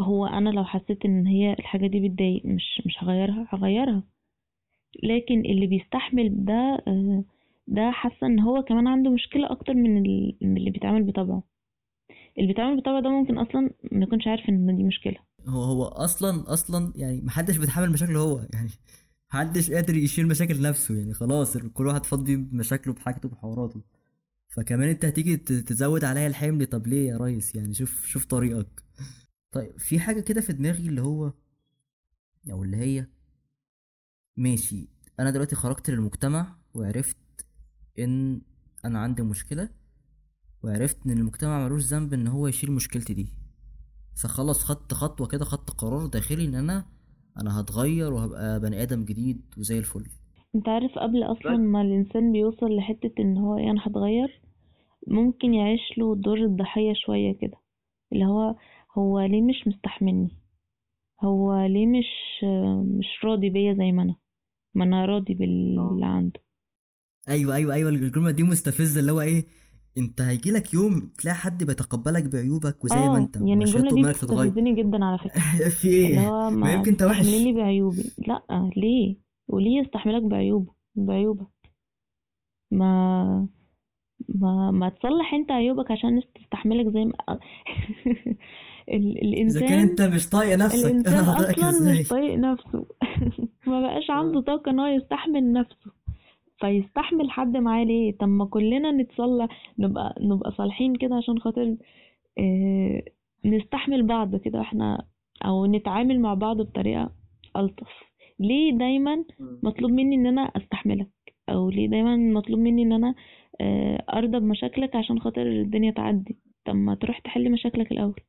[0.00, 4.02] هو أنا لو حسيت إن هي الحاجة دي بتضايق مش مش هغيرها هغيرها.
[5.02, 7.24] لكن اللي بيستحمل ده آه،
[7.66, 9.96] ده حاسة إن هو كمان عنده مشكلة أكتر من
[10.42, 11.42] اللي بيتعامل بطبعه.
[12.38, 15.16] اللي بيتعامل بطبعه ده ممكن أصلا ما يكونش عارف إن دي مشكلة.
[15.48, 18.68] هو هو أصلا أصلا يعني محدش بيتحمل مشاكله هو يعني
[19.34, 23.82] محدش قادر يشيل مشاكل نفسه يعني خلاص كل واحد فاضي بمشاكله بحاجته بحواراته.
[24.48, 28.84] فكمان انت هتيجي تزود عليا الحمل طب ليه يا ريس؟ يعني شوف شوف طريقك.
[29.52, 31.32] طيب في حاجة كده في دماغي اللي هو
[32.50, 33.06] أو اللي هي
[34.36, 34.88] ماشي
[35.20, 37.16] أنا دلوقتي خرجت للمجتمع وعرفت
[37.98, 38.40] إن
[38.84, 39.70] أنا عندي مشكلة
[40.62, 43.28] وعرفت إن المجتمع ملوش ذنب إن هو يشيل مشكلتي دي.
[44.16, 46.93] فخلاص خدت خطوة كده خدت قرار داخلي إن أنا
[47.40, 50.04] أنا هتغير وهبقى بني آدم جديد وزي الفل.
[50.54, 54.40] انت عارف قبل أصلا ما الانسان بيوصل لحتة ان هو إيه أنا هتغير
[55.06, 57.56] ممكن يعيش له دور الضحية شوية كده.
[58.12, 58.56] اللي هو
[58.98, 60.36] هو ليه مش مستحملني؟
[61.24, 62.44] هو ليه مش
[62.98, 64.16] مش راضي بيا زي ما أنا؟
[64.74, 66.40] ما أنا راضي باللي عنده.
[67.28, 69.44] أيوه أيوه أيوه الجملة دي مستفزة اللي هو إيه؟
[69.98, 73.36] انت هيجيلك يوم تلاقي حد بيتقبلك بعيوبك وزي ما آه انت.
[73.36, 75.40] يعني مش الجملة هيطلب دي بتستفزني جدا على فكرة.
[75.80, 77.18] في اللي إيه هو ما ما يمكن انت وحش.
[77.26, 78.10] تستحملني بعيوبي.
[78.28, 78.42] لا
[78.76, 79.16] ليه؟
[79.48, 81.46] وليه يستحملك بعيوبه؟ بعيوبك.
[82.70, 83.48] ما
[84.28, 87.12] ما ما تصلح انت عيوبك عشان الناس تستحملك زي ما
[88.88, 92.86] ال- إذا الانسان انت مش طايق نفسك الإنسان أصلا مش طايق نفسه.
[93.66, 95.92] ما بقاش عنده طاقة إن هو يستحمل نفسه.
[96.60, 101.76] فيستحمل حد معاه ليه؟ طب ما كلنا نتصلح نبقى نبقى صالحين كده عشان خاطر
[102.38, 103.02] آه
[103.44, 105.06] نستحمل بعض كده إحنا
[105.44, 107.10] أو نتعامل مع بعض بطريقة
[107.56, 107.88] ألطف.
[108.38, 109.24] ليه دايما
[109.62, 111.08] مطلوب مني إن أنا أستحملك؟
[111.48, 113.14] أو ليه دايما مطلوب مني إن أنا
[113.60, 118.20] آه أرضى بمشاكلك عشان خاطر الدنيا تعدي؟ طب ما تروح تحل مشاكلك الأول.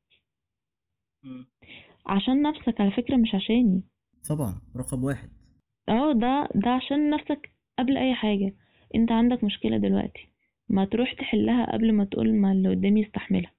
[2.06, 3.84] عشان نفسك على فكرة مش عشاني.
[4.30, 5.30] طبعا رقم واحد.
[5.90, 8.54] آه ده ده عشان نفسك قبل أي حاجة.
[8.96, 10.28] أنت عندك مشكلة دلوقتي.
[10.70, 13.52] ما تروح تحلها قبل ما تقول ما اللي قدامي يستحملها.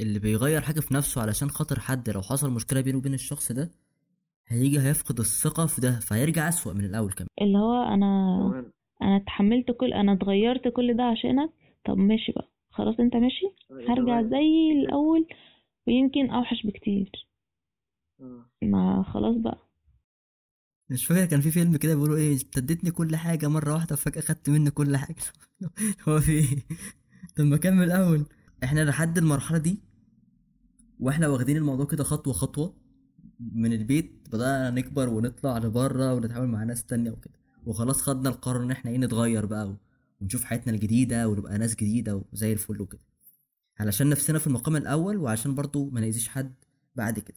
[0.00, 3.70] اللي بيغير حاجة في نفسه علشان خاطر حد لو حصل مشكلة بينه وبين الشخص ده
[4.48, 7.28] هيجي هيفقد الثقة في ده فهيرجع أسوأ من الأول كمان.
[7.40, 8.72] اللي هو أنا تمام.
[9.02, 11.50] أنا اتحملت كل أنا اتغيرت كل ده عشانك.
[11.84, 12.48] طب ماشي بقى.
[12.70, 14.30] خلاص أنت ماشي؟ هرجع تمام.
[14.30, 15.26] زي الأول
[15.86, 17.10] ويمكن أوحش بكتير.
[18.20, 18.44] آه.
[18.62, 19.58] ما خلاص بقى.
[20.90, 24.20] مش فاكر كان في فيلم كده بيقولوا إيه انت اديتني كل حاجة مرة واحدة وفجأة
[24.20, 25.16] خدت مني كل حاجة.
[26.08, 26.66] هو في إيه؟
[27.36, 28.26] طب ما كمل الأول.
[28.64, 29.78] إحنا لحد المرحلة دي
[31.00, 32.76] وإحنا واخدين الموضوع كده خطوة خطوة
[33.40, 37.34] من البيت بدأنا نكبر ونطلع لبرة ونتعامل مع ناس تانية وكده.
[37.66, 39.76] وخلاص خدنا القرار إن إحنا إيه نتغير بقى
[40.20, 43.00] ونشوف حياتنا الجديدة ونبقى ناس جديدة وزي الفل وكده.
[43.80, 46.54] علشان نفسنا في المقام الأول وعشان برضو ما نأذيش حد
[46.96, 47.36] بعد كده.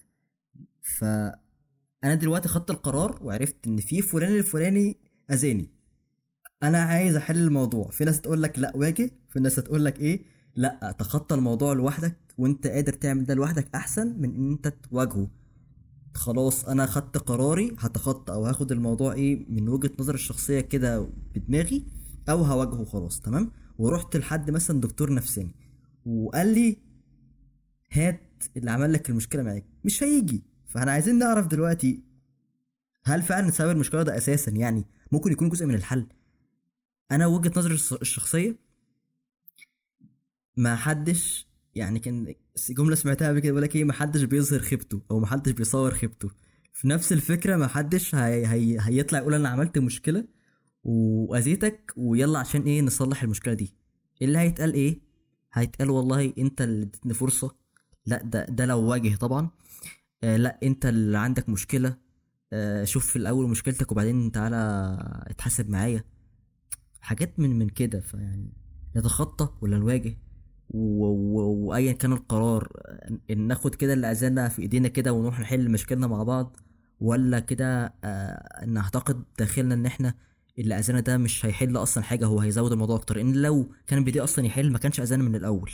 [2.01, 4.97] فأنا دلوقتي خدت القرار وعرفت إن في فلان الفلاني
[5.31, 5.69] أذاني.
[6.63, 7.89] أنا عايز أحل الموضوع.
[7.89, 10.23] في ناس تقول لك لأ واجه في ناس تقول لك إيه؟
[10.55, 15.27] لأ تخطى الموضوع لوحدك وأنت قادر تعمل ده لوحدك أحسن من إن أنت تواجهه.
[16.13, 17.75] خلاص أنا خدت قراري.
[17.79, 21.85] هتخطى أو هاخد الموضوع إيه؟ من وجهة نظر الشخصية كده بدماغي
[22.29, 25.55] أو هواجهه خلاص تمام؟ ورحت لحد مثلا دكتور نفساني
[26.05, 26.77] وقال لي
[27.91, 29.65] هات اللي عمل لك المشكلة معاك.
[29.85, 30.43] مش هيجي.
[30.69, 32.03] فاحنا عايزين نعرف دلوقتي
[33.03, 36.07] هل فعلا سبب المشكلة ده أساسا يعني ممكن يكون جزء من الحل؟
[37.11, 38.55] أنا وجهة نظري الشخصية
[40.57, 42.35] ما حدش يعني كان
[42.69, 45.91] جملة سمعتها قبل كده بيقول لك إيه ما حدش بيظهر خيبته أو ما حدش بيصور
[45.93, 46.29] خيبته.
[46.73, 50.27] في نفس الفكرة ما حدش هي هي هيطلع يقول أنا عملت مشكلة
[50.83, 53.75] وأذيتك ويلا عشان إيه نصلح المشكلة دي.
[54.21, 55.01] اللي هيتقال إيه؟
[55.53, 57.55] هيتقال والله أنت اللي اديتني فرصة.
[58.05, 59.49] لا ده ده لو واجه طبعا.
[60.23, 61.97] آه لا انت اللي عندك مشكلة.
[62.53, 64.55] آه شوف في الأول مشكلتك وبعدين تعالى
[65.27, 66.03] اتحاسب معايا.
[67.01, 68.53] حاجات من من كده فيعني
[68.97, 70.17] نتخطى ولا نواجه؟
[70.69, 72.71] وايا كان القرار
[73.31, 76.57] إن ناخد كده اللي اذانا في إيدينا كده ونروح نحل مشاكلنا مع بعض
[76.99, 80.13] ولا كده آه نعتقد داخلنا إن إحنا
[80.59, 83.21] اللي اذانا ده مش هيحل أصلا حاجة هو هيزود الموضوع أكتر.
[83.21, 85.71] إن لو كان بإيديه أصلا يحل ما كانش اذانا من الأول.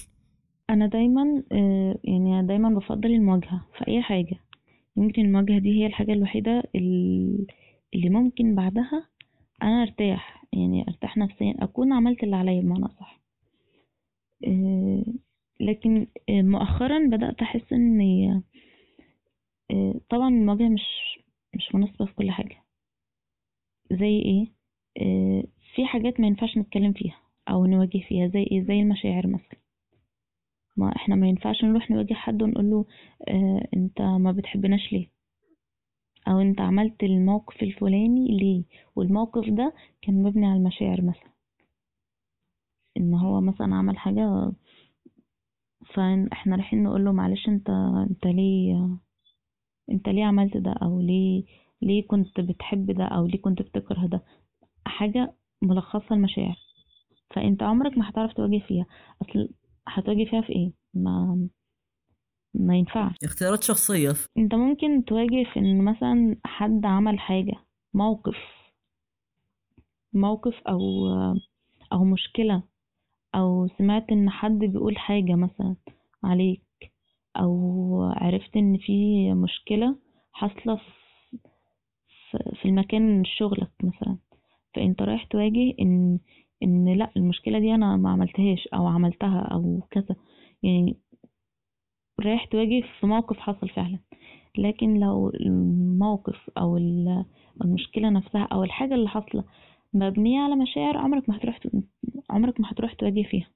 [0.69, 4.35] أنا دايما آه، يعني أنا دايما بفضل المواجهة في أي حاجة.
[4.97, 7.47] يمكن المواجهة دي هي الحاجة الوحيدة ال-
[7.95, 9.07] اللي ممكن بعدها
[9.63, 10.45] أنا أرتاح.
[10.53, 11.55] يعني أرتاح نفسيا.
[11.59, 13.19] أكون عملت اللي عليا بمعنى صح.
[15.59, 18.01] لكن آه، مؤخرا بدأت أحس إن
[19.71, 20.83] آه، طبعا المواجهة مش
[21.55, 22.63] مش مناسبة في كل حاجة.
[23.91, 24.47] زي إيه؟
[25.01, 25.43] آه،
[25.75, 27.17] في حاجات ما ينفعش نتكلم فيها
[27.49, 28.27] أو نواجه فيها.
[28.27, 29.59] زي إيه؟ زي المشاعر مثلا.
[30.77, 32.85] ما إحنا ما ينفعش نروح نواجه حد ونقول له
[33.27, 35.07] آه أنت ما بتحبناش ليه؟
[36.27, 38.64] أو أنت عملت الموقف الفلاني ليه؟
[38.95, 41.31] والموقف ده كان مبني على المشاعر مثلا.
[42.97, 44.52] إن هو مثلا عمل حاجة
[45.93, 47.69] فاحنا رايحين نقول له معلش أنت
[48.10, 48.97] أنت ليه
[49.91, 51.43] أنت ليه عملت ده؟ أو ليه
[51.81, 54.23] ليه كنت بتحب ده؟ أو ليه كنت بتكره ده؟
[54.85, 56.56] حاجة ملخصة المشاعر.
[57.35, 58.85] فأنت عمرك ما هتعرف تواجه فيها.
[59.22, 59.49] أصل
[59.87, 61.47] هتواجه فيها في إيه؟ ما
[62.53, 63.15] ما ينفعش.
[63.23, 64.13] اختيارات شخصية.
[64.37, 67.53] أنت ممكن تواجه في إن مثلا حد عمل حاجة
[67.93, 68.37] موقف
[70.13, 70.79] موقف أو
[71.93, 72.63] أو مشكلة
[73.35, 75.75] أو سمعت إن حد بيقول حاجة مثلا
[76.23, 76.61] عليك
[77.37, 78.93] أو عرفت إن في
[79.33, 79.95] مشكلة
[80.31, 84.17] حاصلة في في المكان شغلك مثلا.
[84.75, 86.19] فأنت رايح تواجه إن
[86.64, 90.15] إن لأ المشكلة دي أنا ما عملتهاش أو عملتها أو كذا.
[90.64, 90.98] يعني
[92.19, 93.99] رايح تواجه في موقف حصل فعلا.
[94.57, 96.77] لكن لو الموقف أو
[97.64, 99.44] المشكلة نفسها أو الحاجة اللي حاصلة
[99.94, 101.60] مبنية على مشاعر عمرك ما هتروح
[102.30, 103.48] عمرك ما هتروح تواجه فيها.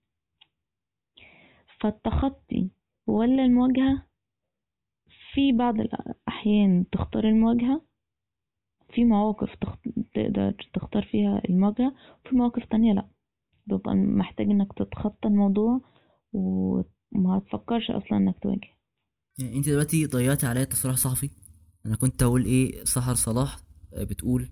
[1.82, 2.70] فالتخطي
[3.08, 4.06] ولا المواجهة
[5.34, 7.82] في بعض الأحيان تختار المواجهة
[8.94, 9.80] في مواقف تخت...
[10.16, 11.94] تقدر تختار فيها المواجهة
[12.26, 13.08] وفي مواقف تانية لأ.
[13.68, 15.82] بيبقى محتاج إنك تتخطى الموضوع
[16.34, 18.68] وما تفكرش أصلا إنك تواجه.
[19.40, 21.30] يعني أنت دلوقتي ضيعتي عليا تصريح صحفي.
[21.86, 23.58] أنا كنت أقول إيه سحر صلاح
[23.98, 24.50] بتقول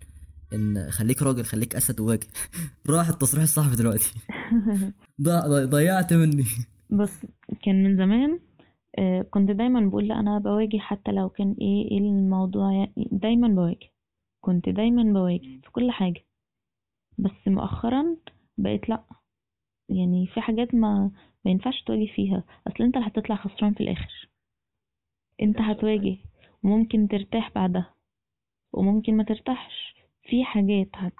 [0.54, 2.28] إن خليك راجل خليك أسد وواجه.
[2.90, 4.14] راح التصريح الصحفي دلوقتي.
[5.70, 6.46] ضيعت مني.
[6.90, 7.26] بس
[7.64, 8.40] كان من زمان
[9.30, 13.90] كنت دايما بقول لأ أنا بواجه حتى لو كان إيه إيه الموضوع يعني دايما بواجه.
[14.48, 16.26] كنت دايما بواجه في كل حاجة
[17.18, 18.18] بس مؤخرا
[18.58, 19.04] بقيت لأ.
[19.90, 21.12] يعني في حاجات ما
[21.46, 24.30] ما ينفعش تواجه فيها أصل أنت اللي هتطلع خسران في الآخر.
[25.42, 26.18] أنت هتواجه
[26.64, 27.94] وممكن ترتاح بعدها
[28.74, 29.96] وممكن ما ترتاحش.
[30.24, 31.14] في حاجات هت...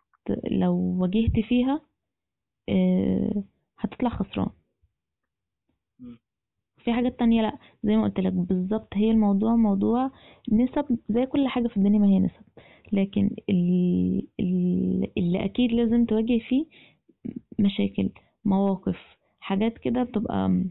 [0.52, 1.82] لو واجهت فيها
[2.70, 3.44] آه...
[3.80, 4.50] هتطلع خسران.
[6.84, 10.12] في حاجات تانية لأ زي ما قلت لك بالظبط هي الموضوع موضوع
[10.52, 12.44] نسب زي كل حاجة في الدنيا ما هي نسب.
[12.94, 14.28] لكن اللي,
[15.18, 16.66] اللي أكيد لازم تواجه فيه
[17.60, 18.10] مشاكل
[18.46, 18.98] مواقف
[19.40, 20.64] حاجات كده بتبقى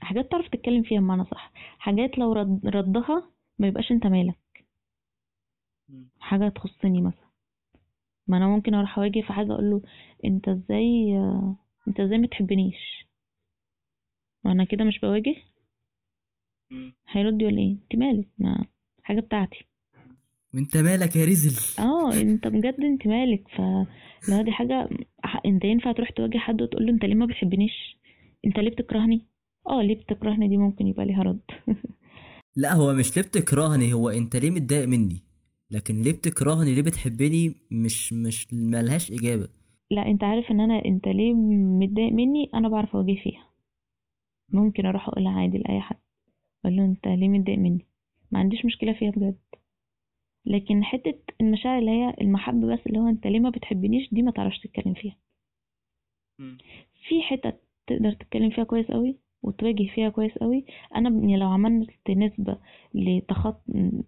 [0.00, 1.52] حاجات تعرف تتكلم فيها بمعنى صح.
[1.78, 4.38] حاجات لو رد ردها ما يبقاش أنت مالك.
[6.20, 7.26] حاجة تخصني مثلا.
[8.28, 9.82] ما أنا ممكن أروح أواجه في حاجة أقول له
[10.24, 11.16] أنت إزاي
[11.88, 13.06] أنت إزاي ما تحبنيش؟
[14.44, 15.36] وأنا كده مش بواجه؟
[17.08, 18.64] هيرد يقول إيه؟ أنت مالك؟ ما
[19.02, 19.66] حاجة بتاعتي.
[20.56, 23.48] وانت مالك يا رزل؟ آه انت بجد انت مالك.
[23.48, 23.60] ف
[24.30, 24.88] لا دي حاجة
[25.46, 27.98] انت ينفع تروح تواجه حد وتقول له انت ليه ما بتحبنيش؟
[28.46, 29.26] انت ليه بتكرهني؟
[29.68, 31.40] آه ليه بتكرهني؟ دي ممكن يبقى ليها رد.
[32.56, 35.22] لا هو مش ليه بتكرهني هو انت ليه متضايق مني؟
[35.70, 39.48] لكن ليه بتكرهني؟ ليه بتحبني؟ مش مش ملهاش إجابة.
[39.90, 41.34] لا انت عارف ان أنا انت ليه
[41.80, 43.46] متضايق مني؟ أنا بعرف اواجه فيها.
[44.52, 45.96] ممكن أروح اقولها عادي لأي حد.
[46.64, 47.86] أقول له انت ليه متضايق مني؟
[48.30, 49.36] ما عنديش مشكلة فيها بجد.
[50.46, 54.30] لكن حتة المشاعر اللي هي المحبة بس اللي هو أنت ليه ما بتحبنيش؟ دي ما
[54.30, 55.16] تعرفش تتكلم فيها.
[57.08, 60.64] في حتت تقدر تتكلم فيها كويس قوي وتواجه فيها كويس قوي
[60.96, 62.58] أنا يعني لو عملت نسبة
[62.94, 63.62] لتخط...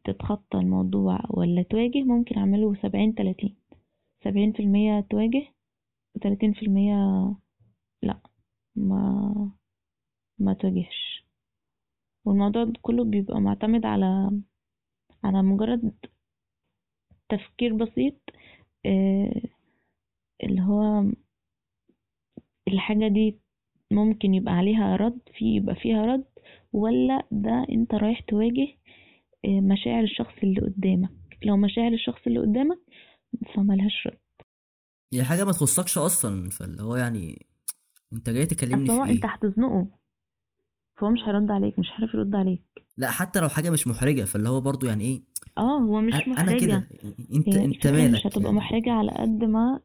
[0.05, 3.56] تتخطى الموضوع ولا تواجه ممكن أعمله سبعين تلاتين.
[4.24, 5.47] سبعين في المية تواجه
[6.16, 6.97] وتلاتين في المية
[8.02, 8.20] لأ
[8.77, 9.52] ما
[10.39, 11.24] ما تواجهش.
[12.24, 14.40] والموضوع كله بيبقى معتمد على
[15.24, 15.93] على مجرد
[17.29, 18.15] تفكير بسيط
[18.87, 19.41] آه
[20.45, 21.05] اللي هو
[22.69, 23.39] الحاجة دي
[23.91, 26.25] ممكن يبقى عليها رد في يبقى فيها رد
[26.73, 28.69] ولا ده انت رايح تواجه
[29.45, 31.11] آه مشاعر الشخص اللي قدامك.
[31.45, 32.79] لو مشاعر الشخص اللي قدامك
[33.55, 34.19] فملهاش رد.
[35.13, 37.47] هي حاجة ما تخصكش أصلا فاللي هو يعني
[38.13, 39.87] أنت جاي تكلمني في إيه انت هتزنقه.
[40.97, 42.63] فهو مش هيرد عليك مش هيعرف يرد عليك.
[42.97, 45.23] لا حتى لو حاجة مش محرجة فاللي هو برضو يعني إيه
[45.59, 46.89] آه هو مش محرجة أنا كده.
[47.35, 48.57] أنت أنت مالك مش هتبقى يعني.
[48.57, 49.81] محرجة على قد ما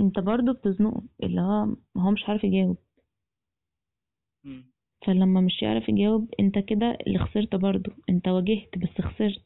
[0.00, 2.76] أنت برضو بتزنقه اللي هو هو مش عارف يجاوب.
[5.06, 7.90] فلما مش يعرف يجاوب أنت كده اللي خسرت برضو.
[8.10, 9.44] أنت واجهت بس خسرت.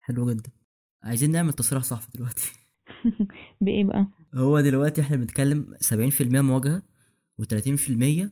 [0.00, 0.50] حلو جدا.
[1.02, 2.52] عايزين نعمل تصريح صحفي دلوقتي.
[3.60, 5.74] بإيه بقى؟ هو دلوقتي إحنا بنتكلم
[6.20, 6.82] 70% مواجهة
[7.42, 8.28] و30%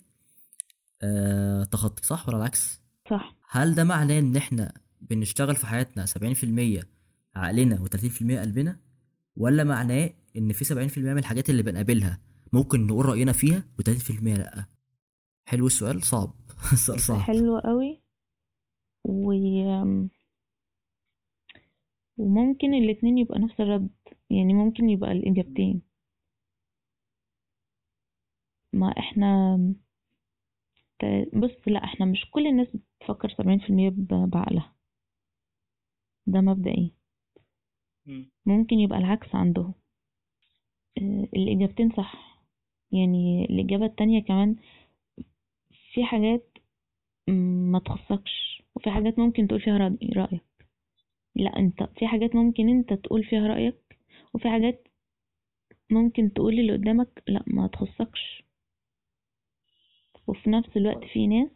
[1.02, 3.36] آه تخطي صح ولا العكس؟ صح.
[3.50, 4.72] هل ده معناه إن إحنا
[5.10, 6.84] بنشتغل في حياتنا 70%
[7.36, 8.80] عقلنا و30% قلبنا
[9.36, 12.20] ولا معناه إن في 70% من الحاجات اللي بنقابلها
[12.52, 14.64] ممكن نقول رأينا فيها و30% لأ؟
[15.48, 16.34] حلو السؤال صعب.
[16.72, 17.20] السؤال صعب.
[17.20, 18.00] حلو قوي.
[19.04, 19.32] و
[22.18, 23.90] وممكن الاتنين يبقى نفس الرد
[24.30, 25.82] يعني ممكن يبقى الإجابتين.
[28.72, 29.56] ما إحنا
[31.34, 32.68] بص لأ إحنا مش كل الناس
[33.00, 33.92] بتفكر سبعين في المية
[34.26, 34.73] بعقلها.
[36.26, 36.90] ده مبدئيا
[38.46, 39.74] ممكن يبقى العكس عندهم.
[40.98, 42.40] آه، الإجابتين صح.
[42.92, 44.56] يعني الإجابة التانية كمان
[45.92, 46.58] في حاجات
[47.28, 50.44] ما تخصكش وفي حاجات ممكن تقول فيها رأي- رأيك.
[51.36, 53.98] لا أنت في حاجات ممكن أنت تقول فيها رأيك
[54.34, 54.88] وفي حاجات
[55.90, 58.44] ممكن تقول اللي قدامك لا ما تخصكش.
[60.26, 61.48] وفي نفس الوقت في ناس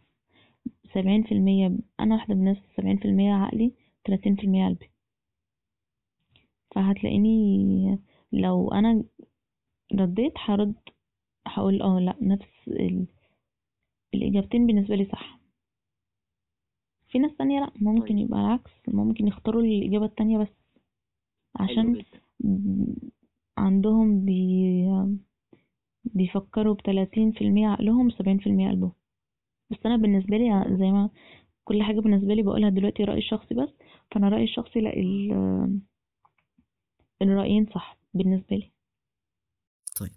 [0.93, 3.71] سبعين في المية أنا واحدة من الناس سبعين في المية عقلي
[4.05, 4.89] تلاتين في المية قلبي.
[6.75, 7.99] فهتلاقيني
[8.31, 9.03] لو أنا
[9.95, 10.75] رديت هرد
[11.47, 13.07] هقول آه لأ نفس ال...
[14.13, 15.39] الإجابتين بالنسبة لي صح.
[17.07, 18.17] في ناس تانية لأ ممكن طيب.
[18.17, 20.53] يبقى العكس ممكن يختاروا الإجابة التانية بس.
[21.55, 22.03] عشان
[23.57, 24.85] عندهم بي
[26.03, 28.91] بيفكروا بتلاتين في المية عقلهم وسبعين في المية قلبهم.
[29.71, 31.09] بس أنا بالنسبة لي زي ما
[31.65, 33.69] كل حاجة بالنسبة لي بقولها دلوقتي رأيي الشخصي بس
[34.13, 35.79] فأنا رأيي الشخصي لا ال-
[37.21, 38.71] الرأيين صح بالنسبة لي.
[39.99, 40.11] طيب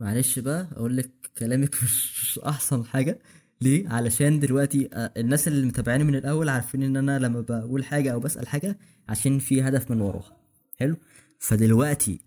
[0.00, 3.18] معلش بقى أقول لك كلامك مش أحسن حاجة.
[3.60, 8.12] ليه؟ علشان دلوقتي آه، الناس اللي متابعيني من الأول عارفين إن أنا لما بقول حاجة
[8.12, 8.78] أو بسأل حاجة
[9.08, 10.36] عشان في هدف من وراها.
[10.80, 10.96] حلو؟
[11.40, 12.20] فدلوقتي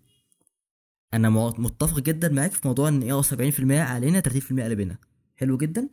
[1.14, 4.98] أنا متفق جدا معاك في موضوع إن إيه 70% علينا 30% قلبنا.
[5.36, 5.88] حلو جدا؟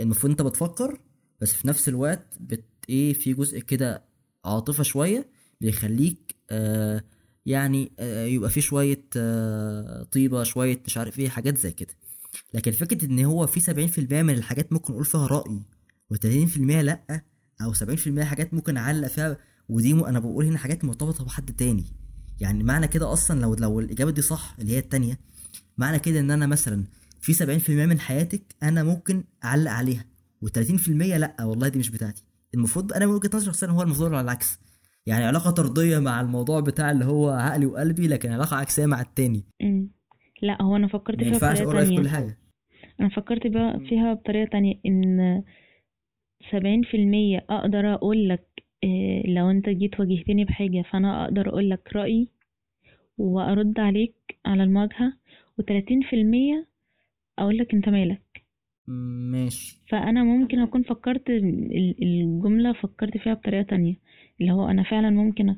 [0.00, 1.00] المفروض أنت بتفكر
[1.40, 4.04] بس في نفس الوقت بت إيه في جزء كده
[4.46, 5.26] عاطفة شوية
[5.60, 7.04] بيخليك آه
[7.46, 11.94] يعني آه يبقى في شوية آه طيبة شوية مش عارف إيه حاجات زي كده.
[12.54, 15.60] لكن فكرة إن هو في 70% من الحاجات ممكن نقول فيها رأي
[16.14, 17.24] و30% لأ
[17.62, 19.36] أو 70% حاجات ممكن أعلق فيها
[19.68, 21.84] ودي أنا بقول هنا حاجات مرتبطة بحد تاني.
[22.40, 25.18] يعني معنى كده أصلا لو لو الإجابة دي صح اللي هي التانية
[25.78, 26.84] معنى كده إن أنا مثلا
[27.20, 27.34] في
[27.66, 30.04] 70% من حياتك أنا ممكن أعلق عليها
[30.46, 32.22] و30% لأ والله دي مش بتاعتي.
[32.56, 34.60] المفروض أنا من وجهة نظري شخصيا هو المفروض على العكس.
[35.06, 39.44] يعني علاقة طردية مع الموضوع بتاع اللي هو عقلي وقلبي لكن علاقة عكسية مع التاني.
[40.42, 42.38] لا هو أنا فكرت فيها أقول رأيي في كل تانية حاجة.
[43.00, 45.42] أنا فكرت بقى فيها بطريقة تانية إن
[46.52, 48.46] سبعين في المية أقدر أقول لك
[48.84, 52.28] إيه، لو أنت جيت واجهتني بحاجة فأنا أقدر أقول لك رأيي
[53.18, 54.14] وأرد عليك
[54.46, 55.12] على المواجهة
[55.58, 56.66] وتلاتين في المية
[57.38, 58.25] أقول لك أنت مالك.
[58.88, 59.78] ماشي.
[59.88, 63.94] فأنا ممكن أكون فكرت ال- الجملة فكرت فيها بطريقة تانية.
[64.40, 65.56] اللي هو أنا فعلا ممكن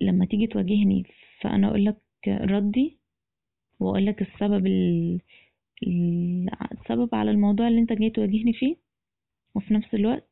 [0.00, 1.04] لما تيجي تواجهني
[1.40, 1.96] فأنا أقول لك
[2.28, 2.98] ردي
[3.80, 5.20] وأقول لك السبب ال...
[5.86, 8.76] ال- السبب على الموضوع اللي أنت جاي تواجهني فيه.
[9.54, 10.28] وفي نفس الوقت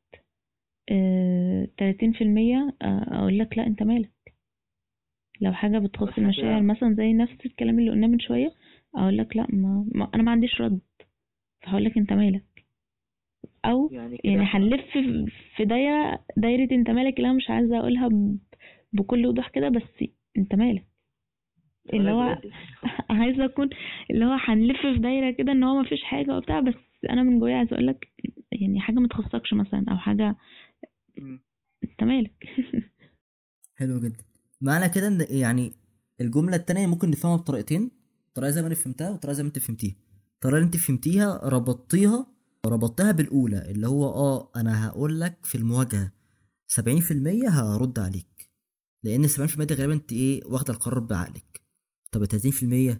[1.78, 4.10] تلاتين في المية أقول لك لا أنت مالك.
[5.40, 8.54] لو حاجة بتخص المشاعر مثلا زي نفس الكلام اللي قلناه من شوية
[8.94, 9.86] أقول لك لا ما...
[9.94, 10.10] ما...
[10.14, 10.80] أنا ما عنديش رد.
[11.62, 12.44] فهقول لك أنت مالك.
[13.64, 15.26] أو يعني يعني هنلف في-
[15.56, 18.38] في دايرة دايرة انت مالك اللي أنا مش عايزة أقولها ب-
[18.92, 20.04] بكل وضوح كده بس
[20.38, 20.86] انت مالك.
[21.94, 22.52] اللي هو بجد.
[23.10, 23.70] عايزة أكون
[24.10, 26.74] اللي هو هنلف في دايرة كده إن هو مفيش حاجة وبتاع بس
[27.10, 28.08] أنا من جوايا عايزة أقولك
[28.52, 30.36] يعني حاجة ما تخصكش مثلا أو حاجة
[31.18, 31.40] مم.
[31.84, 32.32] أنت مالك.
[33.78, 34.24] حلو جدا.
[34.60, 35.72] معنى كده إن يعني
[36.20, 37.90] الجملة التانية ممكن نفهمها بطريقتين
[38.34, 39.94] طريقة زي ما أنا فهمتها وطريقة زي ما أنت فهمتيها.
[40.36, 42.26] الطريقة اللي انت فهمتيها ربطتيها
[42.66, 46.12] ربطتها بالأولى اللي هو آه أنا هقول لك في المواجهة
[46.80, 48.50] 70% هرد عليك
[49.02, 51.60] لأن 70% دي غالبا انت إيه واخدة القرار بعقلك.
[52.12, 52.98] طب ال 30%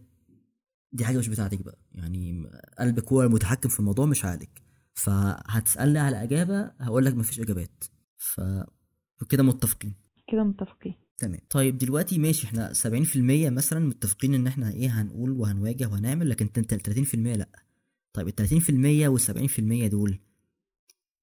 [0.93, 4.63] دي حاجة مش بتاعتك بقى يعني قلبك هو المتحكم في الموضوع مش عقلك.
[4.95, 7.85] فهتسألني على إجابة هقول لك مفيش إجابات.
[8.17, 8.41] ف
[9.29, 9.95] كده متفقين.
[10.29, 10.95] كده متفقين.
[11.19, 11.41] تمام.
[11.51, 16.73] طيب دلوقتي ماشي إحنا 70% مثلا متفقين إن إحنا إيه هنقول وهنواجه وهنعمل لكن أنت
[16.73, 17.49] أنت 30% لأ.
[18.13, 20.19] طيب ال 30% وال 70% دول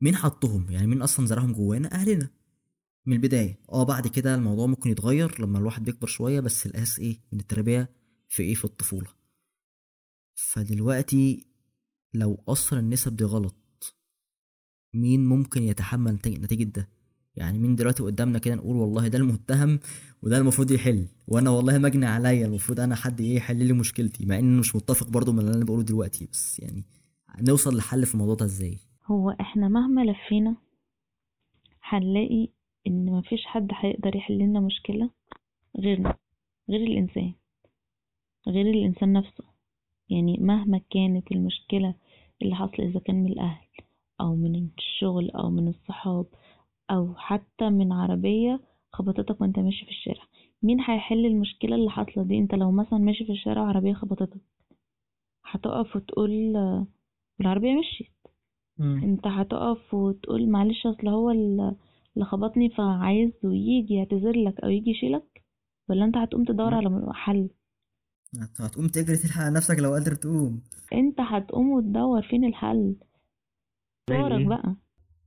[0.01, 2.29] مين حطهم؟ يعني مين أصلا زرعهم جوانا؟ أهلنا.
[3.05, 3.59] من البداية.
[3.69, 7.89] آه بعد كده الموضوع ممكن يتغير لما الواحد بيكبر شوية بس الاساس إيه من التربية
[8.29, 9.07] في إيه في الطفولة.
[10.35, 11.47] فدلوقتي
[12.13, 13.55] لو أصلا النسب دي غلط
[14.93, 16.89] مين ممكن يتحمل نتيجة ده؟
[17.35, 19.79] يعني مين دلوقتي قدامنا كده نقول والله ده المتهم
[20.23, 24.39] وده المفروض يحل وأنا والله مجني عليا المفروض أنا حد إيه يحل لي مشكلتي مع
[24.39, 26.83] إني مش متفق برضو من اللي أنا بقوله دلوقتي بس يعني
[27.41, 30.55] نوصل لحل في الموضوع ده إزاي؟ هو إحنا مهما لفينا
[31.83, 32.47] هنلاقي
[32.87, 35.09] إن مفيش حد هيقدر يحل لنا مشكلة
[35.79, 36.15] غيرنا
[36.69, 37.33] غير الإنسان
[38.47, 39.43] غير الإنسان نفسه.
[40.09, 41.95] يعني مهما كانت المشكلة
[42.41, 43.67] اللي حاصلة إذا كان من الأهل
[44.21, 46.25] أو من الشغل أو من الصحاب
[46.93, 48.61] أو حتى من عربية
[48.91, 50.23] خبطتك وأنت ماشي في الشارع.
[50.63, 54.41] مين هيحل المشكلة اللي حاصلة دي؟ أنت لو مثلا ماشي في الشارع وعربية خبطتك
[55.45, 56.31] هتقف وتقول
[57.41, 58.11] العربية مشيت.
[58.79, 61.75] أنت هتقف وتقول معلش أصل هو ال-
[62.15, 65.43] اللي خبطني فعايزه يجي يعتذر لك أو يجي يشيلك؟
[65.89, 66.75] ولا أنت هتقوم تدور لا.
[66.77, 67.49] على حل؟
[68.41, 70.61] هت- هتقوم تجري تلحق نفسك لو قادر تقوم.
[70.93, 72.95] أنت هتقوم وتدور فين الحل؟
[74.09, 74.75] دورك إيه؟ بقى.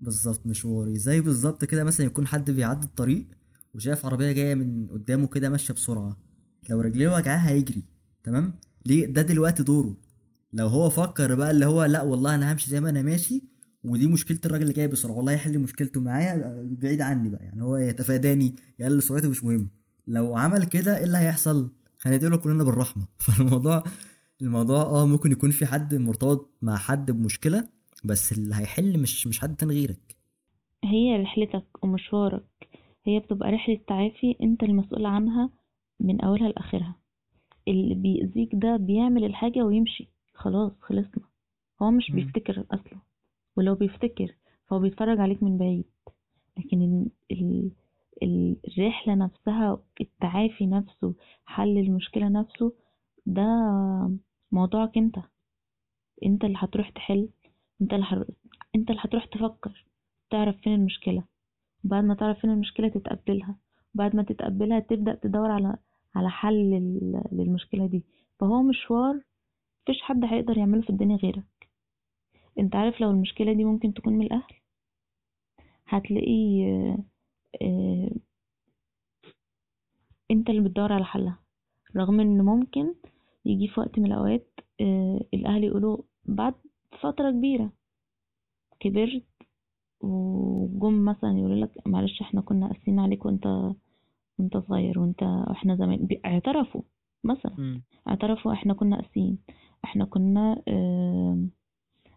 [0.00, 0.98] بالظبط مشواري.
[0.98, 3.26] زي بالظبط كده مثلا يكون حد بيعدي الطريق
[3.74, 6.16] وشايف عربية جاية من قدامه كده ماشية بسرعة.
[6.70, 7.84] لو رجليه وجعاه هيجري.
[8.24, 8.54] تمام؟
[8.86, 9.96] ليه؟ ده دلوقتي دوره.
[10.52, 13.42] لو هو فكر بقى اللي هو لأ والله أنا همشي زي ما أنا ماشي
[13.84, 15.14] ودي مشكلة الراجل اللي جاي بسرعة.
[15.14, 17.44] والله يحل مشكلته معايا بعيد عني بقى.
[17.44, 18.56] يعني هو يتفاداني.
[18.78, 19.70] يقلل سرعته مش مهم.
[20.06, 21.70] لو عمل كده إيه اللي هيحصل؟
[22.02, 23.06] هندعي كلنا بالرحمة.
[23.24, 23.84] فالموضوع
[24.42, 27.68] الموضوع آه ممكن يكون في حد مرتبط مع حد بمشكلة
[28.04, 30.16] بس اللي هيحل مش مش حد تاني غيرك.
[30.84, 32.68] هي رحلتك ومشوارك
[33.04, 35.50] هي بتبقى رحلة تعافي انت المسؤول عنها
[36.00, 36.94] من أولها لآخرها.
[37.68, 40.08] اللي بيأذيك ده بيعمل الحاجة ويمشي.
[40.34, 41.24] خلاص خلصنا.
[41.82, 42.16] هو مش مم.
[42.16, 42.98] بيفتكر أصلا.
[43.56, 44.34] ولو بيفتكر
[44.66, 45.84] فهو بيتفرج عليك من بعيد.
[46.58, 47.06] لكن ال...
[47.32, 47.70] ال...
[48.22, 51.14] ال- الرحلة نفسها التعافي نفسه
[51.46, 52.72] حل المشكلة نفسه
[53.26, 53.42] ده
[54.52, 55.16] موضوعك انت.
[56.24, 57.28] انت اللي هتروح تحل.
[57.82, 58.24] انت اللي هر...
[58.76, 59.84] انت اللي هتروح تفكر
[60.30, 61.24] تعرف فين المشكلة.
[61.84, 63.56] وبعد ما تعرف فين المشكلة تتقبلها.
[63.94, 65.76] وبعد ما تتقبلها تبدأ تدور على
[66.14, 67.22] على حل لل...
[67.32, 68.04] للمشكلة دي.
[68.40, 69.20] فهو مشوار
[69.82, 71.68] مفيش حد هيقدر يعمله في الدنيا غيرك.
[72.58, 74.54] انت عارف لو المشكلة دي ممكن تكون من الأهل؟
[75.88, 76.64] هتلاقي
[77.62, 78.10] آه،
[80.30, 81.38] انت اللي بتدور على حلها.
[81.96, 82.94] رغم إن ممكن
[83.44, 86.54] يجي في وقت من الأوقات آه، الأهل يقولوا بعد
[87.00, 87.70] فترة كبيرة.
[88.80, 89.24] كبرت
[90.00, 93.74] وجم مثلا يقولوا لك معلش إحنا كنا قاسيين عليك وأنت
[94.38, 96.08] وأنت صغير وأنت وإحنا زمان.
[96.26, 96.82] اعترفوا
[97.24, 97.80] مثلا.
[98.08, 99.38] اعترفوا إحنا كنا قاسيين.
[99.84, 100.62] إحنا كنا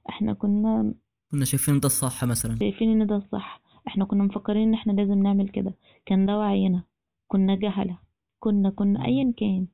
[0.10, 0.94] إحنا كنا
[1.32, 2.60] كنا شايفين ده الصح مثلا.
[2.60, 3.62] شايفين إن ده الصح.
[3.88, 5.76] إحنا كنا مفكرين إن إحنا لازم نعمل كده.
[6.06, 6.84] كان ده وعينا.
[7.28, 8.00] كنا جهلة.
[8.40, 9.68] كنا كنا ايا كان.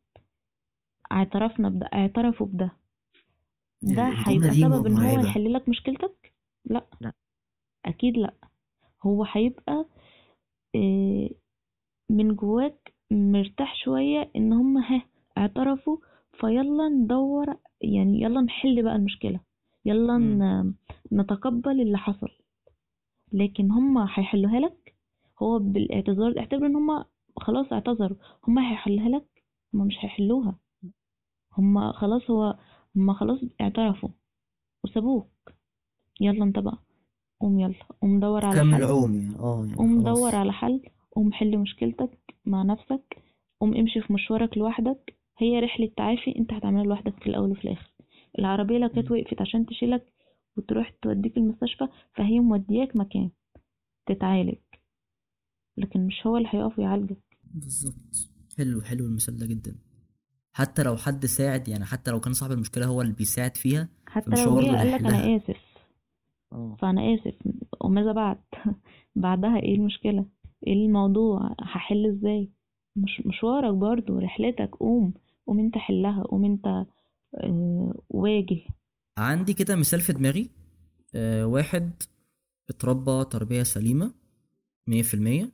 [1.12, 2.72] اعترفنا بده اعترفوا بده.
[3.82, 5.20] ده هيبقى سبب إن هو.
[5.26, 6.34] يحل لك مشكلتك؟
[6.66, 6.86] لا.
[7.02, 7.14] لا.
[7.86, 8.34] أكيد لا.
[9.04, 9.86] هو هيبقى
[10.76, 11.30] آه،
[12.10, 15.02] من جواك مرتاح شوية إن هم ها
[15.38, 15.98] اعترفوا
[16.34, 17.46] فيلا ندور
[17.82, 19.40] يعني يلا نحل بقى المشكلة.
[19.86, 20.74] يلا ن-
[21.12, 22.30] نتقبل اللي حصل.
[23.32, 24.96] لكن هم هيحلوها لك.
[25.42, 27.06] هو بالاعتذار اعتبر إن هم
[27.38, 28.18] خلاص اعتذروا.
[28.48, 29.44] هم هيحلوها لك
[29.74, 30.56] هم مش هيحلوها.
[31.58, 32.58] هم خلاص هو
[32.96, 34.10] هم خلاص اعترفوا
[34.84, 35.28] وسابوك.
[36.22, 36.78] يلا انت بقى
[37.40, 37.84] قوم يلا.
[38.02, 38.82] قوم دور على كمل حل.
[38.82, 40.20] يعني؟ آه يعني قوم خلاص.
[40.20, 40.82] دور على حل.
[41.12, 43.24] قوم حل مشكلتك مع نفسك.
[43.62, 45.16] قوم امشي في مشوارك لوحدك.
[45.38, 46.36] هي رحلة تعافي.
[46.40, 47.92] انت هتعملها لوحدك في الأول وفي الآخر.
[48.40, 49.12] العربية لو كانت.
[49.12, 50.14] وقفت عشان تشيلك
[50.58, 53.30] وتروح توديك المستشفى فهي مودياك مكان
[54.06, 54.58] تتعالج.
[55.78, 57.38] لكن مش هو اللي هيقف ويعالجك.
[57.54, 58.30] بالظبط.
[58.58, 59.76] حلو حلو المثال ده جدا.
[60.58, 64.44] حتى لو حد ساعد يعني حتى لو كان صاحب المشكلة هو اللي بيساعد فيها حتى
[64.46, 65.36] لو هي قالك أنا هيحلها.
[65.38, 65.58] آسف.
[66.54, 66.78] آه.
[66.82, 67.36] فأنا آسف.
[67.82, 68.38] وماذا بعد؟
[69.16, 70.26] بعدها إيه المشكلة؟
[70.68, 72.52] إيه الموضوع؟ هحل إزاي؟
[72.96, 75.14] مش مشوارك برضو رحلتك قوم.
[75.48, 76.24] قوم أنت حلها.
[76.24, 76.68] قوم أنت
[77.38, 78.62] آه، واجه.
[79.18, 80.50] عندي كده مثال في دماغي.
[81.16, 81.92] آه واحد
[82.70, 84.14] اتربى تربية سليمة
[84.88, 85.52] مية في المية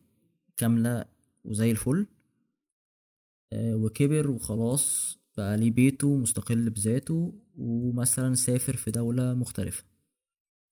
[0.57, 1.05] كاملة
[1.45, 1.99] وزي الفل.
[1.99, 2.20] آه
[3.53, 9.83] وكبر وخلاص بقى ليه بيته مستقل بذاته ومثلا سافر في دولة مختلفة.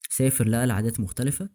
[0.10, 1.50] سافر لقى العادات مختلفة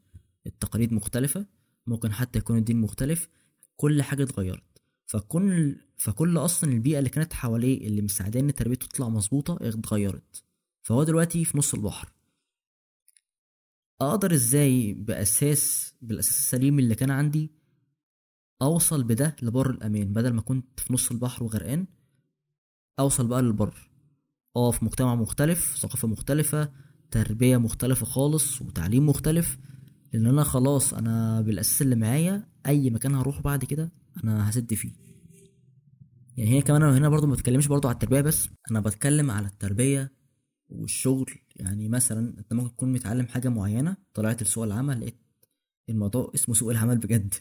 [0.46, 1.46] التقاليد مختلفة
[1.86, 3.28] ممكن حتى يكون الدين مختلف
[3.76, 4.82] كل حاجة اتغيرت.
[5.06, 10.44] فكل فكل أصلا البيئة اللي كانت حواليه اللي مساعداه إن تربيته تطلع مظبوطة اتغيرت.
[10.82, 12.12] فهو دلوقتي في نص البحر.
[14.00, 17.50] أقدر إزاي بأساس بالأساس السليم اللي كان عندي
[18.64, 21.86] أوصل بده لبر الامان بدل ما كنت في نص البحر وغرقان
[22.98, 23.90] أوصل بقى للبر.
[24.56, 26.72] أه في مجتمع مختلف ثقافة مختلفة
[27.10, 29.58] تربية مختلفة خالص وتعليم مختلف.
[30.12, 33.92] لأن أنا خلاص أنا بالأساس اللي معايا أي مكان هروح بعد كده
[34.24, 34.92] أنا هسد فيه.
[36.36, 39.46] يعني هي كمان أنا هنا برضو ما بتكلمش برضو على التربية بس أنا بتكلم على
[39.46, 40.12] التربية
[40.68, 41.30] والشغل.
[41.56, 45.20] يعني مثلا أنت ممكن تكون متعلم حاجة معينة طلعت لسوق العمل لقيت
[45.88, 47.34] الموضوع اسمه سوق العمل بجد.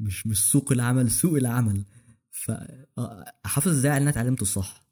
[0.00, 1.84] مش مش سوق العمل سوق العمل.
[2.30, 4.84] فاحافظ إزاي على أنا اتعلمته الصح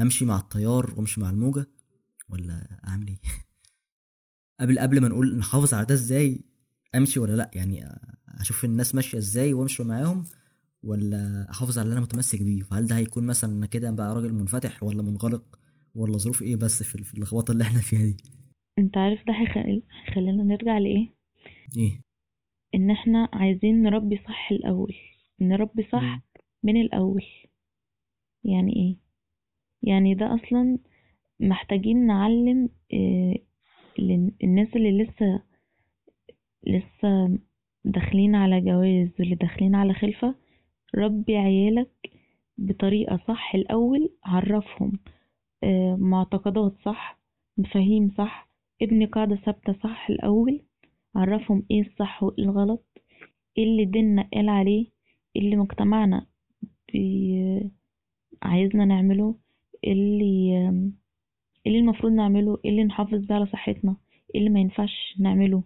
[0.00, 1.66] أمشي مع التيار وأمشي مع الموجة
[2.28, 3.18] ولا أعمل إيه؟
[4.60, 6.40] قبل قبل ما نقول نحافظ على ده إزاي
[6.94, 7.88] أمشي ولا لأ؟ يعني
[8.28, 10.24] أشوف الناس ماشية إزاي وأمشي معاهم
[10.82, 14.32] ولا أحافظ على اللي أنا متمسك بيه؟ فهل ده هيكون مثلا أنا كده بقى راجل
[14.32, 15.58] منفتح ولا منغلق
[15.94, 18.16] ولا ظروف إيه بس في اللخبطة اللي إحنا فيها دي؟
[18.78, 21.14] أنت عارف ده هيخل- هيخلينا نرجع لإيه؟
[21.76, 22.00] إيه؟
[22.74, 24.94] إن إحنا عايزين نربي صح الأول.
[25.40, 26.22] نربي صح مم.
[26.62, 27.24] من الأول.
[28.44, 28.96] يعني إيه؟
[29.82, 30.78] يعني ده أصلا
[31.40, 33.34] محتاجين نعلم آه،
[34.44, 35.42] الناس اللي لسه
[36.66, 37.38] لسه
[37.84, 40.34] داخلين على جواز واللي داخلين على خلفة
[40.94, 41.90] ربي عيالك
[42.58, 44.92] بطريقة صح الأول عرفهم
[45.64, 47.18] آه، معتقدات صح
[47.58, 48.48] مفاهيم صح
[48.82, 50.60] ابني قاعدة ثابتة صح الأول
[51.16, 52.84] عرفهم إيه الصح وإيه الغلط
[53.58, 54.86] إيه اللي ديننا قال عليه
[55.36, 56.26] إيه اللي مجتمعنا
[56.92, 57.70] بي...
[58.42, 59.34] عايزنا نعمله
[59.84, 60.24] إيه اللي
[61.66, 63.96] إيه اللي المفروض نعمله إيه اللي نحافظ بيه على صحتنا
[64.34, 65.62] إيه اللي ما ينفعش نعمله.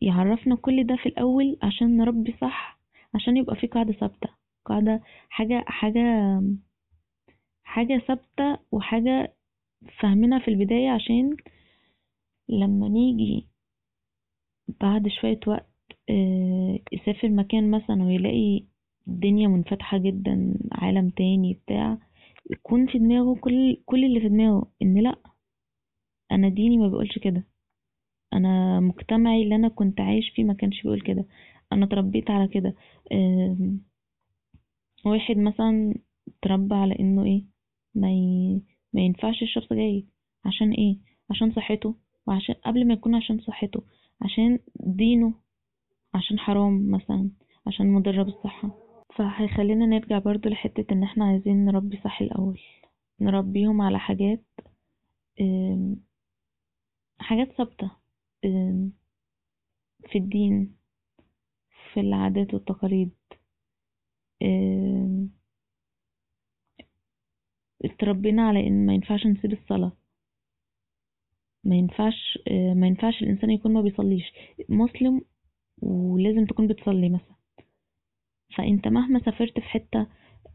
[0.00, 2.78] يعرفنا كل ده في الأول عشان نربي صح
[3.14, 4.28] عشان يبقى في قاعدة ثابتة.
[4.64, 6.02] قاعدة حاجة حاجة
[7.64, 9.34] حاجة ثابتة وحاجة
[10.00, 11.36] فاهمينها في البداية عشان
[12.48, 13.46] لما نيجي
[14.80, 15.68] بعد شوية وقت
[16.10, 18.64] آه، يسافر مكان مثلا ويلاقي
[19.08, 21.98] الدنيا منفتحة جدا عالم تاني بتاع
[22.50, 25.16] يكون في دماغه كل كل اللي في دماغه إن لأ
[26.32, 27.44] أنا ديني ما بيقولش كده.
[28.32, 31.26] أنا مجتمعي اللي أنا كنت عايش فيه ما كانش بيقول كده.
[31.72, 32.74] أنا اتربيت على كده.
[35.06, 35.94] واحد مثلا
[36.28, 37.44] اتربى على إنه إيه
[37.94, 38.62] ما ي...
[38.92, 40.04] ما ينفعش يشرب سجاير
[40.44, 40.96] عشان إيه؟
[41.30, 41.94] عشان صحته.
[42.26, 43.82] وعشان قبل ما يكون عشان صحته.
[44.22, 45.34] عشان دينه
[46.14, 47.30] عشان حرام مثلا
[47.66, 48.70] عشان مضرة بالصحة.
[49.16, 52.60] فهيخلينا نرجع برضو لحتة إن إحنا عايزين نربي صح الأول.
[53.20, 54.44] نربيهم على حاجات
[57.18, 57.90] حاجات ثابتة
[60.10, 60.76] في الدين
[61.94, 63.10] في العادات والتقاليد.
[67.84, 69.92] اتربينا على إن ما ينفعش نسيب الصلاة.
[71.68, 74.32] ما ينفعش ما ينفعش الإنسان يكون ما بيصليش.
[74.68, 75.20] مسلم
[75.82, 77.34] ولازم تكون بتصلي مثلا.
[78.56, 80.06] فأنت مهما سافرت في حتة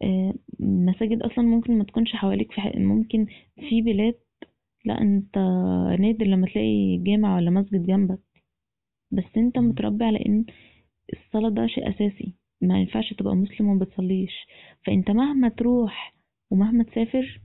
[0.04, 3.26] آه، مساجد أصلا ممكن ما تكونش حواليك في ح- ممكن
[3.70, 4.16] في بلاد
[4.86, 5.38] لا أنت
[6.00, 8.20] نادر لما تلاقي جامع ولا مسجد جنبك.
[9.12, 9.58] بس أنت.
[9.60, 10.46] متربي على ان
[11.14, 12.34] الصلاة ده شيء أساسي.
[12.62, 14.32] ما ينفعش تبقى مسلم وما بتصليش.
[14.86, 16.14] فأنت مهما تروح
[16.52, 17.42] ومهما تسافر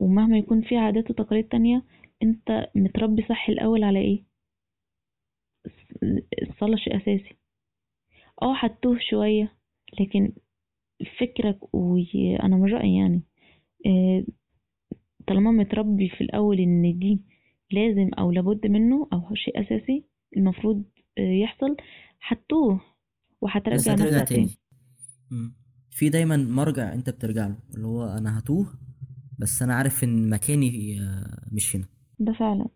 [0.00, 1.82] ومهما يكون في عادات وتقاليد تانية
[2.22, 4.24] انت متربي صح الأول على إيه؟
[5.68, 7.36] الص- الصلاة شيء أساسي.
[8.42, 9.56] آه هتوه شوية
[10.00, 10.32] لكن
[11.20, 13.22] فكرك وأنا من رأيي يعني
[13.86, 14.24] آه،
[15.26, 17.24] طالما متربي في الأول إن دي
[17.70, 20.04] لازم أو لابد منه أو شيء أساسي
[20.36, 20.84] المفروض
[21.18, 21.76] آه، يحصل
[22.28, 22.80] هتوه
[23.40, 24.48] وهترجع هترجع نفسك تاني.
[25.90, 28.66] في دايما مرجع أنت بترجع له اللي هو أنا هتوه
[29.38, 31.84] بس أنا عارف إن مكاني آه، مش هنا.
[32.20, 32.66] ده فعلا.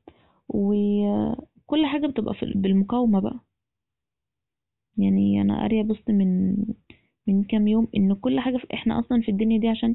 [0.48, 3.40] وكل حاجة بتبقى في بالمقاومة بقى.
[4.98, 6.56] يعني أنا قارية بوست من
[7.26, 9.94] من كام يوم إن كل حاجة في إحنا أصلا في الدنيا دي عشان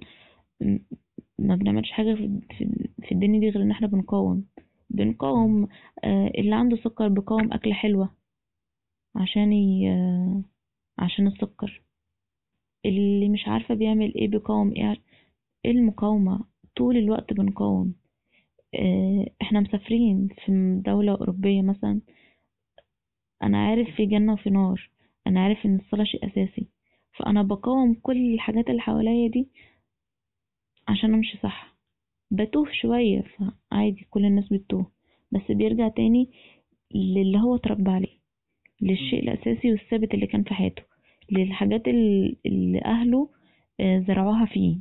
[1.39, 4.45] ما بنعملش حاجة في في- الدنيا دي غير إن إحنا بنقاوم.
[4.89, 5.67] بنقاوم
[6.03, 8.09] آه، اللي عنده سكر بيقاوم أكلة حلوة
[9.15, 9.87] عشان ي...
[10.99, 11.81] عشان السكر.
[12.85, 15.01] اللي مش عارفة بيعمل إيه بيقاوم إيه
[15.65, 16.45] المقاومة
[16.77, 17.93] طول الوقت بنقاوم.
[19.41, 22.01] إحنا مسافرين في دولة أوروبية مثلا.
[23.43, 24.89] أنا عارف في جنة وفي نار.
[25.27, 26.67] أنا عارف إن الصلاة شيء أساسي.
[27.17, 29.47] فأنا بقاوم كل الحاجات اللي حواليا دي
[30.87, 31.75] عشان أمشي صح.
[32.31, 33.21] بتوه شوية
[33.71, 34.91] فعادي كل الناس بتتوه
[35.31, 36.29] بس بيرجع تاني
[36.95, 38.19] للي هو اتربى عليه
[38.81, 40.83] للشيء الأساسي والثابت اللي كان في حياته
[41.31, 43.29] للحاجات ال- اللي أهله
[43.79, 44.77] آه، زرعوها فيه.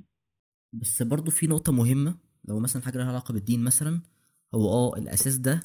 [0.72, 2.18] بس برضو في نقطة مهمة.
[2.48, 4.02] لو مثلا حاجة لها علاقة بالدين مثلا
[4.54, 5.60] هو آه الأساس ده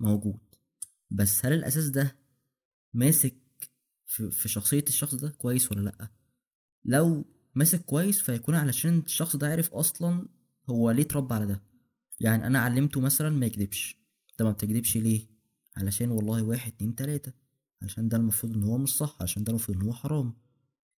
[0.00, 0.38] موجود.
[1.10, 2.16] بس هل الأساس ده
[2.94, 3.34] ماسك
[4.06, 6.08] في, شخصية الشخص ده كويس ولا لأ؟
[6.84, 7.24] لو
[7.54, 10.28] ماسك كويس فيكون علشان الشخص ده عارف أصلا
[10.70, 11.62] هو ليه اتربى على ده.
[12.20, 13.96] يعني أنا علمته مثلا ما يكذبش.
[14.38, 15.26] طب ما بتكذبش ليه؟
[15.76, 17.32] علشان والله واحد اتنين تلاتة.
[17.82, 20.34] علشان ده المفروض إن هو مش صح علشان ده المفروض إن هو حرام.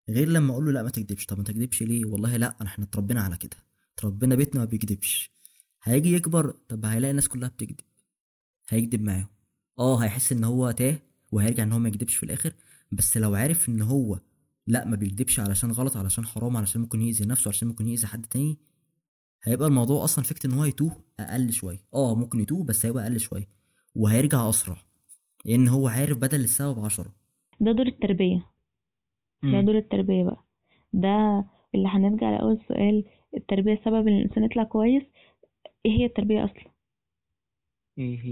[0.08, 1.26] غير لما أقول له لأ ما تكذبش.
[1.26, 3.56] طب ما تكذبش ليه؟ والله لأ إحنا اتربينا على كده.
[3.98, 5.30] اتربينا بيتنا ما بيكذبش
[5.82, 7.80] هيجي يكبر طب هيلاقي الناس كلها بتكذب
[8.68, 9.26] هيكذب معاهم.
[9.78, 10.98] آه هيحس إن هو تاه
[11.32, 12.52] وهيرجع إن هو ما يكذبش في الآخر
[12.92, 14.18] بس لو عارف إن هو
[14.66, 18.26] لأ ما بيكدبش علشان غلط علشان حرام علشان ممكن يأذي نفسه علشان ممكن يأذي حد
[18.26, 18.58] تاني
[19.42, 21.78] هيبقى الموضوع أصلا فكرة إن هو يتوه أقل شوية.
[21.94, 23.48] آه ممكن يتوه بس هيبقى أقل شوية
[23.94, 24.76] وهيرجع أسرع.
[25.44, 27.14] لأن هو عارف بدل السبب عشرة.
[27.60, 28.46] ده دور التربية.
[29.42, 30.44] ده دور التربية بقى.
[30.92, 31.44] ده
[31.74, 33.04] اللي هنرجع لأول سؤال
[33.36, 35.02] التربية سبب إن الإنسان يطلع كويس
[35.86, 36.72] إيه هي التربية أصلا؟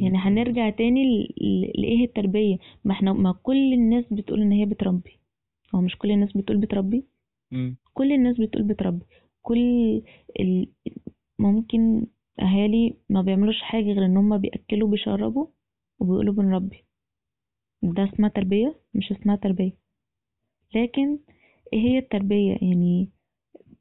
[0.02, 4.64] يعني هنرجع تاني ل- ل- لإيه التربية؟ ما إحنا ما كل الناس بتقول إن هي
[4.66, 5.18] بتربي.
[5.74, 7.04] هو مش كل الناس بتقول بتربي.
[7.94, 9.04] كل الناس بتقول بتربي.
[9.42, 10.02] كل
[10.40, 10.66] ال...
[11.38, 12.06] ممكن
[12.40, 15.46] أهالي ما بيعملوش حاجة غير إن هما بيأكلوا بيشربوا
[15.98, 16.84] وبيقولوا بنربي.
[17.82, 19.72] ده اسمها تربية؟ مش اسمها تربية.
[20.74, 21.18] لكن
[21.72, 23.08] إيه هي التربية؟ يعني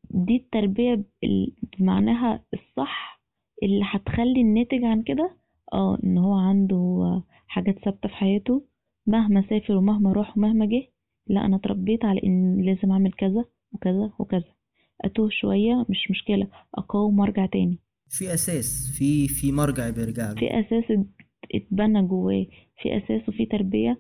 [0.10, 3.22] دي التربية ال- بمعناها الصح
[3.64, 5.38] اللي هتخلي الناتج عن كده
[5.74, 8.66] آه إن هو عنده حاجات ثابتة في حياته
[9.08, 10.88] مهما سافر ومهما راح ومهما جه
[11.28, 14.54] لا أنا اتربيت على إن لازم أعمل كذا وكذا وكذا
[15.02, 17.80] أتوه شوية مش مشكلة أقاوم وأرجع تاني.
[18.10, 20.36] في أساس في في مرجع بيرجع له.
[20.36, 21.08] في أساس ات-
[21.56, 22.46] اتبنى جواه
[22.82, 24.00] في أساس وفي تربية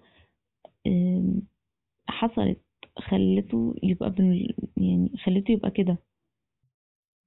[2.07, 2.61] حصلت.
[2.98, 4.34] خلته يبقى بن
[4.78, 5.98] يعني خلته يبقى كده.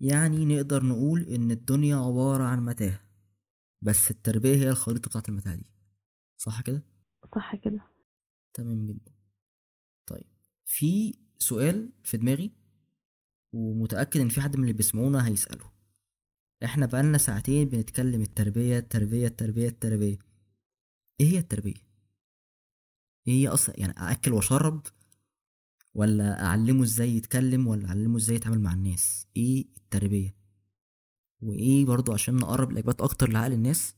[0.00, 3.00] يعني نقدر نقول إن الدنيا عبارة عن متاهة
[3.82, 5.66] بس التربية هي الخريطة بتاعت المتاهة دي.
[6.36, 6.82] صح كده؟
[7.34, 7.80] صح كده.
[8.54, 9.12] تمام جدا.
[10.06, 10.26] طيب
[10.66, 12.52] في سؤال في دماغي
[13.52, 15.72] ومتأكد إن في حد من اللي بيسمعونا هيسأله.
[16.64, 20.18] إحنا بقالنا ساعتين بنتكلم التربية التربية التربية التربية.
[21.20, 21.88] إيه هي التربية؟
[23.28, 24.82] إيه هي أصلا يعني ااكل وأشرب؟
[25.98, 29.26] ولا أعلمه إزاي يتكلم ولا أعلمه إزاي يتعامل مع الناس.
[29.36, 30.34] إيه التربية؟
[31.42, 33.94] وإيه برضو عشان نقرب الإجابات أكتر لعقل الناس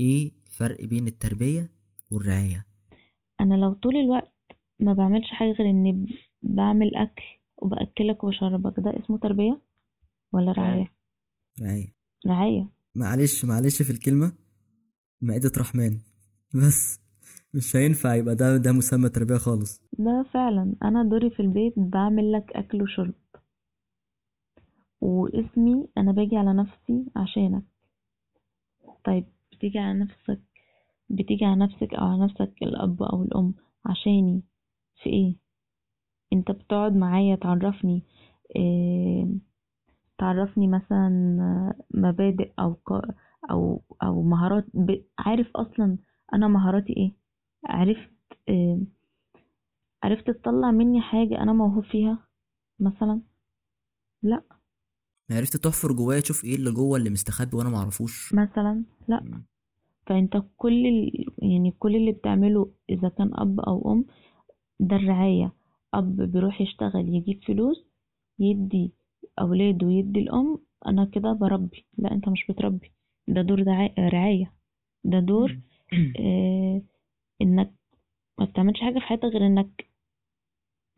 [0.00, 1.70] إيه الفرق بين التربية
[2.10, 2.66] والرعاية؟
[3.40, 4.32] أنا لو طول الوقت
[4.80, 6.06] ما بعملش حاجة غير إني
[6.42, 7.22] بعمل أكل
[7.56, 9.62] وبأكلك وبشربك ده اسمه تربية
[10.32, 10.92] ولا رعاية.
[11.62, 11.94] رعاية؟
[12.26, 12.68] رعاية.
[12.94, 14.32] معلش معلش في الكلمة
[15.20, 15.98] مائدة رحمن.
[16.54, 17.01] بس.
[17.54, 19.80] مش هينفع يبقى ده ده مسمى تربية خالص.
[19.98, 23.14] ده فعلا أنا دوري في البيت بعمل لك أكل وشرب.
[25.00, 27.62] واسمي أنا باجي على نفسي عشانك.
[29.04, 30.40] طيب بتيجي على نفسك
[31.10, 33.54] بتيجي على نفسك أو على نفسك الأب أو الأم
[33.86, 34.42] عشاني
[35.02, 35.36] في إيه؟
[36.32, 38.02] أنت بتقعد معايا تعرفني
[38.56, 39.26] إيه
[40.18, 41.08] تعرفني مثلا
[41.94, 42.76] مبادئ أو
[43.50, 44.64] أو أو مهارات
[45.18, 45.98] عارف أصلا
[46.34, 47.21] أنا مهاراتي إيه؟
[47.64, 48.10] عرفت
[48.48, 48.78] إيه
[50.02, 52.26] عرفت تطلع مني حاجة أنا موهوب فيها
[52.80, 53.20] مثلا؟
[54.22, 54.42] لا.
[55.30, 59.42] عرفت تحفر جوايا تشوف إيه اللي جوه اللي مستخبي وأنا معرفوش؟ مثلا؟ لا.
[60.06, 61.26] فأنت كل ال...
[61.38, 64.04] يعني كل اللي بتعمله إذا كان أب أو أم
[64.80, 65.52] ده الرعاية.
[65.94, 67.84] أب بيروح يشتغل يجيب فلوس
[68.38, 68.92] يدي
[69.40, 71.86] أولاده ويدي الأم أنا كده بربي.
[71.98, 72.92] لا أنت مش بتربي.
[73.28, 73.64] ده دور
[73.98, 74.52] رعاية.
[75.04, 75.58] ده دور
[76.20, 76.82] آه
[77.42, 77.74] إنك
[78.38, 79.86] ما بتعملش حاجة في حياتك غير إنك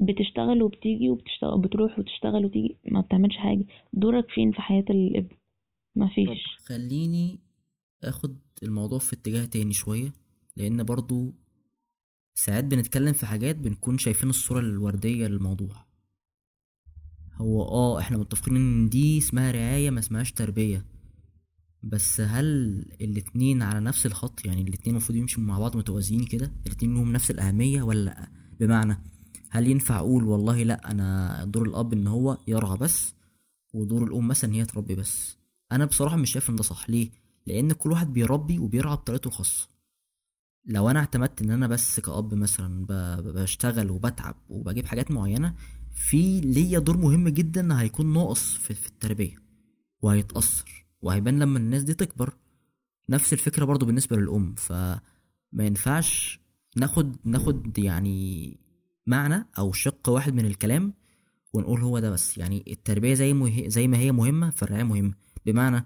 [0.00, 3.64] بتشتغل وبتيجي وبتشتغل بتروح وتشتغل وتيجي ما بتعملش حاجة.
[3.92, 5.36] دورك فين في حياة الابن
[5.96, 6.56] ما فيش.
[6.66, 7.40] خليني
[8.04, 10.12] آخد الموضوع في اتجاه تاني شوية
[10.56, 11.34] لأن برضو
[12.34, 15.84] ساعات بنتكلم في حاجات بنكون شايفين الصورة الوردية للموضوع.
[17.34, 20.84] هو آه إحنا متفقين إن دي اسمها رعاية ما اسمهاش تربية.
[21.88, 22.46] بس هل
[23.00, 27.30] الاتنين على نفس الخط؟ يعني الاتنين المفروض يمشوا مع بعض متوازيين كده؟ الاتنين لهم نفس
[27.30, 28.28] الأهمية ولا لأ
[28.60, 28.98] بمعنى
[29.50, 33.14] هل ينفع أقول والله لأ أنا دور الأب إن هو يرعى بس
[33.74, 35.36] ودور الأم مثلا إن هي تربي بس؟
[35.72, 36.90] أنا بصراحة مش شايف إن ده صح.
[36.90, 37.10] ليه؟
[37.46, 39.68] لأن كل واحد بيربي وبيرعى بطريقته الخاصة.
[40.66, 42.86] لو أنا اعتمدت إن أنا بس كأب مثلا
[43.20, 45.54] بشتغل وبتعب وبجيب حاجات معينة
[45.94, 49.36] في ليا دور مهم جدا هيكون ناقص في, التربية
[50.02, 50.83] وهيتأثر.
[51.04, 52.36] وهيبان لما الناس دي تكبر.
[53.08, 55.00] نفس الفكرة برضو بالنسبة للأم فما
[55.60, 56.40] ينفعش
[56.76, 58.58] ناخد ناخد يعني
[59.06, 60.94] معنى أو شق واحد من الكلام
[61.52, 62.38] ونقول هو ده بس.
[62.38, 63.68] يعني التربية زي مه...
[63.68, 65.14] زي ما هي مهمة فالرعاية مهمة.
[65.46, 65.84] بمعنى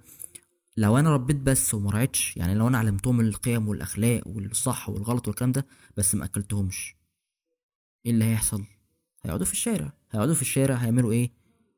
[0.77, 5.53] لو أنا ربيت بس وما رعيتش يعني لو أنا علمتهم القيم والأخلاق والصح والغلط والكلام
[5.53, 5.67] ده
[5.97, 6.97] بس ما أكلتهمش.
[8.07, 8.65] إيه اللي هيحصل؟
[9.25, 9.93] هيقعدوا في الشارع.
[10.11, 11.33] هيقعدوا في الشارع هيعملوا إيه؟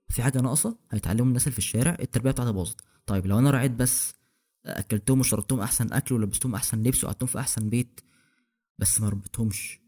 [0.08, 2.80] في حاجة ناقصة هيتعلموا الناس اللي في الشارع التربية بتاعتها باظت.
[3.10, 4.14] طيب لو أنا رعيت بس
[4.66, 8.00] أكلتهم وشربتهم أحسن أكل ولبستهم أحسن لبس وقعدتهم في أحسن بيت
[8.78, 9.80] بس ما ربيتهمش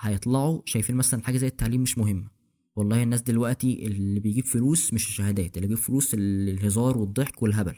[0.00, 2.28] هيطلعوا شايفين مثلا حاجة زي التعليم مش مهمة.
[2.76, 7.76] والله الناس دلوقتي اللي بيجيب فلوس مش الشهادات اللي بيجيب فلوس ال- الهزار والضحك والهبل.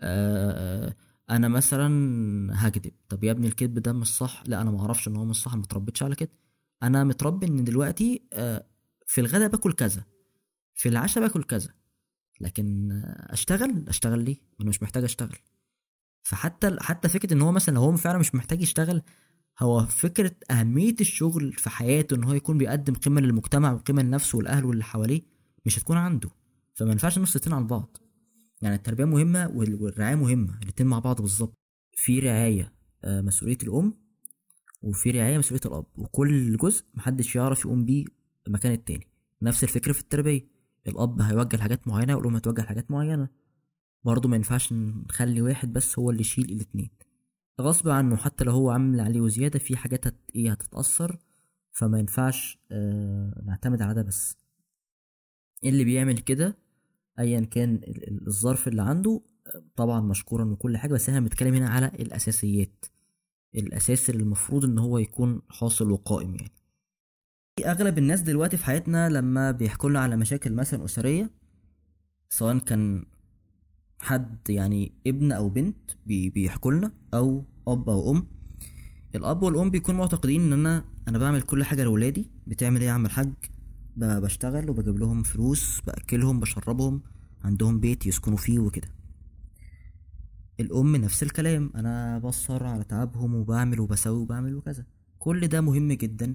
[0.00, 0.94] آه
[1.30, 1.88] أنا مثلا
[2.68, 5.36] هكذب طب يا ابني الكذب ده مش صح؟ لا أنا ما أعرفش إن هو مش
[5.42, 6.30] صح ما اتربيتش على كده.
[6.82, 8.66] أنا متربي إن دلوقتي آه
[9.06, 10.04] في الغداء باكل كذا
[10.74, 11.68] في العشاء باكل كذا
[12.40, 12.90] لكن
[13.30, 15.36] اشتغل اشتغل ليه؟ أنا مش محتاج أشتغل.
[16.22, 19.02] فحتى حتى فكرة إن هو مثلا لو هو فعلا مش محتاج يشتغل
[19.60, 24.64] هو فكرة أهمية الشغل في حياته إن هو يكون بيقدم قيمة للمجتمع وقيمة لنفسه والأهل
[24.64, 25.22] واللي حواليه
[25.66, 26.30] مش هتكون عنده.
[26.74, 27.96] فما ينفعش نص عن بعض
[28.62, 31.54] يعني التربية مهمة وال- والرعاية مهمة الاتنين مع بعض بالظبط.
[31.92, 32.72] في رعاية
[33.04, 33.94] آه، مسؤولية الأم
[34.82, 35.86] وفي رعاية مسؤولية الأب.
[35.94, 38.04] وكل جزء محدش يعرف يقوم بيه
[38.48, 39.06] مكان التاني.
[39.42, 40.55] نفس الفكرة في التربية.
[40.88, 43.28] الأب هيوجه لحاجات معينة والأم هتوجه لحاجات معينة.
[44.04, 46.90] برضه ما ينفعش نخلي واحد بس هو اللي يشيل الاتنين.
[47.60, 50.16] غصب عنه حتى لو هو عامل عليه وزيادة في حاجات هت...
[50.34, 51.18] إيه هتتأثر.
[51.72, 54.36] فما ينفعش آه نعتمد على ده بس.
[55.64, 56.56] اللي بيعمل كده؟
[57.18, 59.20] ايا كان ال- ال- الظرف اللي عنده
[59.76, 62.84] طبعا مشكورا وكل حاجة بس إحنا بنتكلم هنا على الأساسيات.
[63.54, 66.52] الأساس اللي المفروض إن هو يكون حاصل وقائم يعني.
[67.64, 71.30] أغلب الناس دلوقتي في حياتنا لما بيحكوا لنا على مشاكل مثلا أسرية
[72.28, 73.04] سواء كان
[73.98, 75.76] حد يعني ابن أو بنت
[76.06, 78.26] بي- بيحكوا لنا أو أب أو أم.
[79.14, 83.06] الأب والأم بيكونوا معتقدين إن أنا أنا بعمل كل حاجة لاولادي بتعمل إيه يا عم
[83.06, 83.32] الحاج؟
[83.96, 87.02] بشتغل وبجيب لهم فلوس بأكلهم بشربهم
[87.44, 88.88] عندهم بيت يسكنوا فيه وكده.
[90.60, 94.84] الأم نفس الكلام أنا بصر على تعبهم وبعمل وبسوي وبعمل وكذا.
[95.18, 96.34] كل ده مهم جدا.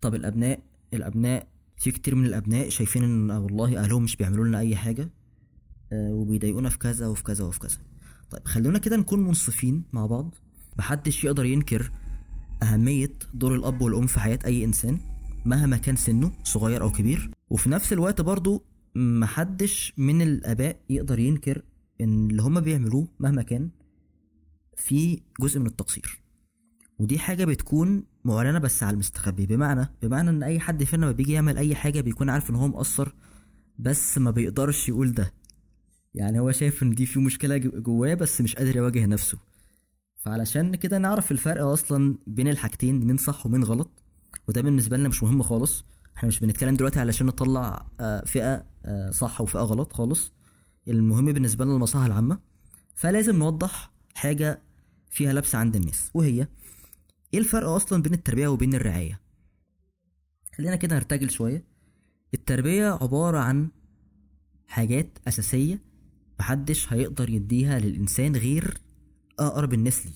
[0.00, 0.60] طب الأبناء
[0.94, 5.10] الأبناء في كتير من الأبناء شايفين إن والله أهلهم مش بيعملوا لنا أي حاجة
[5.92, 7.78] آه، وبيضايقونا في كذا وفي كذا وفي كذا.
[8.30, 10.34] طيب خلونا كده نكون منصفين مع بعض
[10.78, 11.90] محدش يقدر ينكر
[12.62, 14.98] أهمية دور الأب والأم في حياة أي إنسان
[15.44, 17.30] مهما كان سنه صغير أو كبير.
[17.50, 18.64] وفي نفس الوقت برضو
[18.94, 21.62] محدش من الآباء يقدر ينكر
[22.00, 23.70] إن اللي هما بيعملوه مهما كان
[24.76, 26.20] في جزء من التقصير.
[26.98, 29.46] ودي حاجة بتكون معلنة بس على المستخبي.
[29.46, 32.68] بمعنى بمعنى إن أي حد فينا لما بيجي يعمل أي حاجة بيكون عارف إن هو
[32.68, 33.14] مقصر
[33.78, 35.32] بس ما بيقدرش يقول ده.
[36.14, 39.38] يعني هو شايف إن دي في مشكلة جو- جواه بس مش قادر يواجه نفسه.
[40.16, 43.90] فعلشان كده نعرف الفرق أصلا بين الحاجتين مين صح ومين غلط.
[44.48, 45.84] وده بالنسبة لنا مش مهم خالص.
[46.16, 50.32] إحنا مش بنتكلم دلوقتي علشان نطلع آه، فئة آه، صح وفئة غلط خالص.
[50.88, 52.38] المهم بالنسبة لنا المصلحة العامة.
[52.94, 54.62] فلازم نوضح حاجة
[55.10, 56.48] فيها لبس عند الناس وهي
[57.34, 59.20] إيه الفرق أصلا بين التربية وبين الرعاية؟
[60.54, 61.64] خلينا كده نرتجل شوية.
[62.34, 63.68] التربية عبارة عن
[64.66, 65.82] حاجات أساسية
[66.40, 68.78] محدش هيقدر يديها للإنسان غير
[69.38, 70.14] أقرب الناس ليه.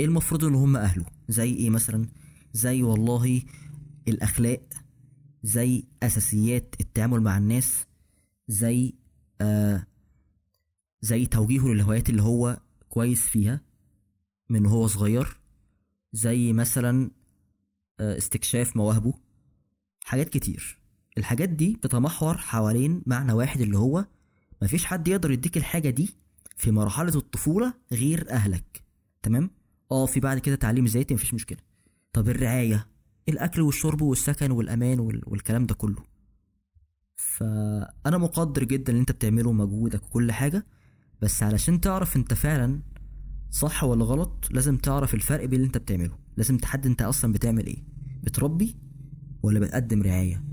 [0.00, 2.06] إيه المفروض إن هم أهله زي إيه مثلا؟
[2.52, 3.42] زي والله
[4.08, 4.68] الأخلاق
[5.42, 7.86] زي أساسيات التعامل مع الناس
[8.48, 8.94] زي
[9.40, 9.86] آه
[11.02, 13.60] زي توجيهه للهوايات اللي هو كويس فيها
[14.50, 15.36] من وهو صغير.
[16.12, 17.10] زي مثلا
[18.00, 19.14] آه استكشاف مواهبه.
[20.04, 20.78] حاجات كتير.
[21.18, 24.06] الحاجات دي بتتمحور حوالين معنى واحد اللي هو
[24.62, 26.14] مفيش حد يقدر يديك الحاجة دي
[26.56, 28.82] في مرحلة الطفولة غير أهلك.
[29.22, 29.50] تمام؟
[29.92, 31.58] آه في بعد كده تعليم ذاتي مفيش مشكلة.
[32.12, 32.86] طب الرعاية
[33.28, 35.22] الأكل والشرب والسكن والأمان وال...
[35.26, 36.02] والكلام ده كله.
[37.16, 40.66] فأنا مقدر جدا اللي أنت بتعمله مجهودك وكل حاجة
[41.22, 42.80] بس علشان تعرف أنت فعلا
[43.50, 46.18] صح ولا غلط لازم تعرف الفرق بين اللي أنت بتعمله.
[46.36, 47.84] لازم تحدد أنت أصلا بتعمل إيه.
[48.22, 48.76] بتربي
[49.42, 50.44] ولا بتقدم رعاية.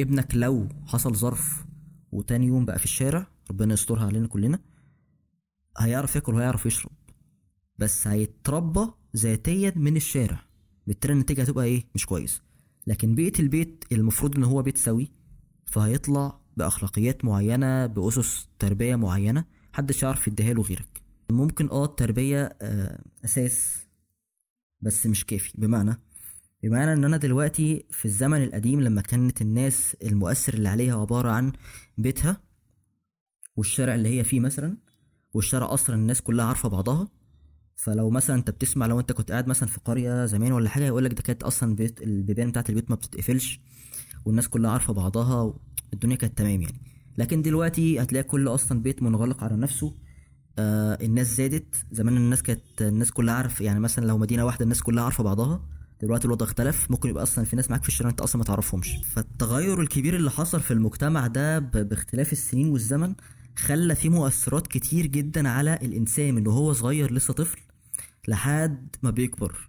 [0.00, 1.66] ابنك لو حصل ظرف
[2.12, 4.58] وتاني يوم بقى في الشارع ربنا يسترها علينا كلنا
[5.78, 6.92] هيعرف ياكل وهيعرف يشرب.
[7.78, 8.86] بس هيتربى
[9.16, 10.40] ذاتيا من الشارع.
[10.86, 12.42] بالتالي النتيجة هتبقى إيه؟ مش كويس.
[12.86, 15.10] لكن بيئة البيت المفروض ان هو بيت سوي
[15.66, 19.44] فهيطلع بأخلاقيات معينة بأسس تربية معينة
[19.74, 21.02] محدش يعرف يديها له غيرك.
[21.30, 23.86] ممكن آه التربية آه أساس
[24.80, 25.52] بس مش كافي.
[25.54, 25.96] بمعنى
[26.62, 31.52] بمعنى إن أنا دلوقتي في الزمن القديم لما كانت الناس المؤثر اللي عليها عبارة عن
[31.98, 32.40] بيتها
[33.56, 34.76] والشارع اللي هي فيه مثلا
[35.34, 37.08] والشارع أصلا الناس كلها عارفة بعضها
[37.76, 41.04] فلو مثلا أنت بتسمع لو أنت كنت قاعد مثلا في قرية زمان ولا حاجة يقول
[41.04, 43.60] لك ده كانت أصلا بيت البيبان بتاعت البيوت ما بتتقفلش
[44.24, 45.54] والناس كلها عارفة بعضها
[45.92, 46.80] والدنيا كانت تمام يعني.
[47.18, 49.94] لكن دلوقتي هتلاقي كل أصلا بيت منغلق على نفسه
[50.58, 51.84] آه الناس زادت.
[51.92, 55.60] زمان الناس كانت الناس كلها عارف يعني مثلا لو مدينة واحدة الناس كلها عارفة بعضها
[56.02, 56.90] دلوقتي الوضع اختلف.
[56.90, 58.96] ممكن يبقى أصلا في ناس معاك في الشارع أنت أصلا ما تعرفهمش.
[59.14, 63.14] فالتغير الكبير اللي حصل في المجتمع ده باختلاف السنين والزمن
[63.56, 67.58] خلى فيه مؤثرات كتير جدا على الإنسان من وهو صغير لسه طفل
[68.28, 69.68] لحد ما بيكبر.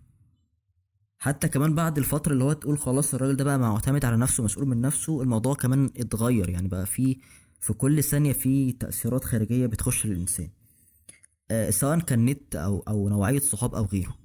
[1.20, 4.68] حتى كمان بعد الفترة اللي هو تقول خلاص الراجل ده بقى معتمد على نفسه مسؤول
[4.68, 6.50] من نفسه الموضوع كمان اتغير.
[6.50, 7.18] يعني بقى في
[7.62, 10.46] في كل ثانية في تأثيرات خارجية بتخش للإنسان.
[10.46, 10.59] آه،
[11.70, 14.16] سواء كان نت أو أو نوعية صحاب أو غيره.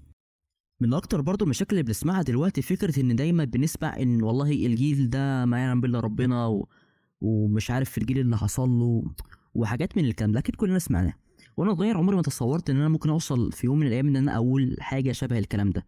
[0.80, 5.44] من أكتر برضو المشاكل اللي بنسمعها دلوقتي فكرة إن دايما بنسمع إن والله الجيل ده
[5.44, 6.68] ما يعلم بالله ربنا و...
[7.20, 9.04] ومش عارف الجيل اللي حصل له
[9.54, 10.38] وحاجات من الكلام ده.
[10.38, 11.14] أكيد كلنا سمعناه
[11.56, 14.36] وأنا صغير عمري ما تصورت إن أنا ممكن أوصل في يوم من الأيام إن أنا
[14.36, 15.86] أقول حاجة شبه الكلام ده.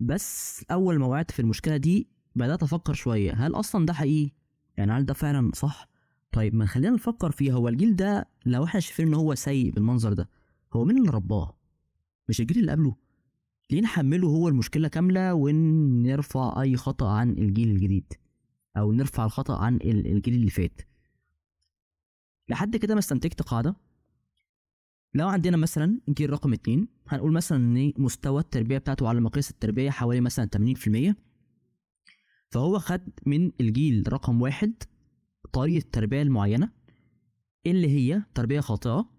[0.00, 3.32] بس أول ما وقعت في المشكلة دي بدأت أفكر شوية.
[3.32, 4.32] هل أصلا ده حقيقي؟
[4.76, 5.88] يعني هل ده فعلا صح؟
[6.32, 7.54] طيب ما خلينا نفكر فيها.
[7.54, 10.28] هو الجيل ده لو إحنا شايفين إن هو سيء بالمنظر ده.
[10.76, 11.58] هو مين اللي رباه؟
[12.28, 12.96] مش الجيل اللي قبله.
[13.70, 18.12] ليه نحمله هو المشكلة كاملة ونرفع أي خطأ عن الجيل الجديد؟
[18.76, 20.80] أو نرفع الخطأ عن ال- الجيل اللي فات.
[22.48, 23.76] لحد كده ما استنتجت قاعدة.
[25.14, 29.90] لو عندنا مثلا جيل رقم اتنين هنقول مثلا إن مستوى التربية بتاعته على مقياس التربية
[29.90, 31.14] حوالي مثلا 80%
[32.50, 34.74] فهو خد من الجيل رقم واحد
[35.52, 36.70] طريقة التربيه المعينة
[37.66, 39.13] اللي هي تربية خاطئة.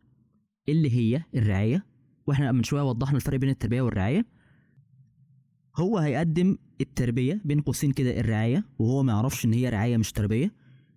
[0.69, 1.85] اللي هي الرعاية
[2.27, 4.25] وإحنا من شوية وضحنا الفرق بين التربية والرعاية.
[5.75, 10.51] هو هيقدم التربية بين قوسين كده الرعاية وهو ما يعرفش إن هي رعاية مش تربية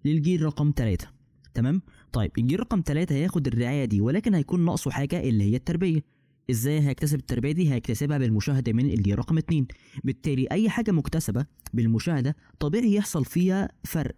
[0.05, 1.09] للجيل رقم ثلاثة
[1.55, 1.83] تمام؟
[2.13, 6.05] طيب الجيل رقم ثلاثة هياخد الرعاية دي ولكن هيكون ناقصه حاجة اللي هي التربية.
[6.51, 9.67] إزاي هيكتسب التربية دي؟ هيكتسبها بالمشاهدة من الجيل رقم اتنين.
[10.05, 14.17] بالتالي أي حاجة مكتسبة بالمشاهدة طبيعي يحصل فيها فرق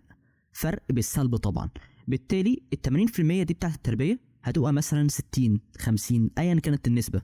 [0.52, 1.68] فرق بالسلب طبعا.
[2.08, 7.22] بالتالي ال 80% دي بتاعت التربية هتبقى مثلا 60 50 ايا كانت النسبة.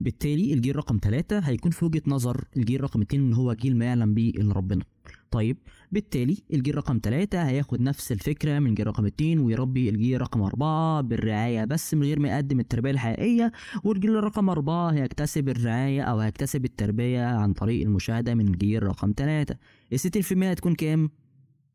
[0.00, 3.84] بالتالي الجيل رقم ثلاثة هيكون في وجهة نظر الجيل رقم اتنين إن هو جيل ما
[3.84, 4.84] يعلم به إلا ربنا.
[5.30, 5.56] طيب
[5.92, 11.00] بالتالي الجيل رقم ثلاثة هياخد نفس الفكرة من الجيل رقم اتنين ويربي الجيل رقم أربعة
[11.00, 13.52] بالرعاية بس من غير ما يقدم التربية الحقيقية
[13.84, 19.56] والجيل رقم أربعة هيكتسب الرعاية أو هيكتسب التربية عن طريق المشاهدة من الجيل رقم ثلاثة
[19.92, 21.10] الستين في المية هتكون كام؟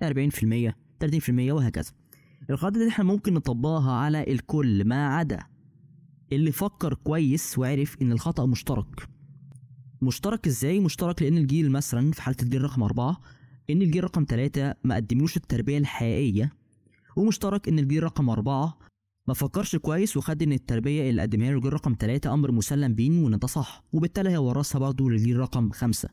[0.03, 1.91] أربعين في المية تلاتين في المية وهكذا.
[2.49, 5.40] القاعدة دي إحنا ممكن نطبقها على الكل ما عدا
[6.32, 9.10] اللي فكر كويس وعرف إن الخطأ مشترك.
[10.02, 13.18] مشترك إزاي؟ مشترك لأن الجيل مثلا في حالة الجيل رقم أربعة
[13.69, 16.53] إن الجيل رقم ثلاثة ما قدملوش التربية الحقيقية
[17.15, 18.78] ومشترك إن الجيل رقم أربعة
[19.28, 23.24] ما فكرش كويس وخد إن التربية اللي قدمها له الجيل رقم ثلاثة أمر مسلم بيه
[23.24, 26.10] وإن ده صح وبالتالي هيورثها برضه للجيل رقم خمسة.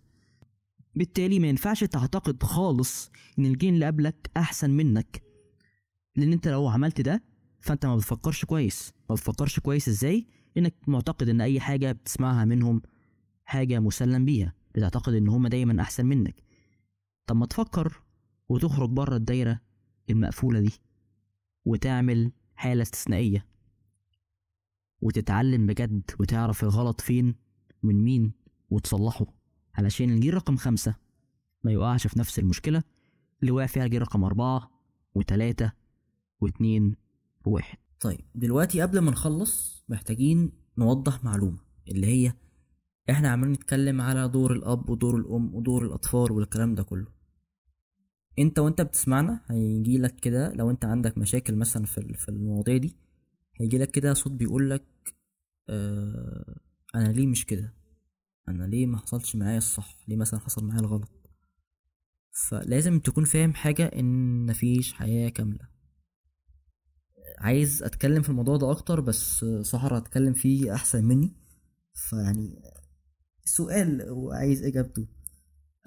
[0.94, 5.23] بالتالي ما ينفعش تعتقد خالص إن الجيل اللي قبلك أحسن منك
[6.16, 7.22] لأن انت لو عملت ده
[7.60, 8.92] فانت ما بتفكرش كويس.
[9.10, 10.26] ما بتفكرش كويس إزاي؟
[10.56, 12.82] انك معتقد ان اي حاجة بتسمعها منهم
[13.44, 14.54] حاجة مسلم بيها.
[14.74, 16.42] بتعتقد ان هم دايما أحسن منك.
[17.26, 18.02] طب ما تفكر
[18.48, 19.60] وتخرج بره الدايرة
[20.10, 20.72] المقفولة دي
[21.64, 23.46] وتعمل حالة استثنائية
[25.00, 27.34] وتتعلم بجد وتعرف الغلط فين
[27.82, 28.32] من مين
[28.70, 29.26] وتصلحه.
[29.74, 30.94] علشان الجيل رقم خمسة
[31.64, 32.82] ما يقعش في نفس المشكلة
[33.40, 34.70] اللي وقع فيها الجيل رقم أربعة
[35.14, 35.72] وتلاتة
[36.40, 36.96] واتنين
[37.46, 41.58] وواحد طيب دلوقتي قبل ما نخلص محتاجين نوضح معلومة
[41.88, 42.32] اللي هي
[43.10, 47.06] إحنا عمالين نتكلم على دور الأب ودور الأم ودور الأطفال والكلام ده كله.
[48.38, 52.96] انت وانت بتسمعنا هيجيلك كده لو انت عندك مشاكل مثلا في في المواضيع دي
[53.60, 54.84] هيجيلك كده صوت بيقولك
[55.68, 56.60] آه
[56.94, 57.74] أنا ليه مش كده؟
[58.48, 61.08] أنا ليه ما حصلش معايا الصح؟ ليه مثلا حصل معايا الغلط؟
[62.32, 65.68] فلازم تكون فاهم حاجة إن مفيش حياة كاملة.
[67.38, 71.36] عايز اتكلم في الموضوع ده أكتر بس سهر هتكلم فيه احسن مني.
[71.94, 72.62] فيعني
[73.44, 75.06] سؤال وعايز اجابته.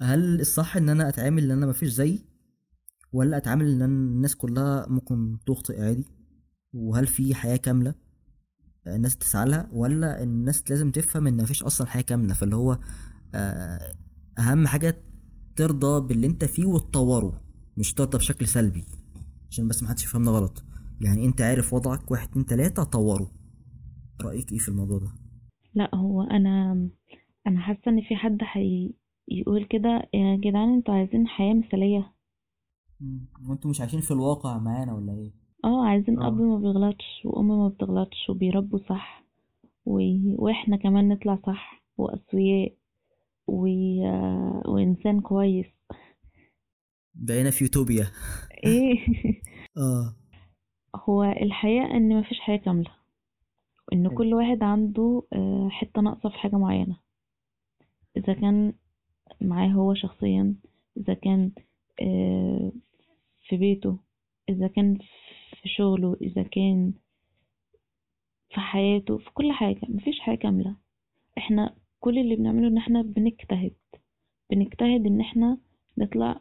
[0.00, 2.24] هل الصح ان أنا اتعامل ان أنا مفيش زيي
[3.12, 6.04] ولا اتعامل ان الناس كلها ممكن تخطئ عادي؟
[6.72, 7.94] وهل في حياة كاملة
[8.86, 12.78] الناس تسعى لها ولا الناس لازم تفهم ان مفيش أصلا حياة كاملة؟ فاللي هو
[13.34, 13.94] آه،
[14.38, 15.02] اهم حاجة
[15.56, 17.42] ترضى باللي انت فيه وتطوره
[17.76, 18.84] مش ترضى بشكل سلبي.
[19.50, 20.64] عشان بس محدش يفهمنا غلط.
[21.00, 23.30] يعني انت عارف وضعك واحد اتنين تلاتة طوره
[24.24, 25.12] رأيك إيه في الموضوع ده؟
[25.74, 26.72] لا هو أنا
[27.46, 28.94] أنا حاسة إن في حد حي
[29.28, 32.12] يقول كده يا جدعان أنتوا عايزين حياة مثالية.
[33.48, 35.32] وانتوا مش عايشين في الواقع معانا ولا إيه؟
[35.64, 36.26] آه عايزين آه.
[36.26, 39.24] أب ما بيغلطش وأم ما بتغلطش وبيربوا صح
[39.86, 40.00] و...
[40.38, 42.72] وإحنا كمان نطلع صح وأسوياء
[43.46, 43.66] و...
[44.72, 45.66] وإنسان كويس.
[47.14, 48.06] بقينا في يوتوبيا.
[48.64, 48.94] إيه؟
[49.76, 50.17] آه.
[50.96, 52.90] هو الحقيقة إن مفيش حياة كاملة
[53.92, 56.96] ان كل واحد عنده آه، حتة ناقصة في حاجة معينة.
[58.16, 58.72] إذا كان
[59.40, 60.54] معاه هو شخصيا
[60.96, 61.50] إذا كان
[62.02, 62.72] آه،
[63.48, 63.98] في بيته
[64.48, 64.98] إذا كان
[65.62, 66.92] في شغله إذا كان
[68.50, 70.76] في حياته في كل حاجة مفيش حاجة كاملة.
[71.38, 73.72] إحنا كل اللي بنعمله إن إحنا بنجتهد
[74.50, 75.58] بنجتهد إن إحنا
[75.98, 76.40] نطلع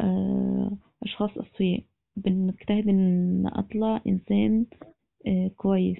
[0.00, 1.82] آه، أشخاص أسوياء.
[2.24, 4.66] بنجتهد إن أطلع إنسان
[5.26, 5.98] آه، كويس.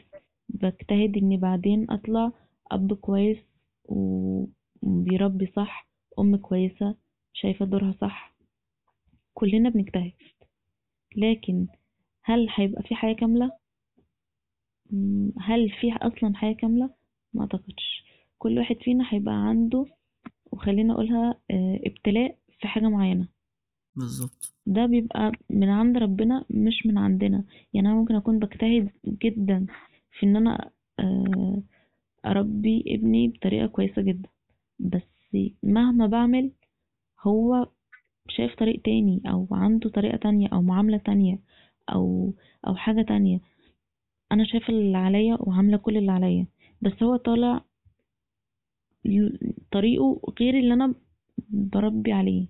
[0.49, 2.33] بجتهد إني بعدين أطلع
[2.73, 3.39] أب كويس
[3.85, 4.45] و-
[4.83, 5.89] بيربي صح
[6.19, 6.95] أم كويسة
[7.33, 8.35] شايفة دورها صح.
[9.35, 10.13] كلنا بنجتهد.
[11.17, 11.67] لكن
[12.25, 13.51] هل هيبقى في حياة كاملة؟
[15.41, 16.91] هل في أصلا حياة كاملة؟
[17.35, 18.05] ما أعتقدش.
[18.39, 19.87] كل واحد فينا هيبقى عنده
[20.53, 23.29] وخلينا أقولها آه، ابتلاء في حاجة معينة.
[23.99, 24.53] بالظبط.
[24.67, 27.45] ده بيبقى من عند ربنا مش من عندنا.
[27.75, 29.67] يعني أنا ممكن أكون بجتهد جدا
[30.19, 30.71] في إن أنا
[31.01, 31.63] آه،
[32.27, 34.29] أربي ابني بطريقة كويسة جدا.
[34.79, 35.03] بس
[35.63, 36.51] مهما بعمل
[37.21, 37.69] هو
[38.29, 41.39] شايف طريق تاني أو عنده طريقة تانية أو معاملة تانية
[41.93, 42.33] أو
[42.67, 43.41] أو حاجة تانية.
[44.33, 46.47] أنا شايفة اللي عليا وعاملة كل اللي عليا.
[46.83, 47.65] بس هو طالع
[49.73, 50.95] طريقه غير اللي أنا
[51.51, 52.47] بربي عليه.